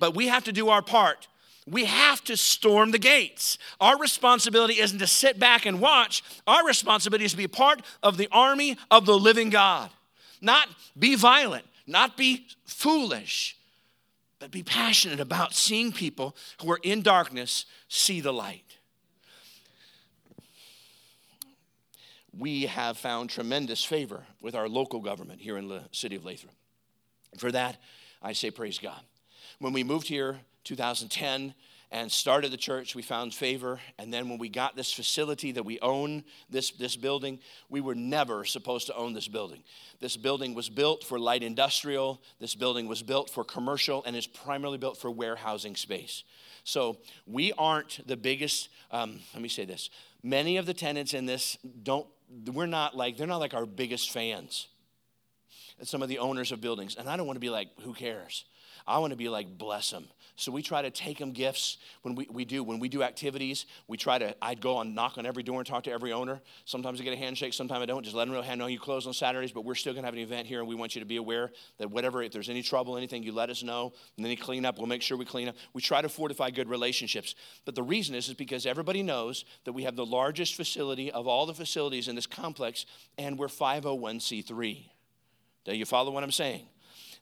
But 0.00 0.14
we 0.14 0.28
have 0.28 0.44
to 0.44 0.52
do 0.52 0.68
our 0.68 0.82
part 0.82 1.28
we 1.66 1.86
have 1.86 2.22
to 2.24 2.36
storm 2.36 2.90
the 2.90 2.98
gates. 2.98 3.56
Our 3.80 3.98
responsibility 3.98 4.80
isn't 4.80 4.98
to 4.98 5.06
sit 5.06 5.38
back 5.38 5.64
and 5.64 5.80
watch. 5.80 6.22
Our 6.46 6.66
responsibility 6.66 7.24
is 7.24 7.30
to 7.30 7.38
be 7.38 7.48
part 7.48 7.80
of 8.02 8.16
the 8.16 8.28
army 8.30 8.76
of 8.90 9.06
the 9.06 9.18
living 9.18 9.50
God. 9.50 9.90
Not 10.42 10.68
be 10.98 11.14
violent, 11.14 11.64
not 11.86 12.18
be 12.18 12.46
foolish, 12.66 13.56
but 14.38 14.50
be 14.50 14.62
passionate 14.62 15.20
about 15.20 15.54
seeing 15.54 15.90
people 15.90 16.36
who 16.60 16.70
are 16.70 16.80
in 16.82 17.00
darkness 17.00 17.64
see 17.88 18.20
the 18.20 18.32
light. 18.32 18.76
We 22.36 22.64
have 22.66 22.98
found 22.98 23.30
tremendous 23.30 23.82
favor 23.82 24.24
with 24.42 24.54
our 24.54 24.68
local 24.68 25.00
government 25.00 25.40
here 25.40 25.56
in 25.56 25.68
the 25.68 25.84
city 25.92 26.16
of 26.16 26.26
Lathrop. 26.26 26.54
For 27.38 27.50
that, 27.52 27.78
I 28.20 28.32
say 28.34 28.50
praise 28.50 28.78
God. 28.78 29.00
When 29.60 29.72
we 29.72 29.82
moved 29.82 30.08
here 30.08 30.40
2010 30.64 31.54
and 31.94 32.10
started 32.10 32.50
the 32.50 32.56
church. 32.56 32.96
We 32.96 33.02
found 33.02 33.32
favor. 33.32 33.78
And 34.00 34.12
then 34.12 34.28
when 34.28 34.38
we 34.38 34.48
got 34.48 34.74
this 34.74 34.92
facility 34.92 35.52
that 35.52 35.62
we 35.62 35.78
own, 35.78 36.24
this, 36.50 36.72
this 36.72 36.96
building, 36.96 37.38
we 37.68 37.80
were 37.80 37.94
never 37.94 38.44
supposed 38.44 38.88
to 38.88 38.96
own 38.96 39.12
this 39.12 39.28
building. 39.28 39.62
This 40.00 40.16
building 40.16 40.54
was 40.54 40.68
built 40.68 41.04
for 41.04 41.20
light 41.20 41.44
industrial, 41.44 42.20
this 42.40 42.56
building 42.56 42.88
was 42.88 43.00
built 43.02 43.30
for 43.30 43.44
commercial, 43.44 44.02
and 44.04 44.16
is 44.16 44.26
primarily 44.26 44.76
built 44.76 44.98
for 44.98 45.08
warehousing 45.08 45.76
space. 45.76 46.24
So 46.64 46.98
we 47.26 47.52
aren't 47.56 48.04
the 48.08 48.16
biggest, 48.16 48.70
um, 48.90 49.20
let 49.32 49.42
me 49.42 49.48
say 49.48 49.64
this. 49.64 49.88
Many 50.20 50.56
of 50.56 50.66
the 50.66 50.74
tenants 50.74 51.14
in 51.14 51.26
this 51.26 51.58
don't, 51.84 52.08
we're 52.52 52.66
not 52.66 52.96
like, 52.96 53.16
they're 53.16 53.28
not 53.28 53.36
like 53.36 53.54
our 53.54 53.66
biggest 53.66 54.10
fans. 54.10 54.66
Some 55.82 56.02
of 56.02 56.08
the 56.08 56.18
owners 56.18 56.50
of 56.50 56.60
buildings. 56.60 56.96
And 56.96 57.08
I 57.08 57.16
don't 57.16 57.26
want 57.26 57.36
to 57.36 57.40
be 57.40 57.50
like, 57.50 57.68
who 57.82 57.92
cares? 57.94 58.46
I 58.86 58.98
want 58.98 59.12
to 59.12 59.16
be 59.16 59.28
like, 59.28 59.58
bless 59.58 59.90
them. 59.90 60.08
So 60.36 60.50
we 60.50 60.62
try 60.62 60.82
to 60.82 60.90
take 60.90 61.18
them 61.18 61.30
gifts 61.30 61.78
when 62.02 62.16
we, 62.16 62.26
we 62.28 62.44
do. 62.44 62.64
When 62.64 62.80
we 62.80 62.88
do 62.88 63.04
activities, 63.04 63.66
we 63.86 63.96
try 63.96 64.18
to, 64.18 64.34
I'd 64.42 64.60
go 64.60 64.80
and 64.80 64.92
knock 64.92 65.16
on 65.16 65.26
every 65.26 65.44
door 65.44 65.60
and 65.60 65.66
talk 65.66 65.84
to 65.84 65.92
every 65.92 66.12
owner. 66.12 66.40
Sometimes 66.64 67.00
I 67.00 67.04
get 67.04 67.12
a 67.12 67.16
handshake, 67.16 67.54
sometimes 67.54 67.82
I 67.82 67.86
don't. 67.86 68.02
Just 68.02 68.16
let 68.16 68.24
them 68.24 68.34
know, 68.34 68.42
hey, 68.42 68.52
I 68.52 68.54
know 68.56 68.66
you 68.66 68.80
close 68.80 69.06
on 69.06 69.12
Saturdays, 69.12 69.52
but 69.52 69.64
we're 69.64 69.76
still 69.76 69.92
going 69.92 70.02
to 70.02 70.06
have 70.06 70.14
an 70.14 70.20
event 70.20 70.48
here, 70.48 70.58
and 70.58 70.68
we 70.68 70.74
want 70.74 70.96
you 70.96 71.00
to 71.00 71.06
be 71.06 71.16
aware 71.16 71.52
that 71.78 71.88
whatever, 71.88 72.20
if 72.20 72.32
there's 72.32 72.48
any 72.48 72.62
trouble, 72.62 72.96
anything, 72.96 73.22
you 73.22 73.30
let 73.30 73.48
us 73.48 73.62
know. 73.62 73.92
And 74.16 74.24
then 74.24 74.30
you 74.30 74.36
clean 74.36 74.64
up, 74.64 74.78
we'll 74.78 74.88
make 74.88 75.02
sure 75.02 75.16
we 75.16 75.24
clean 75.24 75.48
up. 75.48 75.54
We 75.72 75.80
try 75.80 76.02
to 76.02 76.08
fortify 76.08 76.50
good 76.50 76.68
relationships. 76.68 77.36
But 77.64 77.76
the 77.76 77.84
reason 77.84 78.16
is, 78.16 78.28
is 78.28 78.34
because 78.34 78.66
everybody 78.66 79.04
knows 79.04 79.44
that 79.64 79.72
we 79.72 79.84
have 79.84 79.94
the 79.94 80.06
largest 80.06 80.56
facility 80.56 81.12
of 81.12 81.28
all 81.28 81.46
the 81.46 81.54
facilities 81.54 82.08
in 82.08 82.16
this 82.16 82.26
complex, 82.26 82.86
and 83.16 83.38
we're 83.38 83.46
501c3. 83.46 84.86
Do 85.64 85.76
you 85.76 85.86
follow 85.86 86.10
what 86.10 86.24
I'm 86.24 86.32
saying? 86.32 86.66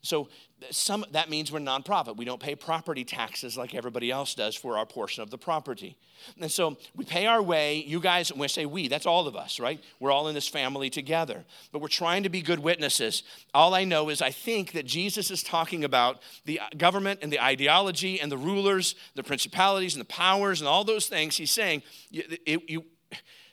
So 0.03 0.27
some, 0.69 1.05
that 1.11 1.29
means 1.29 1.49
we're 1.49 1.59
nonprofit. 1.59 2.17
We 2.17 2.25
don't 2.25 2.39
pay 2.39 2.55
property 2.55 3.05
taxes 3.05 3.57
like 3.57 3.73
everybody 3.73 4.11
else 4.11 4.35
does 4.35 4.53
for 4.53 4.77
our 4.77 4.85
portion 4.85 5.23
of 5.23 5.29
the 5.29 5.37
property. 5.37 5.97
And 6.39 6.51
so 6.51 6.77
we 6.93 7.05
pay 7.05 7.25
our 7.25 7.41
way. 7.41 7.77
You 7.77 8.01
guys, 8.01 8.31
when 8.31 8.43
I 8.43 8.47
say 8.47 8.65
we, 8.65 8.89
that's 8.89 9.05
all 9.05 9.27
of 9.27 9.37
us, 9.37 9.61
right? 9.61 9.81
We're 10.01 10.11
all 10.11 10.27
in 10.27 10.35
this 10.35 10.47
family 10.47 10.89
together. 10.89 11.45
But 11.71 11.81
we're 11.81 11.87
trying 11.87 12.23
to 12.23 12.29
be 12.29 12.41
good 12.41 12.59
witnesses. 12.59 13.23
All 13.53 13.73
I 13.73 13.85
know 13.85 14.09
is 14.09 14.21
I 14.21 14.31
think 14.31 14.73
that 14.73 14.85
Jesus 14.85 15.31
is 15.31 15.41
talking 15.41 15.85
about 15.85 16.21
the 16.43 16.59
uh, 16.59 16.63
government 16.77 17.21
and 17.21 17.31
the 17.31 17.41
ideology 17.41 18.19
and 18.19 18.29
the 18.29 18.37
rulers, 18.37 18.95
the 19.15 19.23
principalities 19.23 19.95
and 19.95 20.01
the 20.01 20.05
powers 20.05 20.59
and 20.59 20.67
all 20.67 20.83
those 20.83 21.07
things. 21.07 21.37
He's 21.37 21.51
saying 21.51 21.81
it, 22.11 22.41
it, 22.45 22.69
you, 22.69 22.83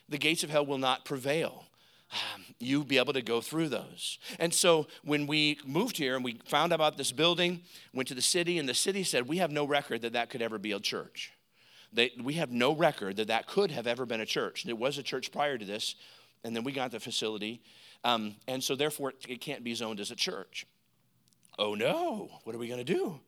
the 0.09 0.17
gates 0.17 0.43
of 0.43 0.49
hell 0.49 0.65
will 0.65 0.77
not 0.77 1.05
prevail 1.05 1.65
you 2.59 2.83
be 2.83 2.97
able 2.97 3.13
to 3.13 3.21
go 3.21 3.41
through 3.41 3.69
those. 3.69 4.19
And 4.39 4.53
so 4.53 4.87
when 5.03 5.27
we 5.27 5.59
moved 5.65 5.97
here 5.97 6.15
and 6.15 6.23
we 6.23 6.39
found 6.45 6.71
out 6.73 6.75
about 6.75 6.97
this 6.97 7.11
building, 7.11 7.61
went 7.93 8.07
to 8.09 8.15
the 8.15 8.21
city, 8.21 8.57
and 8.57 8.67
the 8.67 8.73
city 8.73 9.03
said, 9.03 9.27
We 9.27 9.37
have 9.37 9.51
no 9.51 9.65
record 9.65 10.01
that 10.01 10.13
that 10.13 10.29
could 10.29 10.41
ever 10.41 10.57
be 10.57 10.71
a 10.71 10.79
church. 10.79 11.31
They, 11.93 12.11
we 12.21 12.35
have 12.35 12.51
no 12.51 12.73
record 12.73 13.17
that 13.17 13.27
that 13.27 13.47
could 13.47 13.71
have 13.71 13.87
ever 13.87 14.05
been 14.05 14.21
a 14.21 14.25
church. 14.25 14.65
It 14.65 14.77
was 14.77 14.97
a 14.97 15.03
church 15.03 15.31
prior 15.31 15.57
to 15.57 15.65
this, 15.65 15.95
and 16.43 16.55
then 16.55 16.63
we 16.63 16.71
got 16.71 16.91
the 16.91 16.99
facility. 16.99 17.61
Um, 18.03 18.35
and 18.47 18.63
so 18.63 18.75
therefore, 18.75 19.13
it 19.27 19.41
can't 19.41 19.63
be 19.63 19.73
zoned 19.73 19.99
as 19.99 20.11
a 20.11 20.15
church. 20.15 20.65
Oh 21.59 21.75
no, 21.75 22.29
what 22.43 22.55
are 22.55 22.59
we 22.59 22.67
going 22.67 22.83
to 22.83 22.93
do? 22.93 23.19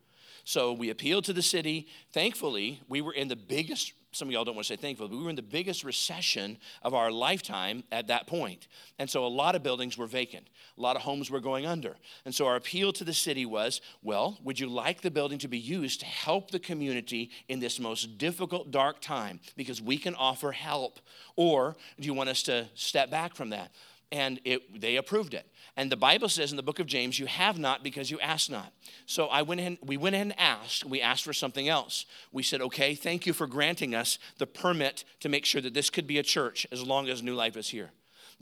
So 0.46 0.74
we 0.74 0.90
appealed 0.90 1.26
to 1.26 1.34
the 1.34 1.42
city. 1.42 1.88
Thankfully, 2.12 2.82
we 2.88 3.02
were 3.02 3.14
in 3.14 3.28
the 3.28 3.36
biggest 3.36 3.94
some 4.14 4.28
of 4.28 4.32
y'all 4.32 4.46
don't 4.46 4.56
want 4.56 4.68
to 4.68 4.74
say 4.74 4.80
thankful, 4.80 5.08
but 5.08 5.18
we 5.18 5.24
were 5.24 5.30
in 5.30 5.36
the 5.36 5.42
biggest 5.42 5.84
recession 5.84 6.58
of 6.82 6.94
our 6.94 7.12
lifetime 7.12 7.84
at 7.92 8.08
that 8.08 8.28
point. 8.28 8.68
And 9.00 9.10
so 9.10 9.26
a 9.26 9.28
lot 9.28 9.56
of 9.56 9.64
buildings 9.64 9.98
were 9.98 10.08
vacant. 10.08 10.48
A 10.78 10.82
lot 10.82 10.96
of 10.96 11.02
homes 11.02 11.30
were 11.30 11.40
going 11.40 11.66
under. 11.66 11.96
And 12.26 12.34
so 12.34 12.46
our 12.46 12.56
appeal 12.56 12.94
to 12.94 13.04
the 13.04 13.14
city 13.14 13.46
was 13.46 13.82
well, 14.02 14.38
would 14.44 14.60
you 14.60 14.68
like 14.68 15.02
the 15.02 15.12
building 15.12 15.40
to 15.40 15.48
be 15.48 15.60
used 15.60 16.00
to 16.02 16.06
help 16.06 16.52
the 16.52 16.60
community 16.60 17.32
in 17.48 17.60
this 17.60 17.80
most 17.80 18.18
difficult, 18.18 18.72
dark 18.72 19.02
time? 19.02 19.40
Because 19.56 19.82
we 19.82 19.98
can 19.98 20.16
offer 20.16 20.52
help. 20.52 21.00
Or 21.36 21.76
do 22.00 22.06
you 22.06 22.14
want 22.14 22.30
us 22.30 22.44
to 22.44 22.68
step 22.76 23.10
back 23.10 23.36
from 23.36 23.50
that? 23.50 23.72
And 24.14 24.40
it, 24.46 24.80
they 24.80 24.96
approved 24.96 25.34
it. 25.34 25.48
And 25.76 25.92
the 25.92 25.98
Bible 25.98 26.30
says 26.30 26.52
in 26.52 26.58
the 26.58 26.64
book 26.64 26.78
of 26.78 26.86
James, 26.86 27.18
you 27.18 27.26
have 27.26 27.58
not 27.58 27.84
because 27.84 28.12
you 28.12 28.20
ask 28.20 28.50
not. 28.50 28.72
So 29.08 29.26
I 29.26 29.42
went 29.42 29.60
in, 29.60 29.80
we 29.82 29.98
went 29.98 30.16
in 30.16 30.22
and 30.22 30.40
asked. 30.40 30.86
We 30.86 31.02
asked 31.02 31.24
for 31.24 31.34
something 31.34 31.68
else. 31.68 32.06
We 32.32 32.44
said, 32.44 32.62
okay, 32.62 32.94
thank 32.94 33.26
you 33.26 33.34
for 33.34 33.48
granting 33.48 33.96
us 33.96 34.20
the 34.38 34.46
permit 34.46 35.04
to 35.22 35.30
make 35.30 35.46
sure 35.46 35.62
that 35.62 35.74
this 35.74 35.90
could 35.90 36.06
be 36.06 36.20
a 36.20 36.24
church 36.24 36.68
as 36.72 36.86
long 36.86 37.10
as 37.10 37.24
New 37.24 37.34
Life 37.34 37.58
is 37.58 37.70
here. 37.70 37.90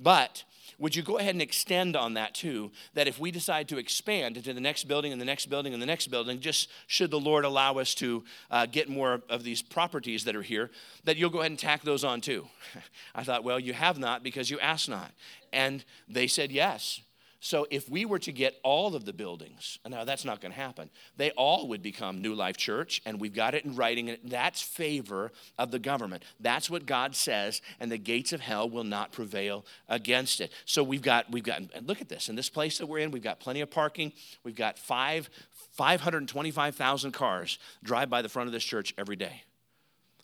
But 0.01 0.43
would 0.81 0.95
you 0.95 1.03
go 1.03 1.19
ahead 1.19 1.35
and 1.35 1.43
extend 1.43 1.95
on 1.95 2.15
that 2.15 2.33
too? 2.33 2.71
That 2.95 3.07
if 3.07 3.19
we 3.19 3.29
decide 3.29 3.69
to 3.69 3.77
expand 3.77 4.35
into 4.35 4.51
the 4.51 4.59
next 4.59 4.85
building 4.85 5.11
and 5.11 5.21
the 5.21 5.25
next 5.25 5.45
building 5.45 5.73
and 5.73 5.81
the 5.81 5.85
next 5.85 6.07
building, 6.07 6.39
just 6.39 6.69
should 6.87 7.11
the 7.11 7.19
Lord 7.19 7.45
allow 7.45 7.77
us 7.77 7.93
to 7.95 8.23
uh, 8.49 8.65
get 8.65 8.89
more 8.89 9.21
of 9.29 9.43
these 9.43 9.61
properties 9.61 10.23
that 10.23 10.35
are 10.35 10.41
here, 10.41 10.71
that 11.03 11.17
you'll 11.17 11.29
go 11.29 11.39
ahead 11.39 11.51
and 11.51 11.59
tack 11.59 11.83
those 11.83 12.03
on 12.03 12.19
too. 12.19 12.47
I 13.15 13.23
thought, 13.23 13.43
well, 13.43 13.59
you 13.59 13.73
have 13.73 13.99
not 13.99 14.23
because 14.23 14.49
you 14.49 14.59
asked 14.59 14.89
not. 14.89 15.11
And 15.53 15.85
they 16.09 16.25
said 16.25 16.51
yes. 16.51 17.01
So 17.43 17.65
if 17.71 17.89
we 17.89 18.05
were 18.05 18.19
to 18.19 18.31
get 18.31 18.59
all 18.61 18.95
of 18.95 19.03
the 19.03 19.13
buildings, 19.13 19.79
now 19.89 20.03
that's 20.03 20.23
not 20.23 20.41
going 20.41 20.53
to 20.53 20.59
happen, 20.59 20.91
they 21.17 21.31
all 21.31 21.67
would 21.69 21.81
become 21.81 22.21
New 22.21 22.35
Life 22.35 22.55
Church, 22.55 23.01
and 23.03 23.19
we've 23.19 23.33
got 23.33 23.55
it 23.55 23.65
in 23.65 23.75
writing. 23.75 24.11
And 24.11 24.19
that's 24.23 24.61
favor 24.61 25.31
of 25.57 25.71
the 25.71 25.79
government. 25.79 26.21
That's 26.39 26.69
what 26.69 26.85
God 26.85 27.15
says, 27.15 27.63
and 27.79 27.91
the 27.91 27.97
gates 27.97 28.31
of 28.31 28.41
hell 28.41 28.69
will 28.69 28.83
not 28.83 29.11
prevail 29.11 29.65
against 29.89 30.39
it. 30.39 30.51
So 30.65 30.83
we've 30.83 31.01
got, 31.01 31.31
we've 31.31 31.43
got, 31.43 31.61
and 31.73 31.87
look 31.87 31.99
at 31.99 32.09
this. 32.09 32.29
In 32.29 32.35
this 32.35 32.49
place 32.49 32.77
that 32.77 32.85
we're 32.85 32.99
in, 32.99 33.09
we've 33.09 33.23
got 33.23 33.39
plenty 33.39 33.61
of 33.61 33.71
parking. 33.71 34.13
We've 34.43 34.53
got 34.53 34.77
five, 34.77 35.27
525,000 35.71 37.11
cars 37.11 37.57
drive 37.81 38.11
by 38.11 38.21
the 38.21 38.29
front 38.29 38.47
of 38.47 38.53
this 38.53 38.63
church 38.63 38.93
every 38.99 39.15
day. 39.15 39.41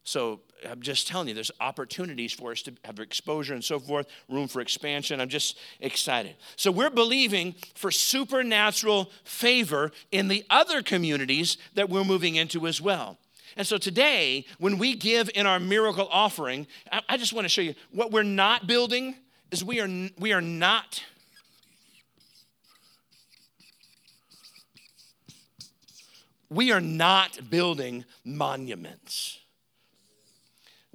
So 0.07 0.39
I'm 0.65 0.81
just 0.81 1.05
telling 1.09 1.27
you, 1.27 1.33
there's 1.33 1.51
opportunities 1.59 2.31
for 2.31 2.53
us 2.53 2.61
to 2.61 2.73
have 2.85 2.97
exposure 2.99 3.53
and 3.53 3.61
so 3.61 3.77
forth, 3.77 4.07
room 4.29 4.47
for 4.47 4.61
expansion. 4.61 5.19
I'm 5.19 5.27
just 5.27 5.57
excited. 5.81 6.37
So 6.55 6.71
we're 6.71 6.89
believing 6.89 7.55
for 7.75 7.91
supernatural 7.91 9.11
favor 9.25 9.91
in 10.13 10.29
the 10.29 10.45
other 10.49 10.81
communities 10.81 11.57
that 11.73 11.89
we're 11.89 12.05
moving 12.05 12.35
into 12.35 12.67
as 12.67 12.79
well. 12.79 13.17
And 13.57 13.67
so 13.67 13.77
today, 13.77 14.45
when 14.59 14.77
we 14.77 14.95
give 14.95 15.29
in 15.35 15.45
our 15.45 15.59
miracle 15.59 16.07
offering, 16.09 16.67
I 17.09 17.17
just 17.17 17.33
want 17.33 17.43
to 17.43 17.49
show 17.49 17.61
you 17.61 17.75
what 17.91 18.13
we're 18.13 18.23
not 18.23 18.65
building 18.65 19.13
is 19.51 19.61
we 19.61 19.81
are, 19.81 19.89
we 20.17 20.31
are 20.31 20.41
not. 20.41 21.03
We 26.49 26.71
are 26.71 26.79
not 26.79 27.49
building 27.49 28.05
monuments. 28.23 29.39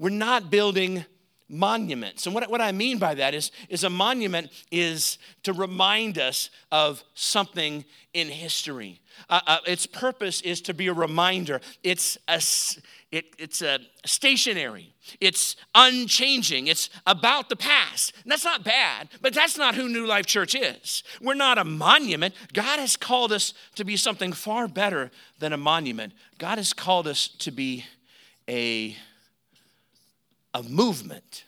We're 0.03 0.11
not 0.11 0.51
building 0.51 1.05
monuments. 1.49 2.27
And 2.27 2.35
what, 2.35 2.51
what 2.51 2.61
I 2.61 2.73
mean 2.73 2.99
by 2.99 3.15
that 3.15 3.35
is, 3.35 3.53
is 3.69 3.85
a 3.85 3.88
monument 3.88 4.51
is 4.73 5.17
to 5.45 5.53
remind 5.53 6.19
us 6.19 6.51
of 6.73 7.05
something 7.15 7.85
in 8.12 8.27
history. 8.27 9.01
Uh, 9.31 9.41
uh, 9.47 9.59
its 9.65 9.87
purpose 9.87 10.41
is 10.41 10.61
to 10.62 10.75
be 10.75 10.88
a 10.88 10.93
reminder. 10.93 11.61
It's 11.85 12.19
a, 12.27 12.43
it, 13.12 13.27
it's 13.38 13.62
a 13.62 13.79
stationary. 14.05 14.93
It's 15.21 15.55
unchanging. 15.73 16.67
It's 16.67 16.91
about 17.07 17.49
the 17.49 17.55
past. 17.55 18.12
And 18.25 18.33
that's 18.33 18.45
not 18.45 18.65
bad, 18.65 19.09
but 19.21 19.33
that's 19.33 19.57
not 19.57 19.77
who 19.77 19.88
New 19.88 20.09
Life 20.09 20.27
Church 20.27 20.57
is. 20.57 21.05
We're 21.21 21.35
not 21.35 21.59
a 21.59 21.65
monument. 21.65 22.35
God 22.53 22.81
has 22.81 22.97
called 22.97 23.31
us 23.31 23.55
to 23.77 23.85
be 23.85 23.97
something 23.97 24.33
far 24.33 24.67
better 24.67 25.12
than 25.38 25.53
a 25.53 25.57
monument. 25.57 26.12
God 26.38 26.59
has 26.59 26.73
called 26.73 27.07
us 27.07 27.29
to 27.29 27.53
be 27.53 27.85
a 28.49 28.97
of 30.55 30.71
movement. 30.71 31.45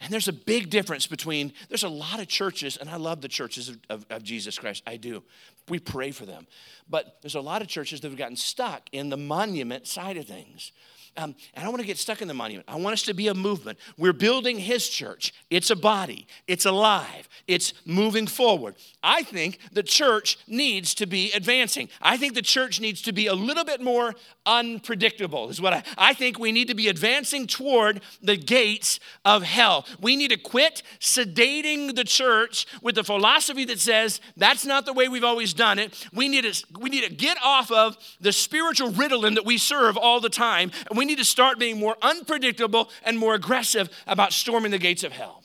And 0.00 0.12
there's 0.12 0.28
a 0.28 0.32
big 0.32 0.70
difference 0.70 1.06
between, 1.06 1.52
there's 1.68 1.82
a 1.82 1.88
lot 1.88 2.20
of 2.20 2.28
churches, 2.28 2.76
and 2.76 2.88
I 2.88 2.96
love 2.96 3.20
the 3.20 3.28
churches 3.28 3.68
of, 3.68 3.78
of, 3.90 4.06
of, 4.10 4.22
Jesus 4.22 4.56
Christ, 4.58 4.82
I 4.86 4.96
do. 4.96 5.24
We 5.68 5.80
pray 5.80 6.12
for 6.12 6.24
them. 6.24 6.46
But 6.88 7.18
there's 7.20 7.34
a 7.34 7.40
lot 7.40 7.62
of 7.62 7.68
churches 7.68 8.00
that 8.00 8.08
have 8.08 8.18
gotten 8.18 8.36
stuck 8.36 8.88
in 8.92 9.08
the 9.08 9.16
monument 9.16 9.88
side 9.88 10.16
of 10.16 10.26
things. 10.26 10.70
Um, 11.18 11.34
and 11.52 11.56
I 11.56 11.62
don't 11.62 11.72
want 11.72 11.80
to 11.80 11.86
get 11.86 11.98
stuck 11.98 12.22
in 12.22 12.28
the 12.28 12.34
monument. 12.34 12.68
I 12.68 12.76
want 12.76 12.92
us 12.94 13.02
to 13.02 13.12
be 13.12 13.26
a 13.26 13.34
movement. 13.34 13.76
We're 13.96 14.12
building 14.12 14.56
His 14.56 14.88
church. 14.88 15.34
It's 15.50 15.68
a 15.70 15.76
body, 15.76 16.28
it's 16.46 16.64
alive, 16.64 17.28
it's 17.48 17.74
moving 17.84 18.28
forward. 18.28 18.76
I 19.02 19.24
think 19.24 19.58
the 19.72 19.82
church 19.82 20.38
needs 20.46 20.94
to 20.94 21.06
be 21.06 21.32
advancing. 21.32 21.88
I 22.00 22.16
think 22.16 22.34
the 22.34 22.42
church 22.42 22.80
needs 22.80 23.02
to 23.02 23.12
be 23.12 23.26
a 23.26 23.34
little 23.34 23.64
bit 23.64 23.80
more 23.80 24.14
unpredictable, 24.46 25.50
is 25.50 25.60
what 25.60 25.74
I, 25.74 25.82
I 25.96 26.14
think 26.14 26.38
we 26.38 26.52
need 26.52 26.68
to 26.68 26.74
be 26.74 26.86
advancing 26.86 27.48
toward 27.48 28.00
the 28.22 28.36
gates 28.36 29.00
of 29.24 29.42
hell. 29.42 29.86
We 30.00 30.14
need 30.14 30.30
to 30.30 30.36
quit 30.36 30.84
sedating 31.00 31.96
the 31.96 32.04
church 32.04 32.64
with 32.80 32.94
the 32.94 33.04
philosophy 33.04 33.64
that 33.64 33.80
says 33.80 34.20
that's 34.36 34.64
not 34.64 34.86
the 34.86 34.92
way 34.92 35.08
we've 35.08 35.24
always 35.24 35.52
done 35.52 35.80
it. 35.80 36.06
We 36.14 36.28
need 36.28 36.44
to, 36.44 36.64
we 36.78 36.90
need 36.90 37.04
to 37.04 37.12
get 37.12 37.38
off 37.42 37.72
of 37.72 37.96
the 38.20 38.32
spiritual 38.32 38.92
Ritalin 38.92 39.34
that 39.34 39.44
we 39.44 39.58
serve 39.58 39.96
all 39.96 40.20
the 40.20 40.30
time, 40.30 40.70
we 40.94 41.07
need 41.08 41.18
to 41.18 41.24
start 41.24 41.58
being 41.58 41.78
more 41.78 41.96
unpredictable 42.02 42.90
and 43.02 43.18
more 43.18 43.34
aggressive 43.34 43.90
about 44.06 44.32
storming 44.32 44.70
the 44.70 44.78
gates 44.78 45.02
of 45.02 45.12
hell. 45.12 45.42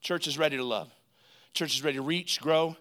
Church 0.00 0.26
is 0.26 0.36
ready 0.36 0.56
to 0.56 0.64
love. 0.64 0.90
Church 1.54 1.74
is 1.74 1.84
ready 1.84 1.98
to 1.98 2.02
reach, 2.02 2.40
grow. 2.40 2.76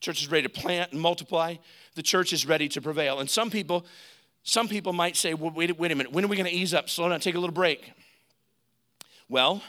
Church 0.00 0.20
is 0.20 0.30
ready 0.30 0.42
to 0.42 0.48
plant 0.50 0.92
and 0.92 1.00
multiply. 1.00 1.54
The 1.94 2.02
church 2.02 2.34
is 2.34 2.46
ready 2.46 2.68
to 2.68 2.82
prevail. 2.82 3.20
And 3.20 3.30
some 3.30 3.50
people, 3.50 3.86
some 4.42 4.68
people 4.68 4.92
might 4.92 5.16
say, 5.16 5.32
well, 5.32 5.50
wait, 5.50 5.78
wait 5.78 5.92
a 5.92 5.94
minute, 5.94 6.12
when 6.12 6.24
are 6.24 6.28
we 6.28 6.36
going 6.36 6.50
to 6.50 6.54
ease 6.54 6.74
up, 6.74 6.90
slow 6.90 7.08
down, 7.08 7.20
take 7.20 7.34
a 7.34 7.38
little 7.38 7.54
break? 7.54 7.92
Well, 9.28 9.62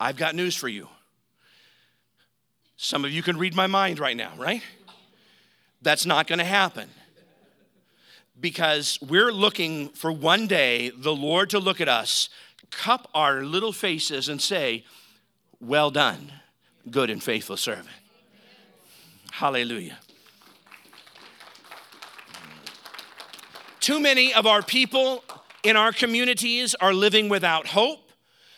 I've 0.00 0.16
got 0.16 0.34
news 0.34 0.56
for 0.56 0.68
you. 0.68 0.88
Some 2.76 3.04
of 3.04 3.12
you 3.12 3.22
can 3.22 3.38
read 3.38 3.54
my 3.54 3.68
mind 3.68 4.00
right 4.00 4.16
now, 4.16 4.32
right? 4.36 4.62
That's 5.82 6.04
not 6.04 6.26
going 6.26 6.40
to 6.40 6.44
happen 6.44 6.88
because 8.42 8.98
we're 9.00 9.32
looking 9.32 9.88
for 9.90 10.12
one 10.12 10.46
day 10.46 10.90
the 10.94 11.14
Lord 11.14 11.48
to 11.50 11.58
look 11.58 11.80
at 11.80 11.88
us, 11.88 12.28
cup 12.70 13.08
our 13.14 13.42
little 13.42 13.72
faces, 13.72 14.28
and 14.28 14.42
say, 14.42 14.84
Well 15.60 15.90
done, 15.90 16.32
good 16.90 17.08
and 17.08 17.22
faithful 17.22 17.56
servant. 17.56 17.88
Hallelujah. 19.30 19.98
Too 23.80 23.98
many 23.98 24.34
of 24.34 24.46
our 24.46 24.62
people 24.62 25.24
in 25.62 25.76
our 25.76 25.92
communities 25.92 26.74
are 26.74 26.92
living 26.92 27.28
without 27.28 27.68
hope. 27.68 28.12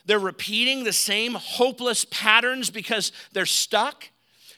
They're 0.07 0.19
repeating 0.19 0.85
the 0.85 0.93
same 0.93 1.35
hopeless 1.35 2.05
patterns 2.11 2.71
because 2.71 3.13
they're 3.33 3.47
stuck. 3.47 4.09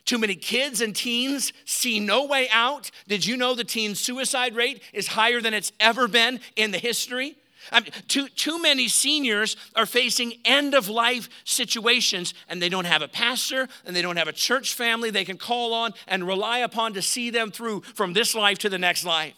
Too 0.06 0.18
many 0.18 0.36
kids 0.36 0.80
and 0.80 0.94
teens 0.94 1.52
see 1.64 1.98
no 1.98 2.24
way 2.24 2.48
out. 2.50 2.90
Did 3.08 3.26
you 3.26 3.36
know 3.36 3.54
the 3.54 3.64
teen 3.64 3.96
suicide 3.96 4.54
rate 4.54 4.80
is 4.92 5.08
higher 5.08 5.40
than 5.40 5.52
it's 5.52 5.72
ever 5.80 6.06
been 6.06 6.38
in 6.54 6.70
the 6.70 6.78
history? 6.78 7.36
I 7.72 7.80
mean, 7.80 7.90
too, 8.06 8.28
too 8.28 8.62
many 8.62 8.86
seniors 8.86 9.56
are 9.74 9.86
facing 9.86 10.34
end 10.44 10.74
of 10.74 10.88
life 10.88 11.28
situations 11.44 12.34
and 12.48 12.62
they 12.62 12.68
don't 12.68 12.84
have 12.84 13.02
a 13.02 13.08
pastor 13.08 13.68
and 13.84 13.96
they 13.96 14.02
don't 14.02 14.16
have 14.16 14.28
a 14.28 14.32
church 14.32 14.74
family 14.74 15.10
they 15.10 15.24
can 15.24 15.38
call 15.38 15.74
on 15.74 15.92
and 16.06 16.24
rely 16.24 16.58
upon 16.58 16.92
to 16.94 17.02
see 17.02 17.30
them 17.30 17.50
through 17.50 17.80
from 17.80 18.12
this 18.12 18.36
life 18.36 18.58
to 18.58 18.68
the 18.68 18.78
next 18.78 19.04
life. 19.04 19.34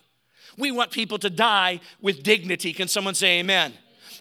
We 0.58 0.70
want 0.70 0.90
people 0.90 1.18
to 1.20 1.30
die 1.30 1.80
with 2.02 2.22
dignity. 2.22 2.74
Can 2.74 2.88
someone 2.88 3.14
say 3.14 3.38
amen? 3.38 3.72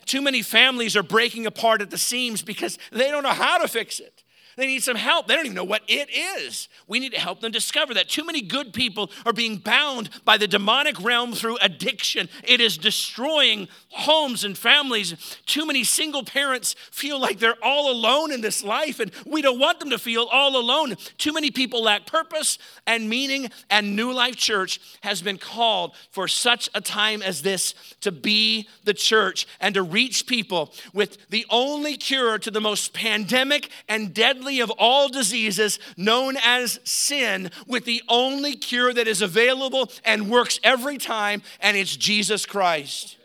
Too 0.05 0.21
many 0.21 0.41
families 0.41 0.95
are 0.95 1.03
breaking 1.03 1.45
apart 1.45 1.81
at 1.81 1.89
the 1.89 1.97
seams 1.97 2.41
because 2.41 2.79
they 2.93 3.11
don't 3.11 3.23
know 3.23 3.29
how 3.29 3.57
to 3.57 3.67
fix 3.67 3.99
it. 3.99 4.16
They 4.57 4.65
need 4.65 4.81
some 4.81 4.97
help. 4.97 5.27
They 5.27 5.35
don't 5.35 5.45
even 5.45 5.55
know 5.55 5.63
what 5.63 5.83
it 5.87 6.09
is. 6.09 6.67
We 6.87 6.99
need 6.99 7.11
to 7.13 7.19
help 7.19 7.41
them 7.41 7.51
discover 7.51 7.93
that. 7.93 8.09
Too 8.09 8.25
many 8.25 8.41
good 8.41 8.73
people 8.73 9.11
are 9.23 9.31
being 9.31 9.57
bound 9.57 10.09
by 10.25 10.37
the 10.37 10.47
demonic 10.47 10.99
realm 10.99 11.33
through 11.33 11.57
addiction. 11.61 12.27
It 12.43 12.59
is 12.59 12.75
destroying 12.75 13.67
homes 13.89 14.43
and 14.43 14.57
families. 14.57 15.37
Too 15.45 15.63
many 15.67 15.83
single 15.83 16.23
parents 16.23 16.75
feel 16.89 17.19
like 17.19 17.37
they're 17.37 17.63
all 17.63 17.91
alone 17.91 18.31
in 18.31 18.41
this 18.41 18.63
life, 18.63 18.99
and 18.99 19.11
we 19.27 19.43
don't 19.43 19.59
want 19.59 19.79
them 19.79 19.91
to 19.91 19.99
feel 19.99 20.23
all 20.23 20.57
alone. 20.57 20.95
Too 21.19 21.33
many 21.33 21.51
people 21.51 21.83
lack 21.83 22.07
purpose 22.07 22.57
and 22.87 23.07
meaning, 23.07 23.51
and 23.69 23.95
New 23.95 24.11
Life 24.11 24.37
Church 24.37 24.81
has 25.01 25.21
been 25.21 25.37
called 25.37 25.93
for 26.09 26.27
such 26.27 26.67
a 26.73 26.81
time 26.81 27.21
as 27.21 27.43
this 27.43 27.75
to 28.01 28.11
be 28.11 28.67
the 28.85 28.95
church 28.95 29.45
and 29.59 29.75
to 29.75 29.83
reach 29.83 30.25
people 30.25 30.73
with 30.93 31.29
the 31.29 31.45
only 31.51 31.95
cure 31.95 32.39
to 32.39 32.49
the 32.49 32.59
most 32.59 32.93
pandemic 32.93 33.69
and 33.87 34.15
deadly 34.15 34.46
deadly 34.47 34.61
of 34.61 34.71
all 34.77 35.09
diseases, 35.09 35.79
known 35.97 36.37
as 36.43 36.79
sin, 36.83 37.51
with 37.67 37.85
the 37.85 38.01
only 38.07 38.55
cure 38.55 38.93
that 38.93 39.07
is 39.07 39.21
available 39.21 39.91
and 40.05 40.29
works 40.29 40.59
every 40.63 40.97
time, 40.97 41.41
and 41.59 41.75
it's 41.75 41.95
Jesus 41.95 42.45
Christ. 42.45 43.17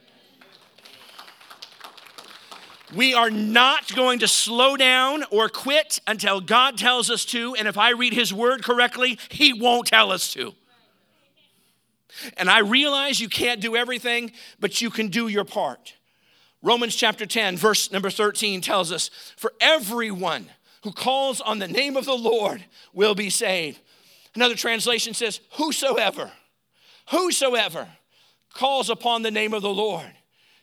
We 2.95 3.15
are 3.15 3.31
not 3.31 3.95
going 3.95 4.19
to 4.19 4.29
slow 4.29 4.77
down 4.77 5.25
or 5.31 5.49
quit 5.49 6.01
until 6.07 6.41
God 6.43 6.77
tells 6.77 7.09
us 7.11 7.25
to. 7.27 7.55
And 7.55 7.67
if 7.67 7.79
I 7.79 7.91
read 7.91 8.13
His 8.13 8.35
word 8.35 8.63
correctly, 8.63 9.19
He 9.31 9.55
won't 9.55 9.87
tell 9.87 10.13
us 10.13 10.31
to. 10.35 10.53
And 12.37 12.51
I 12.51 12.59
realize 12.59 13.19
you 13.19 13.31
can't 13.31 13.63
do 13.63 13.77
everything, 13.77 14.33
but 14.61 14.83
you 14.83 14.91
can 14.91 15.09
do 15.09 15.29
your 15.29 15.45
part. 15.45 15.95
Romans 16.63 16.95
chapter 16.95 17.25
10, 17.25 17.57
verse 17.57 17.91
number 17.91 18.11
13 18.11 18.61
tells 18.61 18.93
us, 18.93 19.09
For 19.37 19.55
everyone 19.59 20.51
who 20.83 20.93
calls 20.93 21.41
on 21.41 21.59
the 21.59 21.69
name 21.69 21.97
of 21.97 22.05
the 22.05 22.15
Lord 22.15 22.65
will 22.93 23.15
be 23.15 23.31
saved. 23.31 23.81
Another 24.35 24.55
translation 24.55 25.15
says, 25.15 25.41
Whosoever, 25.53 26.33
whosoever 27.11 27.89
calls 28.55 28.91
upon 28.91 29.23
the 29.23 29.31
name 29.31 29.55
of 29.55 29.63
the 29.63 29.73
Lord 29.73 30.13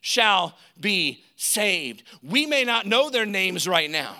shall 0.02 0.56
be 0.80 1.24
saved. 1.36 2.04
We 2.22 2.46
may 2.46 2.64
not 2.64 2.86
know 2.86 3.10
their 3.10 3.26
names 3.26 3.68
right 3.68 3.90
now. 3.90 4.16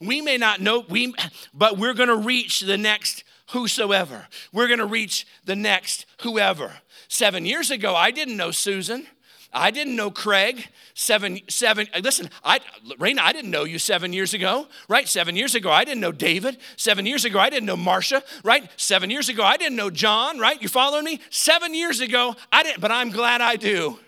We 0.00 0.20
may 0.20 0.36
not 0.38 0.60
know, 0.60 0.84
we, 0.88 1.14
but 1.52 1.78
we're 1.78 1.94
gonna 1.94 2.16
reach 2.16 2.60
the 2.60 2.76
next 2.76 3.24
whosoever. 3.50 4.26
We're 4.52 4.68
gonna 4.68 4.86
reach 4.86 5.26
the 5.44 5.56
next 5.56 6.06
whoever. 6.22 6.72
Seven 7.08 7.46
years 7.46 7.70
ago, 7.70 7.94
I 7.94 8.10
didn't 8.10 8.36
know 8.36 8.50
Susan. 8.50 9.06
I 9.54 9.70
didn't 9.70 9.96
know 9.96 10.10
Craig 10.10 10.68
seven, 10.94 11.40
seven, 11.48 11.88
listen, 12.02 12.30
I, 12.44 12.60
Raina, 12.98 13.18
I 13.18 13.32
didn't 13.32 13.50
know 13.50 13.64
you 13.64 13.78
seven 13.78 14.12
years 14.12 14.32
ago, 14.32 14.66
right? 14.88 15.08
Seven 15.08 15.36
years 15.36 15.54
ago, 15.54 15.70
I 15.70 15.84
didn't 15.84 16.00
know 16.00 16.12
David. 16.12 16.58
Seven 16.76 17.04
years 17.04 17.24
ago, 17.24 17.38
I 17.38 17.50
didn't 17.50 17.66
know 17.66 17.76
Marcia, 17.76 18.22
right? 18.42 18.68
Seven 18.76 19.10
years 19.10 19.28
ago, 19.28 19.42
I 19.42 19.56
didn't 19.56 19.76
know 19.76 19.90
John, 19.90 20.38
right? 20.38 20.60
You 20.62 20.68
following 20.68 21.04
me? 21.04 21.20
Seven 21.30 21.74
years 21.74 22.00
ago, 22.00 22.36
I 22.52 22.62
didn't, 22.62 22.80
but 22.80 22.90
I'm 22.90 23.10
glad 23.10 23.40
I 23.40 23.56
do. 23.56 23.98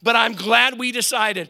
But 0.00 0.14
I'm 0.14 0.34
glad 0.34 0.78
we 0.78 0.92
decided. 0.92 1.48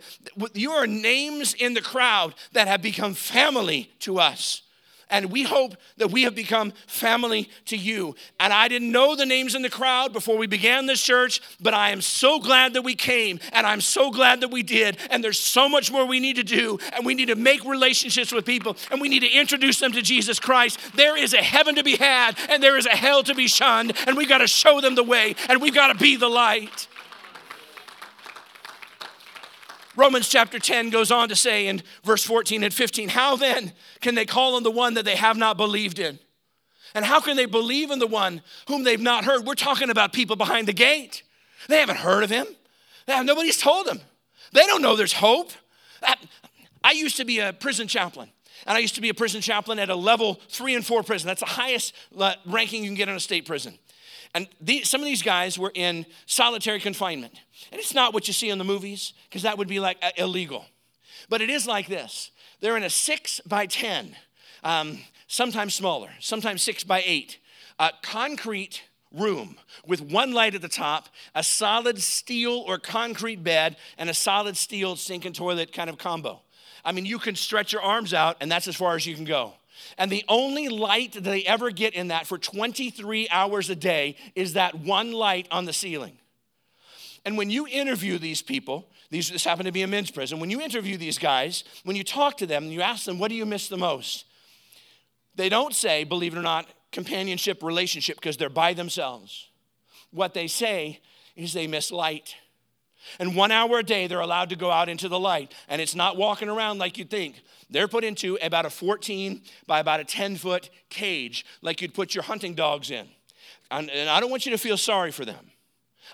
You 0.54 0.72
are 0.72 0.86
names 0.86 1.52
in 1.52 1.74
the 1.74 1.82
crowd 1.82 2.34
that 2.52 2.66
have 2.66 2.80
become 2.80 3.12
family 3.12 3.92
to 4.00 4.18
us. 4.18 4.62
And 5.10 5.30
we 5.30 5.42
hope 5.42 5.74
that 5.96 6.10
we 6.10 6.22
have 6.24 6.34
become 6.34 6.72
family 6.86 7.48
to 7.66 7.76
you. 7.76 8.14
And 8.38 8.52
I 8.52 8.68
didn't 8.68 8.92
know 8.92 9.16
the 9.16 9.24
names 9.24 9.54
in 9.54 9.62
the 9.62 9.70
crowd 9.70 10.12
before 10.12 10.36
we 10.36 10.46
began 10.46 10.86
this 10.86 11.02
church, 11.02 11.40
but 11.60 11.72
I 11.72 11.90
am 11.90 12.00
so 12.02 12.38
glad 12.38 12.74
that 12.74 12.82
we 12.82 12.94
came 12.94 13.40
and 13.52 13.66
I'm 13.66 13.80
so 13.80 14.10
glad 14.10 14.40
that 14.42 14.50
we 14.50 14.62
did. 14.62 14.98
And 15.10 15.24
there's 15.24 15.38
so 15.38 15.68
much 15.68 15.90
more 15.90 16.04
we 16.06 16.20
need 16.20 16.36
to 16.36 16.42
do. 16.42 16.78
And 16.92 17.06
we 17.06 17.14
need 17.14 17.28
to 17.28 17.36
make 17.36 17.64
relationships 17.64 18.32
with 18.32 18.44
people 18.44 18.76
and 18.90 19.00
we 19.00 19.08
need 19.08 19.20
to 19.20 19.30
introduce 19.30 19.78
them 19.78 19.92
to 19.92 20.02
Jesus 20.02 20.38
Christ. 20.38 20.78
There 20.94 21.16
is 21.16 21.32
a 21.32 21.42
heaven 21.42 21.76
to 21.76 21.82
be 21.82 21.96
had 21.96 22.36
and 22.50 22.62
there 22.62 22.76
is 22.76 22.86
a 22.86 22.90
hell 22.90 23.22
to 23.22 23.34
be 23.34 23.48
shunned. 23.48 23.94
And 24.06 24.16
we've 24.16 24.28
got 24.28 24.38
to 24.38 24.48
show 24.48 24.80
them 24.80 24.94
the 24.94 25.04
way 25.04 25.34
and 25.48 25.62
we've 25.62 25.74
got 25.74 25.88
to 25.88 25.94
be 25.94 26.16
the 26.16 26.28
light. 26.28 26.88
Romans 29.98 30.28
chapter 30.28 30.60
10 30.60 30.90
goes 30.90 31.10
on 31.10 31.28
to 31.28 31.34
say 31.34 31.66
in 31.66 31.82
verse 32.04 32.22
14 32.22 32.62
and 32.62 32.72
15, 32.72 33.08
How 33.08 33.34
then 33.34 33.72
can 34.00 34.14
they 34.14 34.24
call 34.24 34.54
on 34.54 34.62
the 34.62 34.70
one 34.70 34.94
that 34.94 35.04
they 35.04 35.16
have 35.16 35.36
not 35.36 35.56
believed 35.56 35.98
in? 35.98 36.20
And 36.94 37.04
how 37.04 37.20
can 37.20 37.36
they 37.36 37.46
believe 37.46 37.90
in 37.90 37.98
the 37.98 38.06
one 38.06 38.40
whom 38.68 38.84
they've 38.84 39.00
not 39.00 39.24
heard? 39.24 39.44
We're 39.44 39.54
talking 39.54 39.90
about 39.90 40.12
people 40.12 40.36
behind 40.36 40.68
the 40.68 40.72
gate. 40.72 41.24
They 41.68 41.78
haven't 41.80 41.98
heard 41.98 42.22
of 42.22 42.30
him, 42.30 42.46
have, 43.08 43.26
nobody's 43.26 43.60
told 43.60 43.86
them. 43.86 44.00
They 44.52 44.64
don't 44.66 44.82
know 44.82 44.94
there's 44.94 45.12
hope. 45.12 45.50
I 46.84 46.92
used 46.92 47.16
to 47.16 47.24
be 47.24 47.40
a 47.40 47.52
prison 47.52 47.88
chaplain. 47.88 48.30
And 48.66 48.76
I 48.76 48.80
used 48.80 48.94
to 48.94 49.00
be 49.00 49.08
a 49.08 49.14
prison 49.14 49.40
chaplain 49.40 49.80
at 49.80 49.90
a 49.90 49.96
level 49.96 50.40
three 50.48 50.76
and 50.76 50.86
four 50.86 51.02
prison. 51.02 51.26
That's 51.26 51.40
the 51.40 51.46
highest 51.46 51.92
uh, 52.16 52.34
ranking 52.46 52.84
you 52.84 52.88
can 52.88 52.96
get 52.96 53.08
in 53.08 53.16
a 53.16 53.20
state 53.20 53.46
prison. 53.46 53.78
And 54.38 54.84
some 54.84 55.00
of 55.00 55.04
these 55.04 55.22
guys 55.22 55.58
were 55.58 55.72
in 55.74 56.06
solitary 56.26 56.78
confinement. 56.78 57.34
And 57.72 57.80
it's 57.80 57.92
not 57.92 58.14
what 58.14 58.28
you 58.28 58.32
see 58.32 58.50
in 58.50 58.58
the 58.58 58.64
movies, 58.64 59.12
because 59.28 59.42
that 59.42 59.58
would 59.58 59.66
be 59.66 59.80
like 59.80 59.98
uh, 60.00 60.10
illegal. 60.16 60.64
But 61.28 61.40
it 61.40 61.50
is 61.50 61.66
like 61.66 61.88
this 61.88 62.30
they're 62.60 62.76
in 62.76 62.84
a 62.84 62.90
six 62.90 63.40
by 63.46 63.66
10, 63.66 64.14
um, 64.62 65.00
sometimes 65.26 65.74
smaller, 65.74 66.10
sometimes 66.20 66.62
six 66.62 66.84
by 66.84 67.02
eight, 67.04 67.38
concrete 68.02 68.84
room 69.12 69.56
with 69.86 70.00
one 70.00 70.32
light 70.32 70.54
at 70.54 70.62
the 70.62 70.68
top, 70.68 71.08
a 71.34 71.42
solid 71.42 72.00
steel 72.00 72.62
or 72.66 72.78
concrete 72.78 73.42
bed, 73.42 73.76
and 73.96 74.08
a 74.08 74.14
solid 74.14 74.56
steel 74.56 74.94
sink 74.94 75.24
and 75.24 75.34
toilet 75.34 75.72
kind 75.72 75.90
of 75.90 75.98
combo. 75.98 76.42
I 76.84 76.92
mean, 76.92 77.06
you 77.06 77.18
can 77.18 77.34
stretch 77.34 77.72
your 77.72 77.82
arms 77.82 78.14
out, 78.14 78.36
and 78.40 78.52
that's 78.52 78.68
as 78.68 78.76
far 78.76 78.94
as 78.94 79.04
you 79.04 79.16
can 79.16 79.24
go. 79.24 79.54
And 79.96 80.10
the 80.10 80.24
only 80.28 80.68
light 80.68 81.12
that 81.12 81.24
they 81.24 81.44
ever 81.44 81.70
get 81.70 81.94
in 81.94 82.08
that 82.08 82.26
for 82.26 82.38
23 82.38 83.28
hours 83.30 83.70
a 83.70 83.76
day 83.76 84.16
is 84.34 84.54
that 84.54 84.74
one 84.74 85.12
light 85.12 85.46
on 85.50 85.64
the 85.64 85.72
ceiling. 85.72 86.18
And 87.24 87.36
when 87.36 87.50
you 87.50 87.66
interview 87.66 88.18
these 88.18 88.42
people, 88.42 88.88
these, 89.10 89.30
this 89.30 89.44
happened 89.44 89.66
to 89.66 89.72
be 89.72 89.82
a 89.82 89.86
men's 89.86 90.10
prison, 90.10 90.40
when 90.40 90.50
you 90.50 90.60
interview 90.60 90.96
these 90.96 91.18
guys, 91.18 91.64
when 91.84 91.96
you 91.96 92.04
talk 92.04 92.36
to 92.38 92.46
them, 92.46 92.66
you 92.66 92.82
ask 92.82 93.04
them, 93.04 93.18
what 93.18 93.28
do 93.28 93.34
you 93.34 93.46
miss 93.46 93.68
the 93.68 93.76
most? 93.76 94.24
They 95.34 95.48
don't 95.48 95.74
say, 95.74 96.04
believe 96.04 96.34
it 96.34 96.38
or 96.38 96.42
not, 96.42 96.66
companionship, 96.92 97.62
relationship, 97.62 98.16
because 98.16 98.36
they're 98.36 98.48
by 98.48 98.74
themselves. 98.74 99.48
What 100.10 100.34
they 100.34 100.46
say 100.46 101.00
is 101.36 101.52
they 101.52 101.66
miss 101.66 101.90
light. 101.92 102.34
And 103.18 103.36
one 103.36 103.52
hour 103.52 103.78
a 103.78 103.82
day, 103.82 104.06
they're 104.06 104.20
allowed 104.20 104.50
to 104.50 104.56
go 104.56 104.70
out 104.70 104.88
into 104.88 105.08
the 105.08 105.18
light. 105.18 105.54
And 105.68 105.80
it's 105.80 105.94
not 105.94 106.16
walking 106.16 106.48
around 106.48 106.78
like 106.78 106.98
you'd 106.98 107.10
think. 107.10 107.40
They're 107.70 107.88
put 107.88 108.04
into 108.04 108.38
about 108.40 108.64
a 108.66 108.70
14 108.70 109.42
by 109.66 109.80
about 109.80 110.00
a 110.00 110.04
10 110.04 110.36
foot 110.36 110.70
cage, 110.88 111.44
like 111.60 111.82
you'd 111.82 111.94
put 111.94 112.14
your 112.14 112.24
hunting 112.24 112.54
dogs 112.54 112.90
in. 112.90 113.06
And, 113.70 113.90
I 113.90 114.20
don't 114.20 114.30
want 114.30 114.46
you 114.46 114.52
to 114.52 114.58
feel 114.58 114.78
sorry 114.78 115.10
for 115.10 115.24
them. 115.24 115.50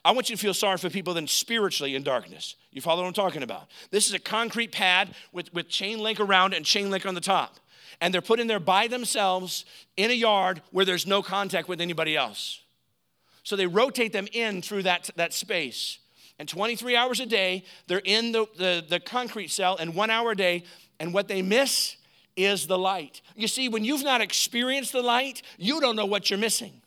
I 0.04 0.10
want 0.10 0.28
you 0.28 0.36
to 0.36 0.42
feel 0.42 0.54
sorry 0.54 0.76
for 0.78 0.90
people 0.90 1.14
then 1.14 1.28
spiritually 1.28 1.94
in 1.94 2.02
darkness. 2.02 2.56
You 2.72 2.80
follow 2.80 3.02
what 3.02 3.08
I'm 3.08 3.14
talking 3.14 3.44
about? 3.44 3.68
This 3.90 4.08
is 4.08 4.14
a 4.14 4.18
concrete 4.18 4.72
pad 4.72 5.14
with, 5.32 5.54
with 5.54 5.68
chain 5.68 6.00
link 6.00 6.18
around 6.18 6.52
and 6.52 6.64
chain 6.64 6.90
link 6.90 7.06
on 7.06 7.14
the 7.14 7.20
top. 7.20 7.56
And 8.00 8.12
they're 8.12 8.20
put 8.20 8.40
in 8.40 8.48
there 8.48 8.58
by 8.58 8.88
themselves 8.88 9.64
in 9.96 10.10
a 10.10 10.14
yard 10.14 10.62
where 10.72 10.84
there's 10.84 11.06
no 11.06 11.22
contact 11.22 11.68
with 11.68 11.80
anybody 11.80 12.16
else. 12.16 12.60
So 13.44 13.54
they 13.54 13.66
rotate 13.66 14.12
them 14.12 14.26
in 14.32 14.62
through 14.62 14.82
that, 14.82 15.10
that 15.14 15.32
space. 15.32 15.98
And 16.38 16.48
23 16.48 16.96
hours 16.96 17.20
a 17.20 17.26
day, 17.26 17.64
they're 17.86 18.02
in 18.04 18.32
the, 18.32 18.46
the, 18.58 18.84
the 18.88 18.98
concrete 18.98 19.52
cell, 19.52 19.76
and 19.76 19.94
one 19.94 20.10
hour 20.10 20.32
a 20.32 20.36
day, 20.36 20.64
and 21.00 21.12
what 21.12 21.28
they 21.28 21.42
miss 21.42 21.96
is 22.36 22.66
the 22.66 22.78
light. 22.78 23.22
You 23.36 23.48
see, 23.48 23.68
when 23.68 23.84
you've 23.84 24.02
not 24.02 24.20
experienced 24.20 24.92
the 24.92 25.02
light, 25.02 25.42
you 25.56 25.80
don't 25.80 25.96
know 25.96 26.06
what 26.06 26.30
you're 26.30 26.38
missing. 26.38 26.80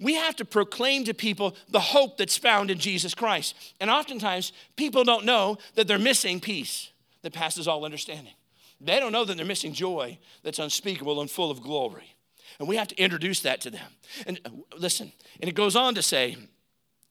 We 0.00 0.14
have 0.14 0.36
to 0.36 0.44
proclaim 0.44 1.04
to 1.04 1.14
people 1.14 1.56
the 1.68 1.80
hope 1.80 2.18
that's 2.18 2.36
found 2.36 2.70
in 2.70 2.78
Jesus 2.78 3.14
Christ. 3.14 3.54
And 3.80 3.90
oftentimes, 3.90 4.52
people 4.76 5.04
don't 5.04 5.24
know 5.24 5.58
that 5.74 5.88
they're 5.88 5.98
missing 5.98 6.40
peace 6.40 6.90
that 7.22 7.32
passes 7.32 7.66
all 7.66 7.84
understanding. 7.84 8.34
They 8.80 9.00
don't 9.00 9.12
know 9.12 9.24
that 9.24 9.36
they're 9.36 9.46
missing 9.46 9.72
joy 9.72 10.18
that's 10.42 10.58
unspeakable 10.58 11.20
and 11.20 11.30
full 11.30 11.50
of 11.50 11.62
glory. 11.62 12.14
And 12.58 12.68
we 12.68 12.76
have 12.76 12.88
to 12.88 12.96
introduce 12.96 13.40
that 13.40 13.60
to 13.62 13.70
them. 13.70 13.90
And 14.26 14.40
uh, 14.44 14.50
listen, 14.76 15.12
and 15.40 15.48
it 15.48 15.54
goes 15.54 15.76
on 15.76 15.94
to 15.94 16.02
say, 16.02 16.36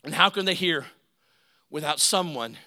and 0.04 0.14
how 0.14 0.30
can 0.30 0.46
they 0.46 0.54
hear 0.54 0.86
without 1.70 2.00
someone 2.00 2.58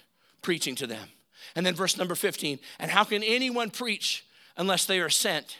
preaching 0.41 0.75
to 0.75 0.87
them? 0.87 1.09
And 1.55 1.65
then 1.65 1.75
verse 1.75 1.97
number 1.97 2.15
15, 2.15 2.59
and 2.79 2.91
how 2.91 3.03
can 3.03 3.23
anyone 3.23 3.69
preach 3.69 4.25
unless 4.57 4.85
they 4.85 4.99
are 4.99 5.09
sent? 5.09 5.57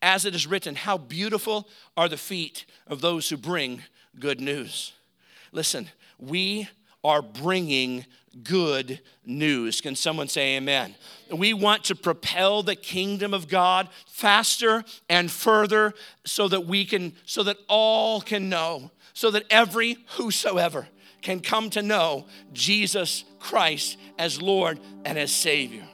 As 0.00 0.24
it 0.24 0.34
is 0.34 0.46
written, 0.46 0.74
how 0.74 0.98
beautiful 0.98 1.68
are 1.96 2.08
the 2.08 2.16
feet 2.16 2.66
of 2.86 3.00
those 3.00 3.28
who 3.28 3.36
bring 3.36 3.82
good 4.18 4.40
news. 4.40 4.92
Listen, 5.52 5.88
we 6.18 6.68
are 7.02 7.22
bringing 7.22 8.04
good 8.42 9.00
news. 9.24 9.80
Can 9.80 9.94
someone 9.94 10.28
say 10.28 10.56
amen? 10.56 10.94
We 11.30 11.54
want 11.54 11.84
to 11.84 11.94
propel 11.94 12.62
the 12.62 12.76
kingdom 12.76 13.32
of 13.32 13.48
God 13.48 13.88
faster 14.06 14.84
and 15.08 15.30
further 15.30 15.94
so 16.24 16.48
that 16.48 16.66
we 16.66 16.84
can, 16.84 17.14
so 17.24 17.42
that 17.44 17.58
all 17.68 18.20
can 18.20 18.48
know, 18.48 18.90
so 19.12 19.30
that 19.30 19.44
every 19.50 19.98
whosoever 20.16 20.88
can 21.24 21.40
come 21.40 21.70
to 21.70 21.82
know 21.82 22.26
Jesus 22.52 23.24
Christ 23.40 23.96
as 24.18 24.40
Lord 24.40 24.78
and 25.04 25.18
as 25.18 25.32
Savior. 25.32 25.84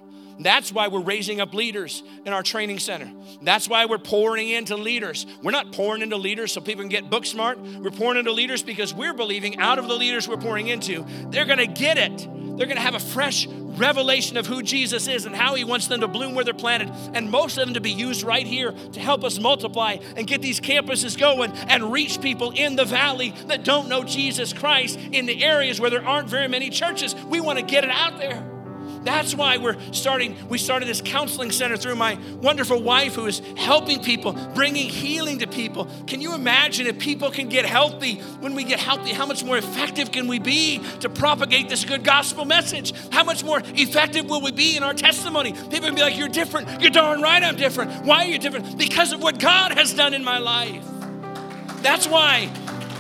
That's 0.43 0.73
why 0.73 0.89
we're 0.89 1.03
raising 1.03 1.41
up 1.41 1.53
leaders 1.53 2.03
in 2.25 2.33
our 2.33 2.43
training 2.43 2.79
center. 2.79 3.13
That's 3.43 3.69
why 3.69 3.85
we're 3.85 3.99
pouring 3.99 4.49
into 4.49 4.77
leaders. 4.77 5.27
We're 5.43 5.51
not 5.51 5.73
pouring 5.73 6.01
into 6.01 6.17
leaders 6.17 6.53
so 6.53 6.61
people 6.63 6.83
can 6.83 6.89
get 6.89 7.11
book 7.11 7.27
smart. 7.27 7.59
We're 7.59 7.91
pouring 7.91 8.19
into 8.19 8.33
leaders 8.33 8.63
because 8.63 8.95
we're 8.95 9.13
believing 9.13 9.59
out 9.59 9.79
of 9.79 9.87
the 9.87 9.95
leaders 9.95 10.27
we're 10.27 10.39
pouring 10.39 10.69
into, 10.69 11.05
they're 11.29 11.45
going 11.45 11.59
to 11.59 11.67
get 11.67 11.99
it. 11.99 12.27
They're 12.57 12.67
going 12.67 12.77
to 12.77 12.83
have 12.83 12.95
a 12.95 13.01
fresh 13.01 13.47
revelation 13.49 14.37
of 14.37 14.47
who 14.47 14.63
Jesus 14.63 15.09
is 15.09 15.25
and 15.27 15.35
how 15.35 15.55
he 15.55 15.65
wants 15.65 15.87
them 15.87 16.01
to 16.01 16.09
bloom 16.09 16.35
where 16.35 16.45
they're 16.45 16.55
planted. 16.55 16.91
And 17.15 17.31
most 17.31 17.57
of 17.57 17.65
them 17.65 17.75
to 17.75 17.81
be 17.81 17.93
used 17.93 18.23
right 18.23 18.47
here 18.47 18.73
to 18.73 19.01
help 19.01 19.25
us 19.25 19.39
multiply 19.39 19.97
and 20.17 20.27
get 20.27 20.43
these 20.43 20.61
campuses 20.61 21.19
going 21.19 21.53
and 21.53 21.93
reach 21.93 22.21
people 22.21 22.51
in 22.51 22.77
the 22.77 22.85
valley 22.85 23.35
that 23.47 23.65
don't 23.65 23.89
know 23.89 24.05
Jesus 24.05 24.53
Christ 24.53 24.99
in 24.99 25.27
the 25.27 25.43
areas 25.43 25.81
where 25.81 25.91
there 25.91 26.07
aren't 26.07 26.29
very 26.29 26.49
many 26.49 26.71
churches. 26.71 27.15
We 27.15 27.41
want 27.41 27.59
to 27.59 27.65
get 27.65 27.85
it 27.85 27.91
out 27.91 28.19
there. 28.19 28.50
That's 29.03 29.35
why 29.35 29.57
we're 29.57 29.77
starting, 29.93 30.37
we 30.49 30.59
started 30.59 30.87
this 30.87 31.01
counseling 31.03 31.51
center 31.51 31.77
through 31.77 31.97
my 31.97 32.19
wonderful 32.43 32.83
wife 32.83 33.15
who 33.15 33.27
is 33.27 33.41
helping 33.57 34.03
people, 34.03 34.33
bringing 34.55 34.89
healing 34.89 35.39
to 35.39 35.47
people. 35.47 35.89
Can 36.07 36.21
you 36.21 36.35
imagine 36.35 36.87
if 36.87 36.99
people 36.99 37.31
can 37.31 37.49
get 37.49 37.65
healthy? 37.65 38.17
When 38.41 38.55
we 38.55 38.65
get 38.65 38.79
healthy, 38.79 39.13
how 39.13 39.27
much 39.27 39.43
more 39.43 39.57
effective 39.57 40.13
can 40.13 40.29
we 40.29 40.39
be 40.39 40.83
to 41.01 41.09
propagate 41.09 41.69
this 41.69 41.85
good 41.85 42.05
gospel 42.05 42.45
message? 42.45 42.93
How 43.11 43.25
much 43.25 43.43
more 43.43 43.63
effective 43.65 44.29
will 44.29 44.43
we 44.43 44.53
be 44.53 44.77
in 44.77 44.83
our 44.83 44.95
testimony? 44.95 45.53
People 45.53 45.89
will 45.89 45.95
be 45.95 46.03
like, 46.03 46.19
You're 46.19 46.29
different. 46.29 46.81
You're 46.81 46.91
darn 46.91 47.23
right 47.23 47.43
I'm 47.43 47.57
different. 47.57 48.05
Why 48.05 48.25
are 48.25 48.29
you 48.29 48.39
different? 48.39 48.77
Because 48.77 49.13
of 49.13 49.23
what 49.23 49.39
God 49.39 49.73
has 49.73 49.95
done 49.95 50.13
in 50.13 50.23
my 50.23 50.39
life. 50.39 50.85
That's 51.83 52.07
why, 52.07 52.51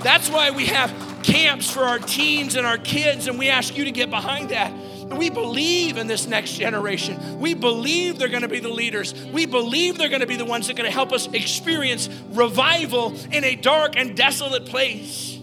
that's 0.02 0.30
why 0.30 0.50
we 0.50 0.66
have 0.66 0.90
camps 1.22 1.70
for 1.70 1.80
our 1.80 1.98
teens 1.98 2.56
and 2.56 2.66
our 2.66 2.78
kids, 2.78 3.26
and 3.26 3.38
we 3.38 3.48
ask 3.48 3.76
you 3.76 3.84
to 3.84 3.90
get 3.90 4.08
behind 4.08 4.48
that 4.50 4.72
We 5.10 5.28
believe 5.28 5.96
in 5.96 6.06
this 6.06 6.26
next 6.26 6.52
generation. 6.54 7.40
We 7.40 7.54
believe 7.54 8.18
they're 8.18 8.28
going 8.28 8.42
to 8.42 8.48
be 8.48 8.60
the 8.60 8.68
leaders. 8.68 9.14
We 9.32 9.46
believe 9.46 9.98
they're 9.98 10.08
going 10.08 10.20
to 10.20 10.26
be 10.26 10.36
the 10.36 10.44
ones 10.44 10.66
that 10.66 10.74
are 10.74 10.76
going 10.76 10.88
to 10.88 10.94
help 10.94 11.12
us 11.12 11.26
experience 11.32 12.08
revival 12.30 13.14
in 13.32 13.44
a 13.44 13.56
dark 13.56 13.96
and 13.96 14.16
desolate 14.16 14.66
place. 14.66 15.38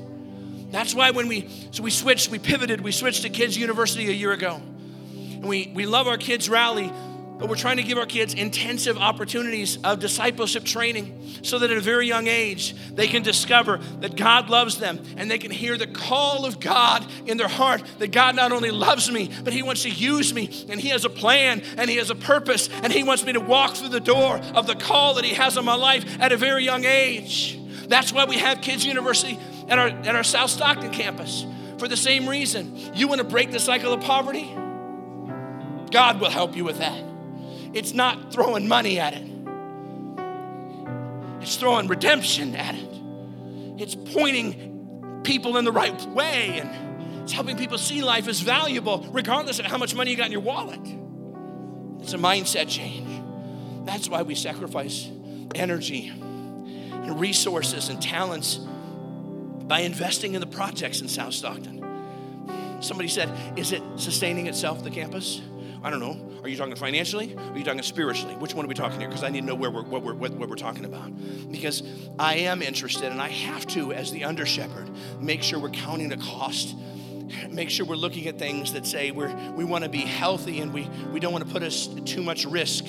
That's 0.71 0.93
why 0.93 1.11
when 1.11 1.27
we 1.27 1.49
so 1.71 1.83
we 1.83 1.91
switched, 1.91 2.29
we 2.29 2.39
pivoted, 2.39 2.81
we 2.81 2.91
switched 2.91 3.21
to 3.23 3.29
Kids 3.29 3.57
University 3.57 4.07
a 4.07 4.13
year 4.13 4.31
ago. 4.31 4.55
And 4.55 5.47
we, 5.47 5.71
we 5.75 5.85
love 5.85 6.07
our 6.07 6.17
kids 6.17 6.49
rally 6.49 6.91
but 7.37 7.49
we're 7.49 7.55
trying 7.55 7.77
to 7.77 7.83
give 7.83 7.97
our 7.97 8.05
kids 8.05 8.33
intensive 8.33 8.97
opportunities 8.97 9.77
of 9.83 9.99
discipleship 9.99 10.63
training 10.63 11.21
so 11.43 11.59
that 11.59 11.69
at 11.69 11.77
a 11.77 11.81
very 11.81 12.07
young 12.07 12.27
age 12.27 12.75
they 12.95 13.07
can 13.07 13.21
discover 13.21 13.77
that 13.99 14.15
God 14.15 14.49
loves 14.49 14.77
them 14.77 14.99
and 15.17 15.29
they 15.29 15.37
can 15.37 15.51
hear 15.51 15.77
the 15.77 15.87
call 15.87 16.45
of 16.45 16.59
God 16.59 17.05
in 17.25 17.37
their 17.37 17.47
heart 17.47 17.83
that 17.99 18.11
God 18.11 18.35
not 18.35 18.51
only 18.51 18.71
loves 18.71 19.11
me, 19.11 19.29
but 19.43 19.53
He 19.53 19.61
wants 19.61 19.83
to 19.83 19.89
use 19.89 20.33
me 20.33 20.65
and 20.69 20.79
He 20.79 20.89
has 20.89 21.05
a 21.05 21.09
plan 21.09 21.61
and 21.77 21.89
He 21.89 21.97
has 21.97 22.09
a 22.09 22.15
purpose 22.15 22.69
and 22.81 22.91
He 22.91 23.03
wants 23.03 23.23
me 23.23 23.33
to 23.33 23.39
walk 23.39 23.75
through 23.75 23.89
the 23.89 23.99
door 23.99 24.37
of 24.55 24.65
the 24.65 24.75
call 24.75 25.15
that 25.15 25.25
He 25.25 25.35
has 25.35 25.57
on 25.57 25.65
my 25.65 25.75
life 25.75 26.19
at 26.19 26.31
a 26.31 26.37
very 26.37 26.63
young 26.63 26.85
age. 26.85 27.59
That's 27.87 28.11
why 28.11 28.25
we 28.25 28.37
have 28.37 28.61
Kids 28.61 28.85
University 28.85 29.39
at 29.67 29.77
our, 29.77 29.87
at 29.87 30.15
our 30.15 30.23
South 30.23 30.49
Stockton 30.49 30.91
campus 30.91 31.45
for 31.77 31.87
the 31.87 31.97
same 31.97 32.27
reason. 32.27 32.95
You 32.95 33.07
want 33.07 33.19
to 33.19 33.27
break 33.27 33.51
the 33.51 33.59
cycle 33.59 33.93
of 33.93 34.01
poverty? 34.01 34.51
God 35.91 36.19
will 36.19 36.29
help 36.29 36.55
you 36.55 36.63
with 36.63 36.79
that. 36.79 37.16
It's 37.73 37.93
not 37.93 38.33
throwing 38.33 38.67
money 38.67 38.99
at 38.99 39.13
it, 39.13 39.25
it's 41.41 41.55
throwing 41.55 41.87
redemption 41.87 42.55
at 42.55 42.75
it. 42.75 42.87
It's 43.79 43.95
pointing 43.95 45.21
people 45.23 45.57
in 45.57 45.65
the 45.65 45.71
right 45.71 46.01
way 46.09 46.59
and 46.59 47.23
it's 47.23 47.33
helping 47.33 47.57
people 47.57 47.77
see 47.77 48.01
life 48.01 48.27
as 48.27 48.39
valuable, 48.39 49.05
regardless 49.11 49.59
of 49.59 49.65
how 49.65 49.77
much 49.77 49.93
money 49.93 50.11
you 50.11 50.17
got 50.17 50.27
in 50.27 50.31
your 50.31 50.41
wallet. 50.41 50.79
It's 52.01 52.13
a 52.13 52.17
mindset 52.17 52.69
change. 52.69 53.23
That's 53.85 54.09
why 54.09 54.21
we 54.21 54.33
sacrifice 54.33 55.09
energy 55.53 56.07
and 56.07 57.19
resources 57.19 57.89
and 57.89 58.01
talents 58.01 58.57
by 59.67 59.81
investing 59.81 60.35
in 60.35 60.41
the 60.41 60.47
projects 60.47 61.01
in 61.01 61.09
South 61.09 61.33
Stockton. 61.33 61.83
Somebody 62.81 63.09
said, 63.09 63.29
Is 63.57 63.73
it 63.73 63.83
sustaining 63.97 64.47
itself, 64.47 64.83
the 64.83 64.89
campus? 64.89 65.41
I 65.83 65.89
don't 65.89 65.99
know. 65.99 66.39
Are 66.43 66.49
you 66.49 66.57
talking 66.57 66.75
financially? 66.75 67.35
Are 67.35 67.57
you 67.57 67.63
talking 67.63 67.81
spiritually? 67.81 68.35
Which 68.35 68.53
one 68.53 68.65
are 68.65 68.67
we 68.67 68.73
talking 68.73 68.99
here? 68.99 69.09
Because 69.09 69.23
I 69.23 69.29
need 69.29 69.41
to 69.41 69.45
know 69.45 69.55
where 69.55 69.71
we're, 69.71 69.83
what, 69.83 70.03
we're, 70.03 70.13
what, 70.13 70.31
what 70.33 70.49
we're 70.49 70.55
talking 70.55 70.85
about. 70.85 71.11
Because 71.51 71.83
I 72.17 72.35
am 72.35 72.61
interested, 72.61 73.11
and 73.11 73.21
I 73.21 73.29
have 73.29 73.67
to, 73.67 73.93
as 73.93 74.11
the 74.11 74.23
under 74.23 74.45
shepherd, 74.45 74.89
make 75.19 75.43
sure 75.43 75.59
we're 75.59 75.69
counting 75.69 76.09
the 76.09 76.17
cost. 76.17 76.75
Make 77.49 77.69
sure 77.69 77.85
we're 77.85 77.95
looking 77.95 78.27
at 78.27 78.39
things 78.39 78.73
that 78.73 78.85
say 78.85 79.11
we're, 79.11 79.33
we 79.51 79.65
want 79.65 79.83
to 79.83 79.89
be 79.89 79.99
healthy 79.99 80.61
and 80.61 80.73
we, 80.73 80.89
we 81.11 81.19
don't 81.19 81.33
want 81.33 81.45
to 81.45 81.51
put 81.51 81.61
us 81.61 81.87
too 82.05 82.23
much 82.23 82.45
risk. 82.45 82.85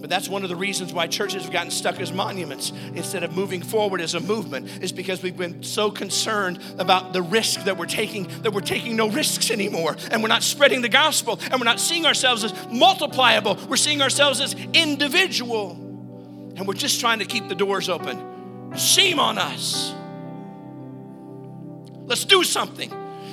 But 0.00 0.08
that's 0.08 0.28
one 0.28 0.42
of 0.42 0.48
the 0.48 0.56
reasons 0.56 0.92
why 0.94 1.06
churches 1.06 1.42
have 1.42 1.52
gotten 1.52 1.70
stuck 1.70 2.00
as 2.00 2.12
monuments 2.12 2.72
instead 2.94 3.22
of 3.22 3.36
moving 3.36 3.62
forward 3.62 4.00
as 4.00 4.14
a 4.14 4.20
movement, 4.20 4.82
is 4.82 4.92
because 4.92 5.22
we've 5.22 5.36
been 5.36 5.62
so 5.62 5.90
concerned 5.90 6.58
about 6.78 7.12
the 7.12 7.20
risk 7.20 7.64
that 7.64 7.76
we're 7.76 7.86
taking, 7.86 8.26
that 8.42 8.52
we're 8.52 8.60
taking 8.62 8.96
no 8.96 9.10
risks 9.10 9.50
anymore. 9.50 9.96
And 10.10 10.22
we're 10.22 10.28
not 10.28 10.42
spreading 10.42 10.80
the 10.80 10.88
gospel, 10.88 11.38
and 11.42 11.60
we're 11.60 11.64
not 11.66 11.80
seeing 11.80 12.06
ourselves 12.06 12.44
as 12.44 12.54
multipliable. 12.70 13.58
We're 13.68 13.76
seeing 13.76 14.00
ourselves 14.00 14.40
as 14.40 14.54
individual. 14.72 15.72
And 15.72 16.66
we're 16.66 16.74
just 16.74 17.00
trying 17.00 17.18
to 17.18 17.26
keep 17.26 17.48
the 17.48 17.54
doors 17.54 17.88
open. 17.88 18.74
Shame 18.76 19.20
on 19.20 19.36
us. 19.36 19.92
Let's 22.06 22.24
do 22.24 22.42
something. 22.42 22.90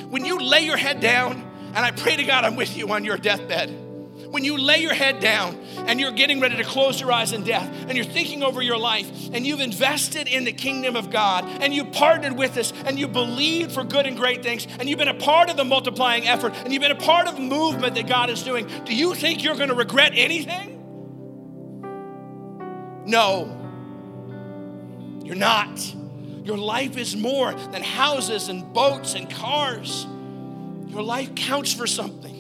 When 0.10 0.26
you 0.26 0.40
lay 0.40 0.62
your 0.62 0.78
head 0.78 1.00
down, 1.00 1.44
and 1.74 1.78
I 1.78 1.92
pray 1.92 2.18
to 2.18 2.24
God 2.24 2.44
I'm 2.44 2.56
with 2.56 2.76
you 2.76 2.92
on 2.92 3.06
your 3.06 3.18
deathbed 3.18 3.87
when 4.30 4.44
you 4.44 4.58
lay 4.58 4.78
your 4.80 4.94
head 4.94 5.20
down 5.20 5.56
and 5.88 6.00
you're 6.00 6.12
getting 6.12 6.40
ready 6.40 6.58
to 6.58 6.64
close 6.64 7.00
your 7.00 7.12
eyes 7.12 7.34
in 7.34 7.44
death 7.44 7.70
and 7.88 7.96
you're 7.96 8.06
thinking 8.06 8.44
over 8.44 8.62
your 8.62 8.78
life 8.78 9.10
and 9.34 9.46
you've 9.46 9.62
invested 9.62 10.28
in 10.28 10.44
the 10.44 10.52
kingdom 10.52 10.96
of 10.96 11.10
God 11.10 11.46
and 11.62 11.74
you 11.74 11.86
partnered 11.86 12.38
with 12.38 12.58
us 12.58 12.74
and 12.86 13.00
you 13.00 13.08
believed 13.08 13.72
for 13.72 13.84
good 13.84 14.06
and 14.06 14.18
great 14.18 14.44
things 14.44 14.68
and 14.80 14.90
you've 14.90 15.00
been 15.00 15.08
a 15.08 15.14
part 15.14 15.50
of 15.50 15.58
the 15.58 15.66
multiplying 15.66 16.28
effort 16.28 16.54
and 16.64 16.74
you've 16.74 16.82
been 16.82 16.92
a 16.92 16.96
part 16.96 17.28
of 17.28 17.36
the 17.36 17.42
movement 17.42 17.96
that 17.96 18.08
God 18.08 18.30
is 18.30 18.44
doing, 18.44 18.68
do 18.86 18.96
you 18.96 19.16
think 19.16 19.44
you're 19.44 19.56
going 19.56 19.70
to 19.70 19.76
regret 19.76 20.12
anything? 20.16 20.74
No, 23.06 23.58
you're 25.24 25.36
not. 25.36 25.96
Your 26.44 26.58
life 26.58 26.98
is 26.98 27.16
more 27.16 27.54
than 27.54 27.84
houses 27.84 28.48
and 28.48 28.74
boats 28.74 29.16
and 29.16 29.30
cars. 29.30 30.06
Your 30.88 31.02
life 31.02 31.36
counts 31.36 31.74
for 31.74 31.86
something. 31.86 32.37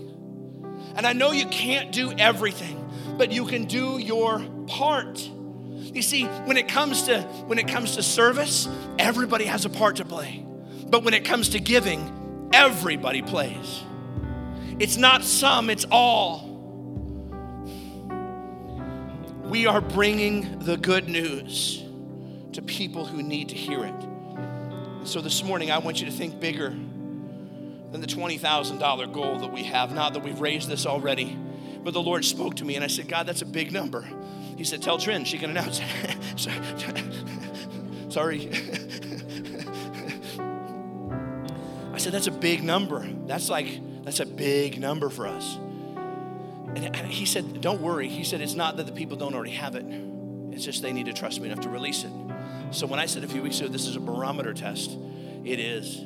And 0.97 1.05
I 1.05 1.13
know 1.13 1.31
you 1.31 1.45
can't 1.45 1.91
do 1.91 2.11
everything, 2.11 3.15
but 3.17 3.31
you 3.31 3.45
can 3.45 3.65
do 3.65 3.99
your 3.99 4.43
part. 4.65 5.19
You 5.19 6.01
see, 6.01 6.25
when 6.25 6.57
it 6.57 6.67
comes 6.67 7.03
to 7.03 7.21
when 7.21 7.59
it 7.59 7.67
comes 7.67 7.95
to 7.95 8.03
service, 8.03 8.67
everybody 8.97 9.45
has 9.45 9.65
a 9.65 9.69
part 9.69 9.97
to 9.97 10.05
play. 10.05 10.43
But 10.87 11.03
when 11.03 11.13
it 11.13 11.23
comes 11.23 11.49
to 11.49 11.59
giving, 11.59 12.49
everybody 12.51 13.21
plays. 13.21 13.83
It's 14.79 14.97
not 14.97 15.23
some, 15.23 15.69
it's 15.69 15.85
all. 15.91 16.45
We 19.45 19.65
are 19.67 19.81
bringing 19.81 20.59
the 20.59 20.77
good 20.77 21.07
news 21.07 21.83
to 22.53 22.61
people 22.61 23.05
who 23.05 23.21
need 23.21 23.49
to 23.49 23.55
hear 23.55 23.85
it. 23.85 25.07
So 25.07 25.21
this 25.21 25.43
morning, 25.43 25.71
I 25.71 25.77
want 25.77 25.99
you 25.99 26.05
to 26.07 26.11
think 26.11 26.39
bigger 26.39 26.75
than 27.91 28.01
the 28.01 28.07
$20,000 28.07 29.13
goal 29.13 29.39
that 29.39 29.51
we 29.51 29.63
have. 29.63 29.93
Not 29.93 30.13
that 30.13 30.23
we've 30.23 30.39
raised 30.39 30.69
this 30.69 30.85
already, 30.85 31.37
but 31.83 31.93
the 31.93 32.01
Lord 32.01 32.25
spoke 32.25 32.55
to 32.57 32.65
me 32.65 32.75
and 32.75 32.83
I 32.83 32.87
said, 32.87 33.07
God, 33.07 33.25
that's 33.25 33.41
a 33.41 33.45
big 33.45 33.71
number. 33.71 34.07
He 34.57 34.63
said, 34.63 34.81
Tell 34.81 34.97
Trin, 34.97 35.23
she 35.23 35.37
can 35.37 35.51
announce. 35.51 35.81
Sorry. 38.09 38.49
I 41.93 41.97
said, 41.97 42.11
That's 42.11 42.27
a 42.27 42.31
big 42.31 42.63
number. 42.63 43.07
That's 43.25 43.49
like, 43.49 43.79
that's 44.03 44.19
a 44.19 44.25
big 44.25 44.79
number 44.79 45.09
for 45.09 45.27
us. 45.27 45.57
And 46.75 46.95
he 47.07 47.25
said, 47.25 47.61
Don't 47.61 47.81
worry. 47.81 48.07
He 48.09 48.23
said, 48.23 48.41
It's 48.41 48.55
not 48.55 48.77
that 48.77 48.87
the 48.87 48.91
people 48.91 49.17
don't 49.17 49.33
already 49.35 49.51
have 49.51 49.75
it, 49.75 49.85
it's 50.51 50.65
just 50.65 50.81
they 50.81 50.93
need 50.93 51.05
to 51.05 51.13
trust 51.13 51.39
me 51.39 51.47
enough 51.49 51.61
to 51.61 51.69
release 51.69 52.03
it. 52.03 52.11
So 52.71 52.87
when 52.87 52.99
I 52.99 53.05
said 53.05 53.23
a 53.23 53.27
few 53.27 53.41
weeks 53.41 53.59
ago, 53.59 53.69
this 53.69 53.87
is 53.87 53.95
a 53.95 53.99
barometer 53.99 54.53
test, 54.53 54.97
it 55.45 55.59
is. 55.59 56.03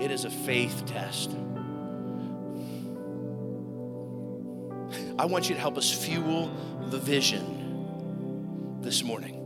It 0.00 0.10
is 0.10 0.24
a 0.24 0.30
faith 0.30 0.84
test. 0.86 1.30
I 5.18 5.26
want 5.26 5.48
you 5.48 5.54
to 5.54 5.60
help 5.60 5.78
us 5.78 5.90
fuel 5.92 6.50
the 6.90 6.98
vision 6.98 8.80
this 8.80 9.02
morning. 9.02 9.40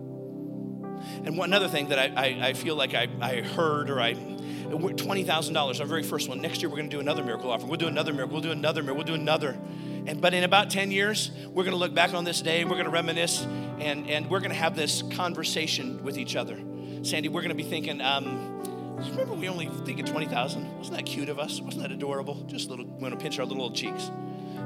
And 1.25 1.37
one 1.37 1.53
other 1.53 1.69
thing 1.69 1.89
that 1.89 1.99
I, 1.99 2.13
I, 2.17 2.49
I 2.49 2.53
feel 2.55 2.75
like 2.75 2.95
I, 2.95 3.09
I 3.21 3.43
heard 3.43 3.91
or 3.91 4.01
I, 4.01 4.15
$20,000, 4.15 5.81
our 5.81 5.87
very 5.87 6.03
first 6.03 6.29
one. 6.29 6.41
Next 6.41 6.63
year, 6.63 6.69
we're 6.69 6.77
going 6.77 6.91
to 6.91 6.97
do 6.97 7.01
another 7.01 7.23
miracle 7.23 7.51
offering. 7.51 7.69
We'll 7.69 7.79
do 7.79 7.87
another 7.87 8.13
miracle. 8.13 8.35
We'll 8.35 8.43
do 8.43 8.51
another 8.51 8.83
miracle. 8.83 9.05
We'll 9.05 9.17
do 9.17 9.21
another. 9.21 9.59
And, 10.07 10.21
but 10.21 10.35
in 10.35 10.45
about 10.45 10.71
10 10.71 10.91
years, 10.91 11.31
we're 11.47 11.65
going 11.65 11.73
to 11.73 11.79
look 11.79 11.95
back 11.95 12.15
on 12.15 12.25
this 12.25 12.41
day. 12.41 12.65
We're 12.65 12.71
going 12.71 12.85
to 12.85 12.91
reminisce 12.91 13.43
and, 13.79 14.09
and 14.09 14.31
we're 14.31 14.41
going 14.41 14.51
to 14.51 14.57
have 14.57 14.75
this 14.75 15.03
conversation 15.13 16.03
with 16.03 16.19
each 16.19 16.35
other. 16.35 16.59
Sandy, 17.03 17.29
we're 17.29 17.43
going 17.43 17.51
to 17.51 17.63
be 17.63 17.69
thinking, 17.69 18.01
um, 18.01 18.63
Remember, 19.07 19.35
we 19.35 19.49
only 19.49 19.67
think 19.85 20.01
of 20.01 20.07
20,000? 20.07 20.79
Wasn't 20.79 20.97
that 20.97 21.07
cute 21.07 21.29
of 21.29 21.39
us? 21.39 21.61
Wasn't 21.61 21.83
that 21.83 21.93
adorable? 21.93 22.43
Just 22.45 22.67
a 22.67 22.71
little, 22.71 22.87
we 22.87 23.03
want 23.03 23.15
to 23.15 23.21
pinch 23.21 23.39
our 23.39 23.47
little 23.47 23.71
cheeks. 23.71 24.11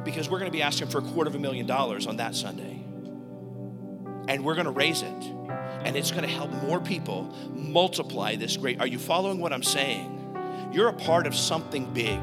Because 0.04 0.30
we're 0.30 0.38
going 0.38 0.50
to 0.50 0.56
be 0.56 0.62
asking 0.62 0.88
for 0.88 0.98
a 0.98 1.02
quarter 1.02 1.28
of 1.28 1.34
a 1.34 1.38
million 1.38 1.66
dollars 1.66 2.06
on 2.06 2.16
that 2.16 2.34
Sunday. 2.34 2.82
And 4.28 4.44
we're 4.44 4.54
going 4.54 4.66
to 4.66 4.72
raise 4.72 5.02
it. 5.02 5.24
And 5.84 5.96
it's 5.96 6.10
going 6.10 6.22
to 6.22 6.30
help 6.30 6.50
more 6.50 6.80
people 6.80 7.34
multiply 7.54 8.36
this 8.36 8.56
great. 8.56 8.80
Are 8.80 8.86
you 8.86 8.98
following 8.98 9.38
what 9.38 9.52
I'm 9.52 9.62
saying? 9.62 10.70
You're 10.72 10.88
a 10.88 10.94
part 10.94 11.26
of 11.26 11.34
something 11.34 11.92
big. 11.92 12.20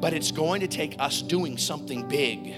But 0.00 0.12
it's 0.12 0.32
going 0.32 0.60
to 0.62 0.68
take 0.68 0.96
us 0.98 1.22
doing 1.22 1.56
something 1.56 2.08
big. 2.08 2.54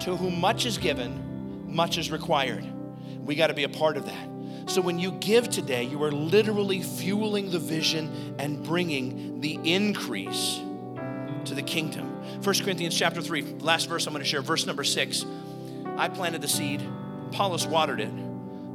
To 0.00 0.16
whom 0.16 0.40
much 0.40 0.66
is 0.66 0.78
given, 0.78 1.74
much 1.74 1.96
is 1.98 2.10
required. 2.10 2.66
We 3.24 3.34
got 3.34 3.48
to 3.48 3.54
be 3.54 3.64
a 3.64 3.68
part 3.68 3.96
of 3.96 4.04
that. 4.06 4.37
So 4.68 4.82
when 4.82 4.98
you 4.98 5.12
give 5.12 5.48
today, 5.48 5.84
you 5.84 6.02
are 6.02 6.12
literally 6.12 6.82
fueling 6.82 7.50
the 7.50 7.58
vision 7.58 8.34
and 8.38 8.62
bringing 8.62 9.40
the 9.40 9.58
increase 9.64 10.60
to 11.46 11.54
the 11.54 11.62
kingdom. 11.62 12.04
1 12.42 12.54
Corinthians 12.60 12.94
chapter 12.94 13.22
3, 13.22 13.42
last 13.60 13.88
verse 13.88 14.06
I'm 14.06 14.12
going 14.12 14.22
to 14.22 14.28
share, 14.28 14.42
verse 14.42 14.66
number 14.66 14.84
6. 14.84 15.24
I 15.96 16.08
planted 16.08 16.42
the 16.42 16.48
seed, 16.48 16.82
Apollos 17.28 17.66
watered 17.66 18.00
it, 18.00 18.12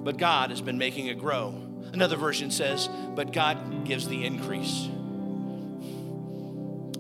but 0.04 0.18
God 0.18 0.50
has 0.50 0.62
been 0.62 0.80
making 0.80 1.08
it 1.08 1.20
grow. 1.20 1.54
Another 1.94 2.18
version 2.18 2.50
says, 2.50 2.90
but 3.14 3.32
God 3.32 3.86
gives 3.86 4.08
the 4.08 4.26
increase. 4.26 4.90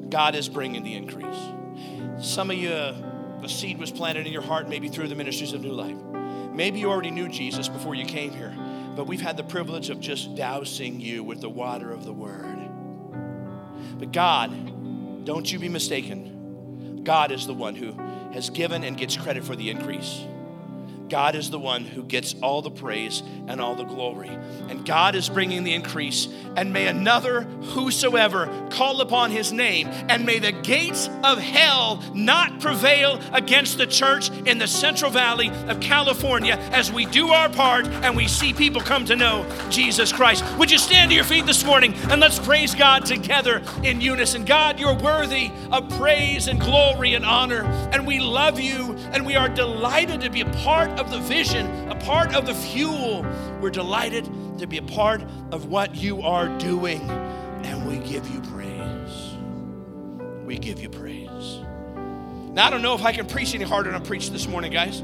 God 0.08 0.36
is 0.36 0.48
bringing 0.48 0.84
the 0.84 0.94
increase. 0.94 2.24
Some 2.24 2.52
of 2.52 2.58
you, 2.58 2.72
a 2.72 3.50
seed 3.50 3.80
was 3.80 3.90
planted 3.90 4.28
in 4.28 4.32
your 4.32 4.44
heart, 4.44 4.70
maybe 4.70 4.88
through 4.88 5.08
the 5.08 5.16
ministries 5.16 5.54
of 5.54 5.62
New 5.62 5.72
Life. 5.72 5.98
Maybe 6.54 6.80
you 6.80 6.92
already 6.92 7.10
knew 7.10 7.28
Jesus 7.28 7.68
before 7.68 7.96
you 7.96 8.06
came 8.06 8.30
here 8.30 8.54
but 8.96 9.08
we've 9.08 9.22
had 9.22 9.38
the 9.38 9.44
privilege 9.44 9.90
of 9.90 10.00
just 10.00 10.36
dousing 10.36 11.00
you 11.00 11.24
with 11.24 11.42
the 11.42 11.50
water 11.50 11.92
of 11.92 12.06
the 12.06 12.14
Word. 12.14 12.58
But 14.00 14.12
God 14.12 14.52
don't 15.26 15.50
you 15.50 15.60
be 15.60 15.70
mistaken. 15.70 17.02
God 17.04 17.32
is 17.32 17.48
the 17.48 17.54
one 17.54 17.76
who 17.76 17.94
has 18.34 18.50
given 18.50 18.84
and 18.84 18.98
gets 18.98 19.16
credit 19.16 19.44
for 19.44 19.56
the 19.56 19.70
increase. 19.70 20.22
God 21.14 21.36
is 21.36 21.52
the 21.52 21.60
one 21.60 21.86
who 21.86 22.02
gets 22.02 22.34
all 22.42 22.64
the 22.64 22.72
praise 22.72 23.22
and 23.48 23.62
all 23.62 23.76
the 23.76 23.84
glory. 23.84 24.32
And 24.68 24.84
God 24.84 25.14
is 25.14 25.30
bringing 25.30 25.64
the 25.64 25.76
increase. 25.76 26.28
And 26.56 26.74
may 26.74 26.88
another 26.88 27.42
whosoever 27.42 28.48
call 28.72 29.00
upon 29.00 29.30
his 29.30 29.52
name, 29.54 29.90
and 30.10 30.26
may 30.26 30.40
the 30.40 30.52
gates 30.52 31.12
of 31.24 31.38
hell 31.38 32.02
not 32.16 32.60
prevail 32.60 33.22
against 33.32 33.78
the 33.78 33.86
church 33.86 34.32
in 34.48 34.58
the 34.58 34.66
Central 34.66 35.12
Valley 35.12 35.52
of 35.68 35.80
California 35.80 36.56
as 36.72 36.92
we 36.92 37.06
do 37.06 37.30
our 37.30 37.48
part 37.48 37.86
and 37.86 38.18
we 38.18 38.28
see 38.28 38.52
people 38.52 38.82
come 38.82 39.06
to 39.06 39.16
know 39.16 39.46
Jesus 39.70 40.12
Christ. 40.12 40.44
Would 40.58 40.72
you 40.72 40.80
stand 40.80 41.12
to 41.12 41.16
your 41.16 41.26
feet 41.26 41.46
this 41.46 41.64
morning 41.64 41.94
and 42.10 42.22
let's 42.22 42.40
praise 42.40 42.74
God 42.74 43.06
together 43.06 43.62
in 43.84 44.02
unison? 44.02 44.46
God, 44.46 44.80
you're 44.80 44.98
worthy 44.98 45.52
of 45.72 45.88
praise 45.92 46.48
and 46.48 46.60
glory 46.60 47.14
and 47.14 47.24
honor. 47.24 47.66
And 47.92 48.08
we 48.08 48.20
love 48.20 48.60
you 48.60 48.94
and 49.12 49.28
we 49.28 49.36
are 49.36 49.48
delighted 49.48 50.22
to 50.22 50.32
be 50.32 50.42
a 50.42 50.50
part 50.64 50.90
of 51.00 51.03
the 51.10 51.20
vision, 51.20 51.90
a 51.90 51.96
part 51.96 52.36
of 52.36 52.46
the 52.46 52.54
fuel. 52.54 53.26
We're 53.62 53.70
delighted 53.70 54.30
to 54.60 54.68
be 54.68 54.78
a 54.78 54.84
part 54.84 55.24
of 55.52 55.66
what 55.66 55.96
you 55.96 56.22
are 56.22 56.48
doing, 56.58 57.02
and 57.10 57.88
we 57.88 57.98
give 57.98 58.28
you 58.30 58.42
praise. 58.42 59.36
We 60.46 60.58
give 60.58 60.80
you 60.82 60.90
praise. 60.90 61.60
Now, 62.54 62.68
I 62.68 62.70
don't 62.70 62.82
know 62.82 62.94
if 62.96 63.04
I 63.04 63.12
can 63.12 63.26
preach 63.26 63.56
any 63.56 63.64
harder 63.64 63.92
than 63.92 64.02
I 64.02 64.06
preached 64.06 64.32
this 64.32 64.48
morning, 64.48 64.72
guys. 64.72 65.02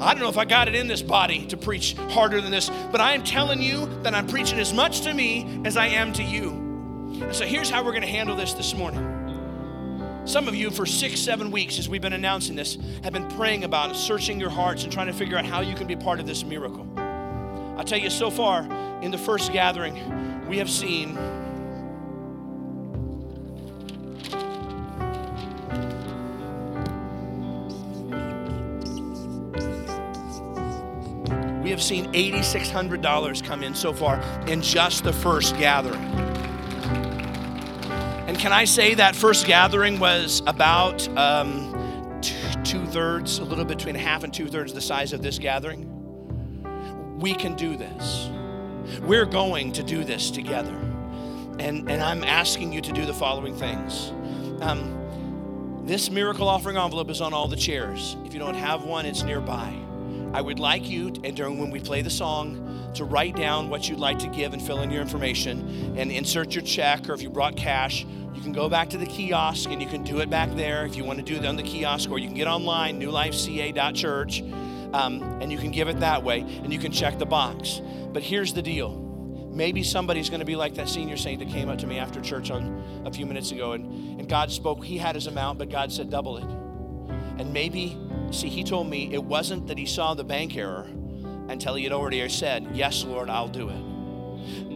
I 0.00 0.14
don't 0.14 0.22
know 0.22 0.28
if 0.28 0.38
I 0.38 0.44
got 0.44 0.68
it 0.68 0.74
in 0.74 0.86
this 0.86 1.02
body 1.02 1.46
to 1.46 1.56
preach 1.56 1.94
harder 2.10 2.40
than 2.40 2.50
this, 2.50 2.70
but 2.90 3.00
I 3.00 3.14
am 3.14 3.24
telling 3.24 3.60
you 3.60 3.86
that 4.02 4.14
I'm 4.14 4.26
preaching 4.26 4.58
as 4.58 4.72
much 4.72 5.02
to 5.02 5.12
me 5.12 5.60
as 5.64 5.76
I 5.76 5.88
am 5.88 6.12
to 6.14 6.22
you. 6.22 6.50
And 7.22 7.34
so 7.34 7.44
here's 7.44 7.68
how 7.68 7.84
we're 7.84 7.92
going 7.92 8.02
to 8.02 8.08
handle 8.08 8.36
this 8.36 8.52
this 8.52 8.74
morning. 8.74 9.17
Some 10.28 10.46
of 10.46 10.54
you, 10.54 10.70
for 10.70 10.84
six, 10.84 11.20
seven 11.20 11.50
weeks, 11.50 11.78
as 11.78 11.88
we've 11.88 12.02
been 12.02 12.12
announcing 12.12 12.54
this, 12.54 12.76
have 13.02 13.14
been 13.14 13.26
praying 13.28 13.64
about 13.64 13.92
it, 13.92 13.94
searching 13.96 14.38
your 14.38 14.50
hearts, 14.50 14.84
and 14.84 14.92
trying 14.92 15.06
to 15.06 15.14
figure 15.14 15.38
out 15.38 15.46
how 15.46 15.62
you 15.62 15.74
can 15.74 15.86
be 15.86 15.96
part 15.96 16.20
of 16.20 16.26
this 16.26 16.44
miracle. 16.44 16.86
I 17.78 17.82
tell 17.82 17.98
you, 17.98 18.10
so 18.10 18.30
far 18.30 18.60
in 19.00 19.10
the 19.10 19.16
first 19.16 19.54
gathering, 19.54 20.46
we 20.46 20.58
have 20.58 20.68
seen 20.68 21.14
we 31.62 31.70
have 31.70 31.82
seen 31.82 32.12
$8,600 32.12 33.42
come 33.44 33.62
in 33.62 33.74
so 33.74 33.94
far 33.94 34.20
in 34.46 34.60
just 34.60 35.04
the 35.04 35.12
first 35.12 35.56
gathering. 35.56 36.27
Can 38.38 38.52
I 38.52 38.66
say 38.66 38.94
that 38.94 39.16
first 39.16 39.46
gathering 39.46 39.98
was 39.98 40.42
about 40.46 41.08
um, 41.18 42.20
two 42.62 42.86
thirds, 42.86 43.40
a 43.40 43.44
little 43.44 43.64
between 43.64 43.96
half 43.96 44.22
and 44.22 44.32
two 44.32 44.46
thirds 44.46 44.72
the 44.72 44.80
size 44.80 45.12
of 45.12 45.22
this 45.22 45.40
gathering? 45.40 47.18
We 47.18 47.34
can 47.34 47.56
do 47.56 47.76
this. 47.76 48.30
We're 49.00 49.26
going 49.26 49.72
to 49.72 49.82
do 49.82 50.04
this 50.04 50.30
together. 50.30 50.76
And, 51.58 51.90
and 51.90 52.00
I'm 52.00 52.22
asking 52.22 52.72
you 52.72 52.80
to 52.80 52.92
do 52.92 53.04
the 53.04 53.12
following 53.12 53.56
things. 53.56 54.12
Um, 54.62 55.82
this 55.84 56.08
miracle 56.08 56.48
offering 56.48 56.76
envelope 56.76 57.10
is 57.10 57.20
on 57.20 57.34
all 57.34 57.48
the 57.48 57.56
chairs. 57.56 58.16
If 58.24 58.34
you 58.34 58.38
don't 58.38 58.54
have 58.54 58.84
one, 58.84 59.04
it's 59.04 59.24
nearby. 59.24 59.76
I 60.32 60.40
would 60.40 60.58
like 60.58 60.88
you, 60.88 61.08
and 61.24 61.36
during 61.36 61.58
when 61.58 61.70
we 61.70 61.80
play 61.80 62.02
the 62.02 62.10
song, 62.10 62.92
to 62.94 63.04
write 63.04 63.36
down 63.36 63.70
what 63.70 63.88
you'd 63.88 63.98
like 63.98 64.18
to 64.20 64.28
give 64.28 64.52
and 64.52 64.62
fill 64.62 64.80
in 64.80 64.90
your 64.90 65.00
information 65.00 65.96
and 65.96 66.10
insert 66.10 66.54
your 66.54 66.64
check, 66.64 67.08
or 67.08 67.14
if 67.14 67.22
you 67.22 67.30
brought 67.30 67.56
cash, 67.56 68.04
you 68.34 68.42
can 68.42 68.52
go 68.52 68.68
back 68.68 68.90
to 68.90 68.98
the 68.98 69.06
kiosk 69.06 69.70
and 69.70 69.80
you 69.82 69.88
can 69.88 70.02
do 70.02 70.20
it 70.20 70.30
back 70.30 70.54
there 70.54 70.84
if 70.84 70.96
you 70.96 71.04
want 71.04 71.18
to 71.18 71.24
do 71.24 71.36
it 71.36 71.44
on 71.44 71.56
the 71.56 71.62
kiosk, 71.62 72.10
or 72.10 72.18
you 72.18 72.26
can 72.26 72.36
get 72.36 72.46
online, 72.46 73.00
newlifeca.church, 73.00 74.42
um, 74.92 75.22
and 75.40 75.50
you 75.50 75.58
can 75.58 75.70
give 75.70 75.88
it 75.88 76.00
that 76.00 76.22
way 76.22 76.40
and 76.40 76.72
you 76.72 76.78
can 76.78 76.92
check 76.92 77.18
the 77.18 77.26
box. 77.26 77.80
But 78.12 78.22
here's 78.22 78.52
the 78.52 78.62
deal 78.62 79.04
maybe 79.50 79.82
somebody's 79.82 80.28
going 80.30 80.40
to 80.40 80.46
be 80.46 80.54
like 80.54 80.74
that 80.74 80.88
senior 80.88 81.16
saint 81.16 81.40
that 81.40 81.48
came 81.48 81.68
up 81.68 81.78
to 81.78 81.86
me 81.86 81.98
after 81.98 82.20
church 82.20 82.50
on 82.50 83.02
a 83.04 83.10
few 83.10 83.26
minutes 83.26 83.50
ago 83.50 83.72
and, 83.72 84.20
and 84.20 84.28
god 84.28 84.52
spoke 84.52 84.84
he 84.84 84.96
had 84.96 85.16
his 85.16 85.26
amount 85.26 85.58
but 85.58 85.68
god 85.68 85.90
said 85.90 86.10
double 86.10 86.36
it 86.36 86.44
and 87.38 87.52
maybe 87.52 87.98
see 88.30 88.48
he 88.48 88.64
told 88.64 88.88
me 88.88 89.12
it 89.12 89.22
wasn't 89.22 89.66
that 89.66 89.78
he 89.78 89.86
saw 89.86 90.14
the 90.14 90.24
bank 90.24 90.56
error 90.56 90.86
until 91.48 91.74
he 91.74 91.84
had 91.84 91.92
already 91.92 92.26
said 92.28 92.66
yes 92.72 93.04
lord 93.04 93.28
i'll 93.30 93.48
do 93.48 93.68
it 93.68 93.88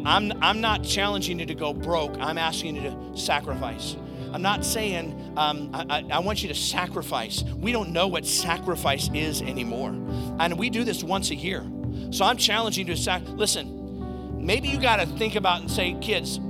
I'm, 0.04 0.32
I'm 0.42 0.60
not 0.60 0.82
challenging 0.82 1.38
you 1.38 1.46
to 1.46 1.54
go 1.54 1.72
broke. 1.72 2.16
I'm 2.18 2.38
asking 2.38 2.76
you 2.76 2.82
to 2.82 3.16
sacrifice. 3.16 3.96
I'm 4.32 4.42
not 4.42 4.64
saying 4.64 5.34
um, 5.36 5.70
I, 5.74 6.04
I, 6.10 6.18
want 6.20 6.42
you 6.42 6.48
to 6.48 6.54
sacrifice. 6.54 7.42
We 7.42 7.70
don't 7.70 7.90
know 7.90 8.08
what 8.08 8.26
sacrifice 8.26 9.10
is 9.12 9.42
anymore. 9.42 9.90
And 10.40 10.58
we 10.58 10.70
do 10.70 10.84
this 10.84 11.04
once 11.04 11.30
a 11.30 11.34
year. 11.34 11.64
So 12.10 12.24
I'm 12.24 12.38
challenging 12.38 12.86
you 12.86 12.94
to 12.94 13.00
sac- 13.00 13.28
listen, 13.28 14.44
maybe 14.44 14.68
you 14.68 14.80
got 14.80 14.96
to 14.96 15.06
think 15.06 15.36
about 15.36 15.60
and 15.60 15.70
say, 15.70 15.96
kids, 16.00 16.40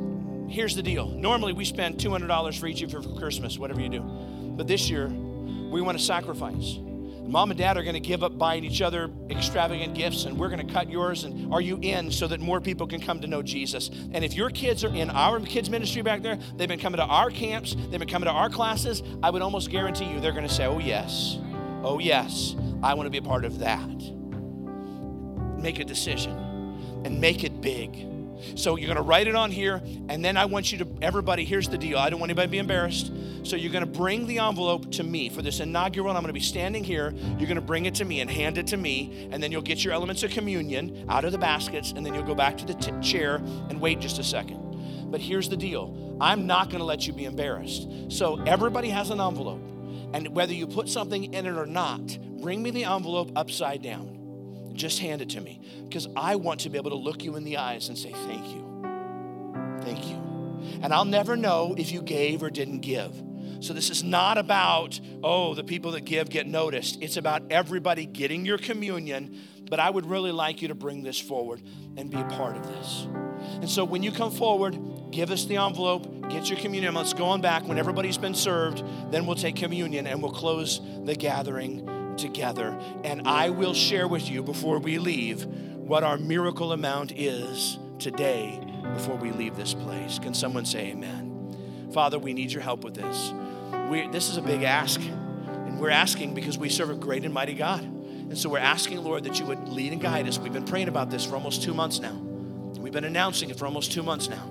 here's 0.49 0.77
the 0.77 0.83
deal. 0.83 1.09
Normally 1.09 1.53
we 1.53 1.65
spend 1.65 1.99
$200 1.99 2.59
for 2.59 2.69
each 2.69 2.83
of 2.83 2.93
you 2.93 3.03
for 3.03 3.19
Christmas, 3.19 3.59
whatever 3.59 3.81
you 3.81 3.89
do. 3.89 4.01
But 4.01 4.69
this 4.69 4.89
year, 4.89 5.09
we 5.09 5.81
want 5.81 5.99
to 5.99 6.05
sacrifice. 6.05 6.79
Mom 7.25 7.51
and 7.51 7.59
dad 7.59 7.77
are 7.77 7.83
going 7.83 7.95
to 7.95 8.01
give 8.01 8.23
up 8.23 8.37
buying 8.37 8.65
each 8.65 8.83
other 8.83 9.11
extravagant 9.31 9.95
gifts, 9.95 10.25
and 10.25 10.37
we're 10.37 10.49
going 10.49 10.67
to 10.67 10.73
cut 10.73 10.91
yours. 10.91 11.25
And 11.25 11.53
are 11.53 11.61
you 11.61 11.79
in 11.81 12.11
so 12.11 12.27
that 12.27 12.41
more 12.41 12.61
people 12.61 12.87
can 12.87 13.01
come 13.01 13.21
to 13.21 13.27
know 13.27 13.43
Jesus? 13.43 13.91
And 14.13 14.25
if 14.25 14.35
your 14.35 14.51
kids 14.51 14.85
are 14.85 14.95
in 14.95 15.09
our 15.11 15.41
kids' 15.41 15.71
ministry 15.71 16.03
back 16.03 16.23
there, 16.23 16.39
they've 16.57 16.69
been 16.69 16.81
coming 16.81 16.99
to 16.99 17.05
our 17.05 17.31
camps, 17.31 17.75
they've 17.75 18.01
been 18.01 18.09
coming 18.09 18.27
to 18.27 18.33
our 18.33 18.51
classes, 18.51 19.03
I 19.23 19.31
would 19.31 19.43
almost 19.43 19.71
guarantee 19.71 20.07
you 20.07 20.21
they're 20.21 20.33
going 20.33 20.47
to 20.47 20.53
say, 20.53 20.67
Oh, 20.67 20.79
yes, 20.79 21.39
oh, 21.83 21.99
yes, 21.99 22.55
I 22.83 22.95
want 22.95 23.07
to 23.07 23.11
be 23.11 23.19
a 23.19 23.23
part 23.23 23.45
of 23.45 23.61
that. 23.61 23.89
Make 25.59 25.79
a 25.79 25.85
decision 25.85 26.33
and 27.05 27.21
make 27.21 27.45
it 27.45 27.61
big. 27.61 28.12
So 28.55 28.77
you're 28.77 28.87
going 28.87 28.97
to 28.97 29.03
write 29.03 29.27
it 29.27 29.35
on 29.35 29.51
here, 29.51 29.83
and 30.09 30.25
then 30.25 30.37
I 30.37 30.45
want 30.45 30.73
you 30.73 30.79
to, 30.79 30.89
everybody, 31.01 31.45
here's 31.45 31.69
the 31.69 31.79
deal. 31.79 31.99
I 31.99 32.11
don't 32.11 32.21
want 32.21 32.31
anybody 32.31 32.47
to 32.47 32.51
be 32.51 32.59
embarrassed. 32.59 33.13
So 33.45 33.57
you're 33.57 33.73
going 33.73 33.85
to 33.85 33.91
bring 33.91 34.27
the 34.27 34.39
envelope 34.39 34.93
to 34.93 35.03
me 35.03 35.29
for 35.29 35.43
this 35.43 35.61
inaugural. 35.61 36.11
I'm 36.11 36.23
going 36.23 36.29
to 36.29 36.33
be 36.33 36.41
standing 36.41 36.85
here. 36.85 37.13
You're 37.39 37.49
going 37.49 37.57
to 37.57 37.61
bring 37.61 37.87
it 37.87 37.95
to 37.97 38.05
me 38.05 38.21
and 38.21 38.31
hand 38.31 38.59
it 38.59 38.69
to 38.69 38.77
me, 38.77 39.29
and 39.33 39.43
then 39.43 39.51
you'll 39.51 39.63
get 39.63 39.85
your 39.85 39.93
elements 39.93 40.23
of 40.23 40.31
communion 40.31 41.07
out 41.09 41.25
of 41.25 41.33
the 41.33 41.39
baskets, 41.39 41.93
and 41.93 42.05
then 42.05 42.15
you'll 42.15 42.23
go 42.23 42.35
back 42.35 42.57
to 42.59 42.67
the 42.67 42.75
t- 42.75 42.93
chair 43.01 43.37
and 43.37 43.81
wait 43.81 44.01
just 44.01 44.19
a 44.19 44.25
second. 44.25 45.11
But 45.11 45.21
here's 45.21 45.49
the 45.49 45.57
deal 45.57 46.17
I'm 46.21 46.47
not 46.47 46.69
going 46.71 46.79
to 46.79 46.85
let 46.85 47.07
you 47.07 47.13
be 47.13 47.25
embarrassed. 47.25 47.89
So 48.09 48.41
everybody 48.45 48.89
has 48.91 49.11
an 49.11 49.21
envelope, 49.21 49.63
and 50.13 50.29
whether 50.29 50.55
you 50.55 50.67
put 50.67 50.89
something 50.89 51.35
in 51.35 51.47
it 51.47 51.57
or 51.57 51.67
not, 51.67 52.19
bring 52.41 52.63
me 52.63 52.71
the 52.71 52.85
envelope 52.85 53.31
upside 53.37 53.83
down. 53.83 54.12
Just 54.75 54.99
hand 54.99 55.23
it 55.23 55.31
to 55.31 55.41
me 55.41 55.61
because 55.89 56.09
I 56.17 56.37
want 56.37 56.61
to 56.61 56.71
be 56.71 56.79
able 56.79 56.91
to 56.91 56.97
look 56.97 57.23
you 57.23 57.37
in 57.37 57.45
the 57.45 57.59
eyes 57.59 57.89
and 57.89 57.99
say, 57.99 58.13
Thank 58.13 58.47
you. 58.49 58.73
Thank 59.83 60.09
you. 60.09 60.17
And 60.83 60.93
I'll 60.93 61.05
never 61.05 61.37
know 61.37 61.75
if 61.77 61.93
you 61.93 62.03
gave 62.03 62.43
or 62.43 62.51
didn't 62.51 62.81
give. 62.81 63.21
So 63.61 63.73
this 63.73 63.91
is 63.91 64.03
not 64.03 64.39
about, 64.39 65.01
oh, 65.23 65.55
the 65.55 65.63
people 65.63 65.93
that 65.93 66.05
give 66.05 66.31
get 66.31 66.47
noticed. 66.47 66.99
It's 67.01 67.17
about 67.17 67.43
everybody 67.51 68.07
getting 68.07 68.45
your 68.45 68.59
communion. 68.59 69.39
But 69.69 69.81
I 69.81 69.89
would 69.89 70.07
really 70.07 70.33
like 70.33 70.63
you 70.63 70.69
to 70.69 70.75
bring 70.75 71.03
this 71.03 71.19
forward 71.19 71.63
and 71.97 72.11
be 72.11 72.19
a 72.19 72.25
part 72.25 72.57
of 72.57 72.67
this. 72.67 73.07
And 73.55 73.69
so 73.69 73.85
when 73.85 74.03
you 74.03 74.13
come 74.13 74.31
forward, 74.31 74.79
give 75.11 75.31
us 75.31 75.47
the 75.47 75.57
envelope, 75.57 76.29
get 76.29 76.51
your 76.51 76.59
communion. 76.59 76.95
Let's 76.95 77.15
go 77.15 77.25
on 77.25 77.41
back. 77.41 77.67
When 77.67 77.79
everybody's 77.79 78.19
been 78.19 78.35
served, 78.35 78.85
then 79.11 79.27
we'll 79.27 79.37
take 79.37 79.57
communion 79.57 80.07
and 80.07 80.23
we'll 80.23 80.33
close 80.33 80.81
the 81.05 81.15
gathering 81.15 82.02
together. 82.17 82.79
And 83.05 83.27
I 83.27 83.51
will 83.51 83.75
share 83.75 84.09
with 84.09 84.31
you 84.31 84.43
before 84.43 84.79
we 84.79 84.99
leave 84.99 85.45
what 85.45 86.05
our 86.05 86.17
miracle 86.17 86.73
amount 86.73 87.13
is 87.13 87.79
today 87.99 88.61
before 88.95 89.17
we 89.17 89.31
leave 89.31 89.57
this 89.57 89.75
place. 89.75 90.19
Can 90.19 90.35
someone 90.35 90.65
say 90.65 90.89
amen? 90.89 91.91
Father, 91.93 92.19
we 92.19 92.33
need 92.33 92.53
your 92.53 92.63
help 92.63 92.85
with 92.85 92.95
this. 92.95 93.33
We, 93.91 94.09
this 94.09 94.29
is 94.29 94.37
a 94.37 94.43
big 94.43 94.63
ask. 94.63 95.01
And 95.01 95.79
we're 95.79 95.91
asking 95.91 96.35
because 96.35 96.59
we 96.59 96.69
serve 96.69 96.91
a 96.91 96.95
great 96.95 97.25
and 97.25 97.33
mighty 97.33 97.55
God. 97.55 97.83
And 97.83 98.39
so 98.39 98.49
we're 98.49 98.59
asking, 98.59 99.03
Lord, 99.05 99.25
that 99.25 99.39
you 99.39 99.47
would 99.47 99.69
lead 99.69 99.93
and 99.93 100.01
guide 100.01 100.27
us. 100.27 100.39
We've 100.39 100.53
been 100.53 100.65
praying 100.65 100.89
about 100.89 101.11
this 101.11 101.25
for 101.25 101.35
almost 101.35 101.63
two 101.63 101.75
months 101.75 102.01
now. 102.01 102.15
We've 102.79 102.93
been 102.93 103.05
announcing 103.05 103.51
it 103.51 103.59
for 103.59 103.67
almost 103.67 103.93
two 103.93 104.03
months 104.03 104.29
now. 104.29 104.43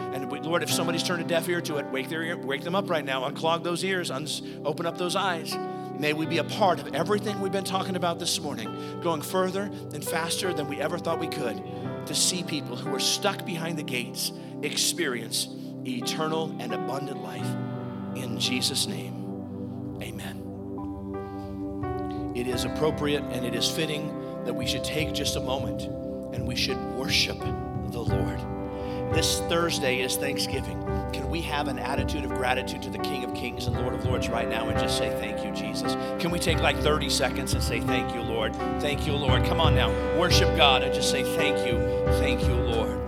And 0.00 0.30
we, 0.30 0.40
Lord, 0.40 0.62
if 0.62 0.70
somebody's 0.70 1.02
turned 1.02 1.22
a 1.22 1.26
deaf 1.26 1.48
ear 1.48 1.60
to 1.62 1.76
it, 1.76 1.86
wake, 1.86 2.08
their 2.08 2.22
ear, 2.22 2.36
wake 2.36 2.62
them 2.62 2.74
up 2.74 2.90
right 2.90 3.04
now. 3.04 3.28
Unclog 3.28 3.62
those 3.62 3.84
ears, 3.84 4.10
uns, 4.10 4.42
open 4.64 4.86
up 4.86 4.98
those 4.98 5.14
eyes. 5.14 5.56
May 5.98 6.12
we 6.12 6.26
be 6.26 6.38
a 6.38 6.44
part 6.44 6.78
of 6.78 6.94
everything 6.94 7.40
we've 7.40 7.50
been 7.50 7.64
talking 7.64 7.96
about 7.96 8.20
this 8.20 8.40
morning, 8.40 9.00
going 9.02 9.20
further 9.20 9.62
and 9.62 10.04
faster 10.04 10.54
than 10.54 10.68
we 10.68 10.80
ever 10.80 10.96
thought 10.96 11.18
we 11.18 11.26
could 11.26 11.60
to 12.06 12.14
see 12.14 12.44
people 12.44 12.76
who 12.76 12.94
are 12.94 13.00
stuck 13.00 13.44
behind 13.44 13.76
the 13.76 13.82
gates 13.82 14.30
experience 14.62 15.48
eternal 15.84 16.54
and 16.60 16.72
abundant 16.72 17.20
life. 17.22 17.48
In 18.14 18.38
Jesus' 18.38 18.86
name, 18.86 19.98
amen. 20.00 20.44
It 22.36 22.46
is 22.46 22.64
appropriate 22.64 23.24
and 23.32 23.44
it 23.44 23.56
is 23.56 23.68
fitting 23.68 24.14
that 24.44 24.54
we 24.54 24.68
should 24.68 24.84
take 24.84 25.12
just 25.12 25.34
a 25.34 25.40
moment 25.40 25.82
and 26.32 26.46
we 26.46 26.54
should 26.54 26.78
worship 26.94 27.40
the 27.40 28.00
Lord. 28.00 28.57
This 29.12 29.40
Thursday 29.48 30.00
is 30.00 30.16
Thanksgiving. 30.16 30.82
Can 31.12 31.28
we 31.30 31.40
have 31.42 31.68
an 31.68 31.78
attitude 31.78 32.24
of 32.24 32.30
gratitude 32.30 32.82
to 32.82 32.90
the 32.90 32.98
King 32.98 33.24
of 33.24 33.34
Kings 33.34 33.66
and 33.66 33.76
Lord 33.76 33.94
of 33.94 34.04
Lords 34.04 34.28
right 34.28 34.48
now 34.48 34.68
and 34.68 34.78
just 34.78 34.98
say, 34.98 35.10
Thank 35.20 35.44
you, 35.44 35.52
Jesus? 35.52 35.94
Can 36.20 36.30
we 36.30 36.38
take 36.38 36.58
like 36.58 36.76
30 36.76 37.10
seconds 37.10 37.54
and 37.54 37.62
say, 37.62 37.80
Thank 37.80 38.14
you, 38.14 38.22
Lord? 38.22 38.54
Thank 38.80 39.06
you, 39.06 39.14
Lord. 39.14 39.44
Come 39.44 39.60
on 39.60 39.74
now, 39.74 39.90
worship 40.18 40.56
God 40.56 40.82
and 40.82 40.94
just 40.94 41.10
say, 41.10 41.22
Thank 41.36 41.66
you, 41.66 41.78
thank 42.18 42.42
you, 42.42 42.54
Lord. 42.54 42.98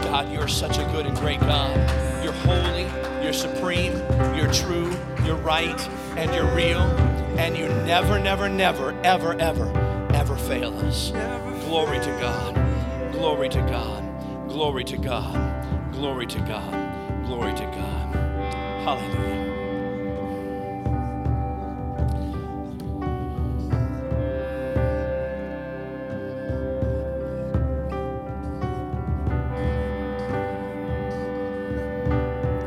God, 0.00 0.32
you're 0.32 0.48
such 0.48 0.78
a 0.78 0.84
good 0.86 1.06
and 1.06 1.16
great 1.18 1.40
God. 1.40 1.76
You're 2.24 2.32
holy, 2.32 2.86
you're 3.22 3.32
supreme, 3.32 3.92
you're 4.36 4.52
true, 4.52 4.92
you're 5.24 5.36
right, 5.36 5.80
and 6.16 6.34
you're 6.34 6.52
real. 6.54 6.80
And 7.38 7.56
you 7.56 7.68
never, 7.68 8.18
never, 8.18 8.48
never, 8.48 8.90
ever, 9.02 9.34
ever, 9.40 9.70
ever 10.12 10.36
fail 10.36 10.76
us. 10.80 11.10
Glory 11.64 11.98
to 12.00 12.10
God. 12.20 12.54
Glory 13.12 13.48
to 13.48 13.60
God. 13.60 14.09
Glory 14.60 14.84
to 14.84 14.98
God. 14.98 15.90
Glory 15.90 16.26
to 16.26 16.38
God. 16.40 17.24
Glory 17.24 17.54
to 17.54 17.64
God. 17.64 18.14
Hallelujah. 18.84 19.46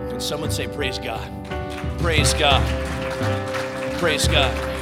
Can 0.09 0.19
someone 0.19 0.49
say, 0.49 0.67
Praise 0.67 0.97
God? 0.97 1.29
Praise 1.99 2.33
God. 2.33 2.63
Praise 3.99 4.27
God. 4.27 4.72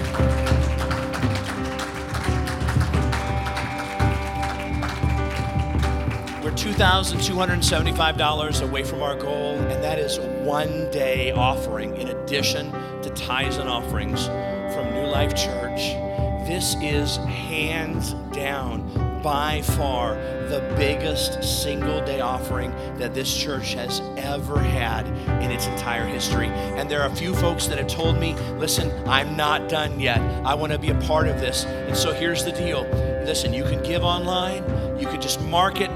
We're 6.51 6.57
$2,275 6.57 8.61
away 8.61 8.83
from 8.83 9.01
our 9.01 9.15
goal, 9.15 9.57
and 9.57 9.81
that 9.81 9.97
is 9.97 10.19
one 10.45 10.91
day 10.91 11.31
offering 11.31 11.95
in 11.95 12.09
addition 12.09 12.69
to 13.03 13.09
tithes 13.11 13.55
and 13.55 13.69
offerings 13.69 14.25
from 14.25 14.93
New 14.93 15.05
Life 15.05 15.33
Church. 15.33 15.79
This 16.45 16.75
is 16.81 17.15
hands 17.15 18.15
down, 18.33 18.81
by 19.23 19.61
far, 19.61 20.15
the 20.49 20.59
biggest 20.75 21.41
single 21.61 22.03
day 22.03 22.19
offering 22.19 22.71
that 22.97 23.13
this 23.13 23.33
church 23.33 23.75
has 23.75 24.01
ever 24.17 24.59
had 24.59 25.07
in 25.41 25.51
its 25.51 25.67
entire 25.67 26.05
history. 26.05 26.47
And 26.47 26.89
there 26.89 27.01
are 27.01 27.07
a 27.07 27.15
few 27.15 27.33
folks 27.35 27.67
that 27.67 27.77
have 27.77 27.87
told 27.87 28.19
me, 28.19 28.33
listen, 28.57 28.91
I'm 29.07 29.37
not 29.37 29.69
done 29.69 30.01
yet. 30.01 30.19
I 30.45 30.53
want 30.55 30.73
to 30.73 30.79
be 30.79 30.89
a 30.89 30.99
part 31.01 31.27
of 31.27 31.39
this. 31.39 31.63
And 31.63 31.95
so 31.95 32.13
here's 32.13 32.43
the 32.43 32.51
deal 32.51 32.85
listen, 33.25 33.53
you 33.53 33.63
can 33.63 33.81
give 33.83 34.03
online, 34.03 34.63
you 34.99 35.07
can 35.07 35.21
just 35.21 35.39
mark 35.41 35.79
it 35.79 35.91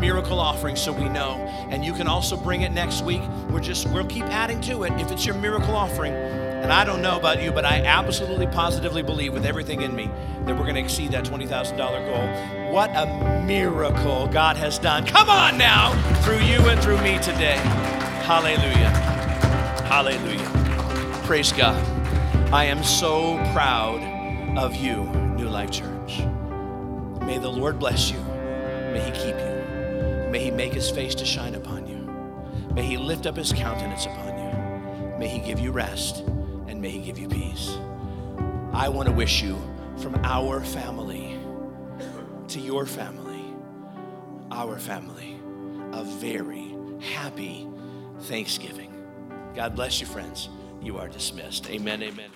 miracle 0.00 0.38
offering 0.38 0.76
so 0.76 0.92
we 0.92 1.08
know. 1.08 1.34
And 1.70 1.84
you 1.84 1.92
can 1.92 2.06
also 2.06 2.36
bring 2.36 2.62
it 2.62 2.70
next 2.72 3.02
week. 3.02 3.22
We're 3.50 3.60
just 3.60 3.88
we'll 3.90 4.06
keep 4.06 4.24
adding 4.24 4.60
to 4.62 4.84
it 4.84 4.92
if 5.00 5.10
it's 5.10 5.26
your 5.26 5.36
miracle 5.36 5.74
offering. 5.74 6.12
And 6.12 6.72
i 6.72 6.84
don't 6.84 7.00
know 7.00 7.16
about 7.16 7.40
you 7.40 7.52
but 7.52 7.64
i 7.64 7.84
absolutely 7.84 8.46
positively 8.48 9.02
believe 9.02 9.32
with 9.32 9.46
everything 9.46 9.82
in 9.82 9.94
me 9.94 10.10
that 10.46 10.56
we're 10.56 10.64
going 10.64 10.74
to 10.74 10.80
exceed 10.80 11.12
that 11.12 11.24
$20000 11.24 11.76
goal. 11.76 12.72
What 12.72 12.90
a 12.90 13.44
miracle 13.44 14.26
god 14.28 14.56
has 14.56 14.78
done. 14.78 15.04
Come 15.04 15.28
on 15.28 15.58
now 15.58 15.92
through 16.22 16.40
you 16.40 16.58
and 16.68 16.80
through 16.80 17.00
me 17.02 17.18
today. 17.18 17.56
Hallelujah. 18.24 18.90
Hallelujah. 19.86 21.20
Praise 21.24 21.52
god. 21.52 21.80
I 22.52 22.64
am 22.64 22.82
so 22.82 23.36
proud 23.52 24.00
of 24.56 24.76
you 24.76 25.04
new 25.36 25.48
life 25.48 25.70
church. 25.70 26.20
May 27.22 27.38
the 27.38 27.50
lord 27.50 27.78
bless 27.78 28.10
you. 28.10 28.18
May 28.92 29.00
he 29.04 29.10
keep 29.10 29.36
you 29.36 29.55
May 30.36 30.44
he 30.44 30.50
make 30.50 30.74
his 30.74 30.90
face 30.90 31.14
to 31.14 31.24
shine 31.24 31.54
upon 31.54 31.86
you. 31.86 32.74
May 32.74 32.82
he 32.82 32.98
lift 32.98 33.24
up 33.24 33.36
his 33.36 33.54
countenance 33.54 34.04
upon 34.04 34.36
you. 34.36 35.18
May 35.18 35.28
he 35.28 35.38
give 35.38 35.58
you 35.58 35.72
rest 35.72 36.18
and 36.66 36.78
may 36.78 36.90
he 36.90 36.98
give 36.98 37.16
you 37.18 37.26
peace. 37.26 37.78
I 38.74 38.90
want 38.90 39.08
to 39.08 39.14
wish 39.14 39.42
you 39.42 39.56
from 39.96 40.14
our 40.24 40.60
family 40.60 41.38
to 42.48 42.60
your 42.60 42.84
family, 42.84 43.46
our 44.50 44.78
family, 44.78 45.40
a 45.92 46.04
very 46.04 46.76
happy 47.00 47.66
Thanksgiving. 48.24 48.92
God 49.54 49.74
bless 49.74 50.02
you, 50.02 50.06
friends. 50.06 50.50
You 50.82 50.98
are 50.98 51.08
dismissed. 51.08 51.70
Amen. 51.70 52.02
Amen. 52.02 52.35